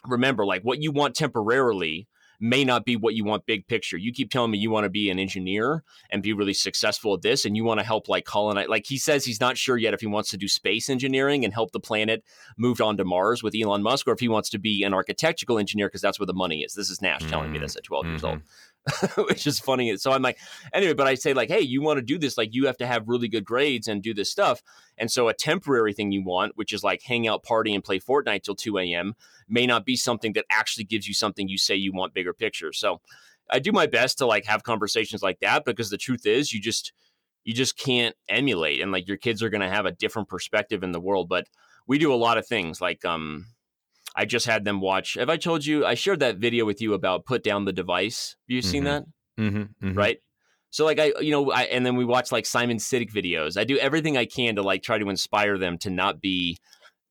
remember 0.05 0.45
like 0.45 0.61
what 0.61 0.83
you 0.83 0.91
want 0.91 1.15
temporarily 1.15 2.07
may 2.39 2.63
not 2.63 2.85
be 2.85 2.95
what 2.95 3.15
you 3.15 3.23
want 3.23 3.45
big 3.45 3.67
picture. 3.67 3.97
You 3.97 4.13
keep 4.13 4.31
telling 4.31 4.51
me 4.51 4.57
you 4.57 4.69
want 4.69 4.83
to 4.83 4.89
be 4.89 5.09
an 5.09 5.19
engineer 5.19 5.83
and 6.11 6.21
be 6.21 6.33
really 6.33 6.53
successful 6.53 7.13
at 7.13 7.21
this, 7.21 7.45
and 7.45 7.55
you 7.55 7.63
want 7.63 7.79
to 7.79 7.85
help 7.85 8.07
like 8.07 8.25
colonize. 8.25 8.67
Like 8.67 8.85
he 8.85 8.97
says, 8.97 9.25
he's 9.25 9.41
not 9.41 9.57
sure 9.57 9.77
yet 9.77 9.93
if 9.93 10.01
he 10.01 10.07
wants 10.07 10.29
to 10.31 10.37
do 10.37 10.47
space 10.47 10.89
engineering 10.89 11.43
and 11.43 11.53
help 11.53 11.71
the 11.71 11.79
planet 11.79 12.23
move 12.57 12.81
on 12.81 12.97
to 12.97 13.05
Mars 13.05 13.41
with 13.41 13.55
Elon 13.59 13.83
Musk, 13.83 14.07
or 14.07 14.11
if 14.11 14.19
he 14.19 14.27
wants 14.27 14.49
to 14.51 14.59
be 14.59 14.83
an 14.83 14.93
architectural 14.93 15.59
engineer 15.59 15.87
because 15.87 16.01
that's 16.01 16.19
where 16.19 16.27
the 16.27 16.33
money 16.33 16.61
is. 16.61 16.73
This 16.73 16.89
is 16.89 17.01
Nash 17.01 17.21
mm-hmm. 17.21 17.29
telling 17.29 17.51
me 17.51 17.59
this 17.59 17.75
at 17.75 17.83
12 17.83 18.03
mm-hmm. 18.03 18.13
years 18.13 18.23
old. 18.23 18.41
which 19.17 19.47
is 19.47 19.59
funny. 19.59 19.95
So 19.97 20.11
I'm 20.11 20.21
like, 20.21 20.37
anyway, 20.73 20.93
but 20.93 21.07
I 21.07 21.15
say 21.15 21.33
like, 21.33 21.49
hey, 21.49 21.61
you 21.61 21.81
want 21.81 21.97
to 21.97 22.01
do 22.01 22.17
this? 22.17 22.37
Like, 22.37 22.53
you 22.53 22.67
have 22.67 22.77
to 22.77 22.87
have 22.87 23.07
really 23.07 23.27
good 23.27 23.45
grades 23.45 23.87
and 23.87 24.01
do 24.01 24.13
this 24.13 24.31
stuff. 24.31 24.61
And 24.97 25.11
so 25.11 25.27
a 25.27 25.33
temporary 25.33 25.93
thing 25.93 26.11
you 26.11 26.23
want, 26.23 26.53
which 26.55 26.73
is 26.73 26.83
like 26.83 27.01
hang 27.03 27.27
out, 27.27 27.43
party, 27.43 27.73
and 27.73 27.83
play 27.83 27.99
Fortnite 27.99 28.43
till 28.43 28.55
2 28.55 28.77
a.m., 28.79 29.15
may 29.47 29.65
not 29.65 29.85
be 29.85 29.95
something 29.95 30.33
that 30.33 30.45
actually 30.49 30.85
gives 30.85 31.07
you 31.07 31.13
something 31.13 31.47
you 31.47 31.57
say 31.57 31.75
you 31.75 31.93
want 31.93 32.13
bigger 32.13 32.33
picture. 32.33 32.73
So 32.73 33.01
I 33.49 33.59
do 33.59 33.71
my 33.71 33.85
best 33.85 34.17
to 34.17 34.25
like 34.25 34.45
have 34.45 34.63
conversations 34.63 35.23
like 35.23 35.39
that 35.39 35.65
because 35.65 35.89
the 35.89 35.97
truth 35.97 36.25
is, 36.25 36.53
you 36.53 36.61
just 36.61 36.93
you 37.43 37.53
just 37.53 37.77
can't 37.77 38.15
emulate, 38.27 38.81
and 38.81 38.91
like 38.91 39.07
your 39.07 39.15
kids 39.15 39.41
are 39.41 39.49
going 39.49 39.61
to 39.61 39.69
have 39.69 39.85
a 39.85 39.91
different 39.91 40.27
perspective 40.27 40.83
in 40.83 40.91
the 40.91 40.99
world. 40.99 41.29
But 41.29 41.47
we 41.87 41.97
do 41.97 42.13
a 42.13 42.15
lot 42.15 42.37
of 42.37 42.45
things 42.45 42.81
like 42.81 43.05
um 43.05 43.45
I 44.17 44.25
just 44.25 44.47
had 44.47 44.65
them 44.65 44.81
watch. 44.81 45.13
Have 45.13 45.29
I 45.29 45.37
told 45.37 45.63
you? 45.63 45.85
I 45.85 45.93
shared 45.93 46.21
that 46.21 46.37
video 46.37 46.65
with 46.65 46.81
you 46.81 46.95
about 46.95 47.25
put 47.25 47.43
down 47.43 47.65
the 47.65 47.71
device. 47.71 48.35
Have 48.47 48.55
you 48.55 48.61
mm-hmm. 48.61 48.69
seen 48.69 48.83
that? 48.85 49.03
Mm-hmm, 49.39 49.57
mm-hmm. 49.57 49.93
Right. 49.93 50.17
So 50.71 50.85
like 50.85 50.99
I, 50.99 51.13
you 51.21 51.31
know, 51.31 51.51
I, 51.51 51.63
and 51.63 51.85
then 51.85 51.95
we 51.95 52.03
watch 52.03 52.31
like 52.31 52.45
Simon 52.47 52.77
Sinek 52.77 53.11
videos. 53.11 53.57
I 53.57 53.63
do 53.63 53.77
everything 53.77 54.17
I 54.17 54.25
can 54.25 54.55
to 54.55 54.63
like 54.63 54.81
try 54.81 54.97
to 54.97 55.09
inspire 55.09 55.57
them 55.57 55.77
to 55.79 55.91
not 55.91 56.19
be 56.19 56.57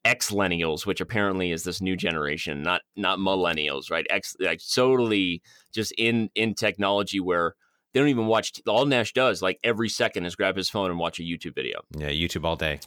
X 0.05 0.31
millennials, 0.31 0.85
which 0.85 1.01
apparently 1.01 1.53
is 1.53 1.62
this 1.62 1.81
new 1.81 1.97
generation, 1.97 2.62
not 2.62 2.83
not 2.97 3.19
millennials, 3.19 3.90
right? 3.90 4.07
X 4.11 4.35
like 4.40 4.61
totally 4.75 5.42
just 5.73 5.92
in 5.97 6.29
in 6.35 6.55
technology 6.55 7.21
where 7.21 7.55
they 7.92 8.01
don't 8.01 8.09
even 8.09 8.27
watch. 8.27 8.61
All 8.66 8.85
Nash 8.85 9.12
does 9.12 9.42
like 9.42 9.59
every 9.64 9.88
second 9.88 10.27
is 10.27 10.37
grab 10.37 10.57
his 10.57 10.69
phone 10.69 10.90
and 10.90 10.99
watch 10.99 11.19
a 11.19 11.23
YouTube 11.23 11.55
video. 11.55 11.81
Yeah, 11.97 12.11
YouTube 12.11 12.45
all 12.45 12.57
day. 12.57 12.81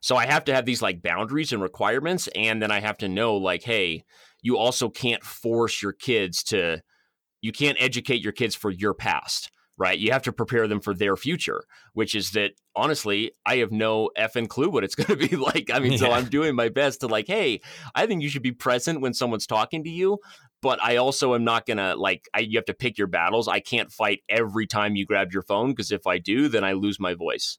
So 0.00 0.16
I 0.16 0.26
have 0.26 0.44
to 0.44 0.54
have 0.54 0.64
these 0.64 0.82
like 0.82 1.02
boundaries 1.02 1.52
and 1.52 1.62
requirements. 1.62 2.28
And 2.34 2.62
then 2.62 2.70
I 2.70 2.80
have 2.80 2.98
to 2.98 3.08
know, 3.08 3.36
like, 3.36 3.62
hey, 3.62 4.04
you 4.42 4.58
also 4.58 4.88
can't 4.88 5.22
force 5.22 5.82
your 5.82 5.92
kids 5.92 6.42
to, 6.44 6.82
you 7.40 7.52
can't 7.52 7.78
educate 7.80 8.22
your 8.22 8.32
kids 8.32 8.54
for 8.54 8.70
your 8.70 8.94
past, 8.94 9.50
right? 9.78 9.98
You 9.98 10.12
have 10.12 10.22
to 10.22 10.32
prepare 10.32 10.68
them 10.68 10.80
for 10.80 10.94
their 10.94 11.16
future, 11.16 11.64
which 11.92 12.14
is 12.14 12.32
that 12.32 12.52
honestly, 12.76 13.32
I 13.46 13.56
have 13.56 13.72
no 13.72 14.10
effing 14.18 14.48
clue 14.48 14.70
what 14.70 14.84
it's 14.84 14.94
going 14.94 15.18
to 15.18 15.28
be 15.28 15.36
like. 15.36 15.70
I 15.72 15.78
mean, 15.78 15.92
yeah. 15.92 15.98
so 15.98 16.12
I'm 16.12 16.26
doing 16.26 16.54
my 16.54 16.68
best 16.68 17.00
to 17.00 17.06
like, 17.06 17.26
hey, 17.26 17.60
I 17.94 18.06
think 18.06 18.22
you 18.22 18.28
should 18.28 18.42
be 18.42 18.52
present 18.52 19.00
when 19.00 19.14
someone's 19.14 19.46
talking 19.46 19.84
to 19.84 19.90
you. 19.90 20.18
But 20.62 20.82
I 20.82 20.96
also 20.96 21.34
am 21.34 21.44
not 21.44 21.66
gonna 21.66 21.94
like. 21.94 22.26
I, 22.32 22.38
you 22.38 22.56
have 22.56 22.64
to 22.64 22.72
pick 22.72 22.96
your 22.96 23.06
battles. 23.06 23.48
I 23.48 23.60
can't 23.60 23.92
fight 23.92 24.20
every 24.30 24.66
time 24.66 24.96
you 24.96 25.04
grab 25.04 25.30
your 25.30 25.42
phone 25.42 25.72
because 25.72 25.92
if 25.92 26.06
I 26.06 26.16
do, 26.16 26.48
then 26.48 26.64
I 26.64 26.72
lose 26.72 26.98
my 26.98 27.12
voice, 27.12 27.58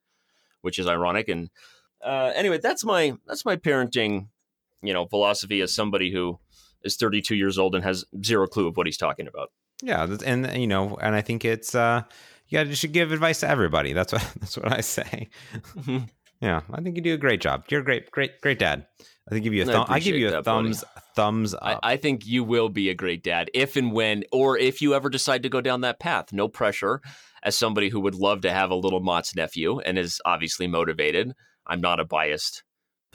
which 0.62 0.80
is 0.80 0.88
ironic. 0.88 1.30
And 1.30 1.52
uh, 2.06 2.32
anyway, 2.36 2.60
that's 2.60 2.86
my 2.86 3.18
that's 3.28 3.46
my 3.46 3.56
parenting, 3.56 4.28
you 4.82 4.94
know, 4.94 5.06
philosophy 5.06 5.62
as 5.62 5.74
somebody 5.74 6.12
who 6.12 6.40
is 6.84 6.96
32 6.96 7.36
years 7.36 7.58
old 7.58 7.76
and 7.76 7.84
has 7.84 8.06
zero 8.24 8.48
clue 8.48 8.68
of 8.68 8.78
what 8.78 8.86
he's 8.86 8.98
talking 8.98 9.28
about. 9.28 9.52
Yeah, 9.82 10.08
and 10.26 10.56
you 10.56 10.68
know, 10.68 10.98
and 11.02 11.16
I 11.16 11.22
think 11.22 11.44
it's 11.44 11.76
uh, 11.76 12.04
you, 12.48 12.58
gotta, 12.58 12.70
you 12.70 12.76
should 12.76 12.94
give 12.94 13.12
advice 13.12 13.42
to 13.42 13.50
everybody. 13.50 13.94
That's 13.94 14.14
what 14.14 14.34
that's 14.40 14.58
what 14.58 14.72
I 14.72 14.82
say. 14.82 15.30
Mm-hmm. 15.54 16.06
yeah, 16.42 16.62
I 16.72 16.82
think 16.82 16.96
you 16.96 17.02
do 17.02 17.14
a 17.14 17.18
great 17.18 17.42
job. 17.42 17.66
You're 17.70 17.82
a 17.82 17.84
great, 17.84 18.12
great, 18.12 18.40
great 18.40 18.60
dad. 18.60 18.86
I 19.28 19.32
think 19.32 19.44
give 19.44 19.54
you 19.54 19.64
a 19.64 19.66
thumb. 19.66 19.88
I, 19.90 19.96
I 19.96 20.00
give 20.00 20.16
you 20.16 20.28
a 20.28 20.32
that, 20.32 20.46
thumbs 20.46 20.82
buddy. 20.82 21.06
thumbs 21.16 21.54
up. 21.56 21.62
I, 21.64 21.94
I, 21.94 21.98
think 21.98 22.28
you 22.28 22.44
will 22.44 22.70
be 22.70 22.90
a 22.90 22.94
great 22.94 23.24
dad 23.24 23.50
if 23.56 23.76
and 23.76 23.92
when, 23.92 24.24
or 24.32 24.56
if 24.56 24.84
you 24.84 24.94
ever 24.94 25.10
decide 25.10 25.42
to 25.44 25.50
go 25.50 25.62
down 25.62 25.82
that 25.82 26.00
path. 26.00 26.32
No 26.32 26.48
pressure. 26.48 27.02
As 27.42 27.56
somebody 27.56 27.90
who 27.90 28.00
would 28.00 28.16
love 28.16 28.42
to 28.42 28.52
have 28.52 28.72
a 28.72 28.76
little 28.76 29.02
Mott's 29.02 29.36
nephew 29.36 29.80
and 29.80 30.00
is 30.00 30.20
obviously 30.26 30.66
motivated, 30.66 31.36
I'm 31.68 31.82
not 31.82 32.00
a 32.00 32.06
biased 32.06 32.64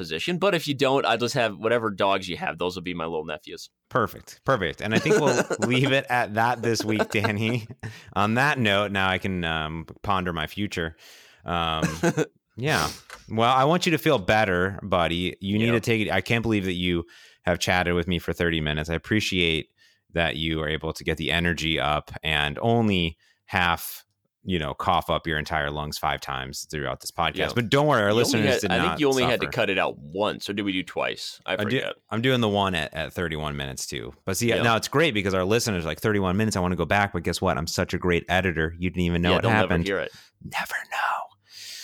position. 0.00 0.38
But 0.38 0.54
if 0.54 0.66
you 0.66 0.74
don't, 0.74 1.04
I 1.04 1.18
just 1.18 1.34
have 1.34 1.58
whatever 1.58 1.90
dogs 1.90 2.26
you 2.26 2.38
have. 2.38 2.56
Those 2.56 2.74
will 2.74 2.82
be 2.82 2.94
my 2.94 3.04
little 3.04 3.26
nephews. 3.26 3.68
Perfect. 3.90 4.40
Perfect. 4.44 4.80
And 4.80 4.94
I 4.94 4.98
think 4.98 5.20
we'll 5.20 5.44
leave 5.68 5.92
it 5.92 6.06
at 6.08 6.34
that 6.34 6.62
this 6.62 6.82
week, 6.82 7.10
Danny. 7.10 7.68
On 8.14 8.34
that 8.34 8.58
note, 8.58 8.92
now 8.92 9.10
I 9.10 9.18
can 9.18 9.44
um, 9.44 9.86
ponder 10.02 10.32
my 10.32 10.46
future. 10.46 10.96
Um, 11.44 11.84
yeah. 12.56 12.88
Well, 13.28 13.52
I 13.52 13.64
want 13.64 13.84
you 13.84 13.92
to 13.92 13.98
feel 13.98 14.18
better, 14.18 14.78
buddy. 14.82 15.36
You 15.40 15.58
need 15.58 15.66
yep. 15.66 15.74
to 15.74 15.80
take 15.80 16.06
it. 16.06 16.10
I 16.10 16.22
can't 16.22 16.42
believe 16.42 16.64
that 16.64 16.74
you 16.74 17.04
have 17.42 17.58
chatted 17.58 17.94
with 17.94 18.08
me 18.08 18.18
for 18.18 18.32
30 18.32 18.62
minutes. 18.62 18.88
I 18.88 18.94
appreciate 18.94 19.68
that 20.12 20.36
you 20.36 20.62
are 20.62 20.68
able 20.68 20.94
to 20.94 21.04
get 21.04 21.18
the 21.18 21.30
energy 21.30 21.78
up 21.78 22.10
and 22.22 22.58
only 22.62 23.18
half 23.44 24.06
you 24.44 24.58
know, 24.58 24.72
cough 24.74 25.10
up 25.10 25.26
your 25.26 25.38
entire 25.38 25.70
lungs 25.70 25.98
five 25.98 26.20
times 26.20 26.66
throughout 26.70 27.00
this 27.00 27.10
podcast. 27.10 27.36
Yeah. 27.36 27.52
But 27.54 27.68
don't 27.68 27.86
worry, 27.86 28.02
our 28.02 28.08
you 28.08 28.14
listeners 28.14 28.46
had, 28.46 28.60
did 28.60 28.70
I 28.70 28.88
think 28.88 29.00
you 29.00 29.08
only 29.08 29.22
suffer. 29.22 29.30
had 29.30 29.40
to 29.42 29.48
cut 29.48 29.70
it 29.70 29.78
out 29.78 29.98
once, 29.98 30.48
or 30.48 30.54
did 30.54 30.62
we 30.62 30.72
do 30.72 30.82
twice? 30.82 31.40
I 31.44 31.56
forget. 31.56 31.94
Do, 31.94 32.00
I'm 32.10 32.22
doing 32.22 32.40
the 32.40 32.48
one 32.48 32.74
at, 32.74 32.92
at 32.94 33.12
31 33.12 33.56
minutes 33.56 33.86
too. 33.86 34.14
But 34.24 34.36
see, 34.36 34.48
yeah. 34.48 34.62
now 34.62 34.76
it's 34.76 34.88
great 34.88 35.12
because 35.12 35.34
our 35.34 35.44
listeners 35.44 35.84
like 35.84 36.00
31 36.00 36.36
minutes. 36.36 36.56
I 36.56 36.60
want 36.60 36.72
to 36.72 36.76
go 36.76 36.86
back, 36.86 37.12
but 37.12 37.22
guess 37.22 37.40
what? 37.40 37.58
I'm 37.58 37.66
such 37.66 37.92
a 37.92 37.98
great 37.98 38.24
editor. 38.28 38.74
You 38.78 38.90
didn't 38.90 39.02
even 39.02 39.22
know 39.22 39.30
yeah, 39.30 39.36
what 39.36 39.44
happened. 39.44 39.84
Never 39.84 39.98
hear 39.98 40.06
it. 40.06 40.12
Never 40.42 40.74
know. 40.90 41.30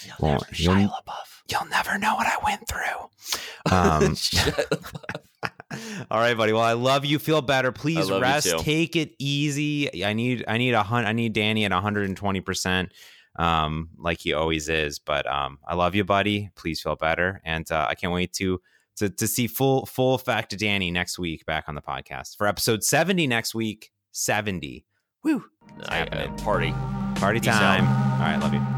You'll 0.07 0.17
well, 0.21 0.33
never, 0.33 0.47
you'll, 0.55 0.91
you'll 1.51 1.71
never 1.71 1.99
know 1.99 2.15
what 2.15 2.27
I 2.27 2.37
went 2.45 2.67
through. 2.69 2.81
Um, 3.69 4.15
All 6.11 6.19
right, 6.19 6.37
buddy. 6.37 6.53
Well, 6.53 6.63
I 6.63 6.73
love 6.75 7.05
you. 7.05 7.19
Feel 7.19 7.43
better. 7.43 7.73
Please 7.73 8.09
rest. 8.21 8.47
Take 8.59 8.97
it 8.97 9.15
easy. 9.19 10.05
I 10.05 10.13
need 10.13 10.45
I 10.49 10.59
need 10.59 10.73
a 10.73 10.83
hun- 10.83 11.07
I 11.07 11.13
need 11.13 11.33
Danny 11.33 11.65
at 11.65 11.73
120 11.73 12.41
percent, 12.41 12.93
um, 13.39 13.91
like 13.99 14.21
he 14.21 14.33
always 14.33 14.69
is. 14.69 14.99
But 14.99 15.27
um, 15.31 15.59
I 15.67 15.75
love 15.75 15.95
you, 15.95 16.05
buddy. 16.05 16.51
Please 16.57 16.81
feel 16.81 16.97
better, 16.97 17.41
and 17.45 17.71
uh, 17.71 17.87
I 17.89 17.95
can't 17.95 18.13
wait 18.13 18.33
to 18.35 18.61
to 18.97 19.09
to 19.11 19.27
see 19.27 19.47
full 19.47 19.87
full 19.87 20.15
effect 20.15 20.53
of 20.53 20.59
Danny 20.59 20.91
next 20.91 21.19
week 21.19 21.45
back 21.47 21.65
on 21.69 21.75
the 21.75 21.83
podcast 21.83 22.37
for 22.37 22.47
episode 22.47 22.83
70 22.85 23.27
next 23.27 23.55
week. 23.55 23.93
70. 24.13 24.87
Woo! 25.25 25.45
I, 25.89 26.03
uh, 26.03 26.33
party. 26.39 26.73
Party 27.17 27.41
time. 27.41 27.87
All 28.15 28.21
right, 28.21 28.39
love 28.41 28.55
you. 28.55 28.76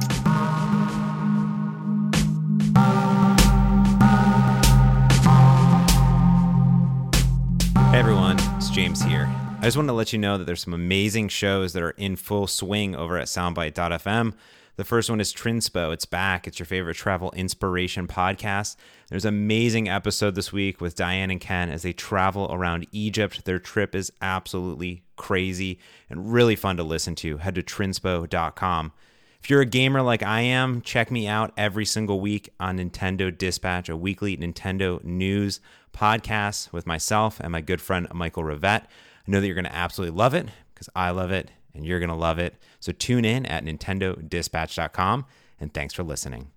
It's 8.59 8.71
James 8.71 9.01
here. 9.01 9.33
I 9.61 9.67
just 9.67 9.77
want 9.77 9.89
to 9.89 9.93
let 9.93 10.13
you 10.13 10.19
know 10.19 10.37
that 10.37 10.45
there's 10.45 10.65
some 10.65 10.75
amazing 10.75 11.29
shows 11.29 11.75
that 11.75 11.83
are 11.83 11.91
in 11.91 12.17
full 12.17 12.49
swing 12.49 12.97
over 12.97 13.17
at 13.17 13.29
soundbite.fm. 13.29 14.35
The 14.75 14.85
first 14.85 15.09
one 15.09 15.21
is 15.21 15.33
Trinspo. 15.33 15.93
It's 15.93 16.05
back. 16.05 16.49
It's 16.49 16.59
your 16.59 16.67
favorite 16.67 16.97
travel 16.97 17.31
inspiration 17.37 18.09
podcast. 18.09 18.75
There's 19.11 19.25
an 19.25 19.33
amazing 19.33 19.89
episode 19.89 20.35
this 20.35 20.53
week 20.53 20.81
with 20.81 20.97
Diane 20.97 21.31
and 21.31 21.41
Ken 21.41 21.71
as 21.71 21.83
they 21.83 21.93
travel 21.93 22.49
around 22.51 22.89
Egypt. 22.91 23.45
Their 23.45 23.61
trip 23.61 23.95
is 23.95 24.13
absolutely 24.21 25.05
crazy 25.15 25.79
and 26.11 26.33
really 26.33 26.57
fun 26.57 26.77
to 26.79 26.83
listen 26.83 27.15
to. 27.17 27.37
Head 27.37 27.55
to 27.55 27.63
trinspo.com. 27.63 28.93
If 29.41 29.51
you're 29.51 29.61
a 29.61 29.67
gamer 29.67 30.03
like 30.03 30.23
I 30.23 30.43
am, 30.43 30.83
check 30.83 31.11
me 31.11 31.27
out 31.27 31.53
every 31.57 31.85
single 31.85 32.21
week 32.21 32.51
on 32.61 32.79
Nintendo 32.79 33.37
Dispatch, 33.37 33.89
a 33.89 33.97
weekly 33.97 34.37
Nintendo 34.37 35.03
news 35.03 35.61
podcast 35.93 36.73
with 36.73 36.87
myself 36.87 37.41
and 37.41 37.53
my 37.53 37.61
good 37.61 37.81
friend 37.81 38.07
Michael 38.13 38.43
Rivette. 38.43 38.83
I 38.83 38.89
know 39.31 39.41
that 39.41 39.47
you're 39.47 39.55
going 39.55 39.65
to 39.65 39.75
absolutely 39.75 40.17
love 40.17 40.35
it 40.35 40.49
because 40.75 40.89
I 40.95 41.11
love 41.11 41.31
it 41.31 41.51
and 41.75 41.87
you're 41.87 42.01
going 42.01 42.11
to 42.11 42.15
love 42.15 42.39
it. 42.39 42.57
So 42.81 42.93
tune 42.93 43.25
in 43.25 43.47
at 43.47 43.65
nintendodispatch.com 43.65 45.25
and 45.61 45.73
thanks 45.73 45.95
for 45.95 46.03
listening. 46.03 46.51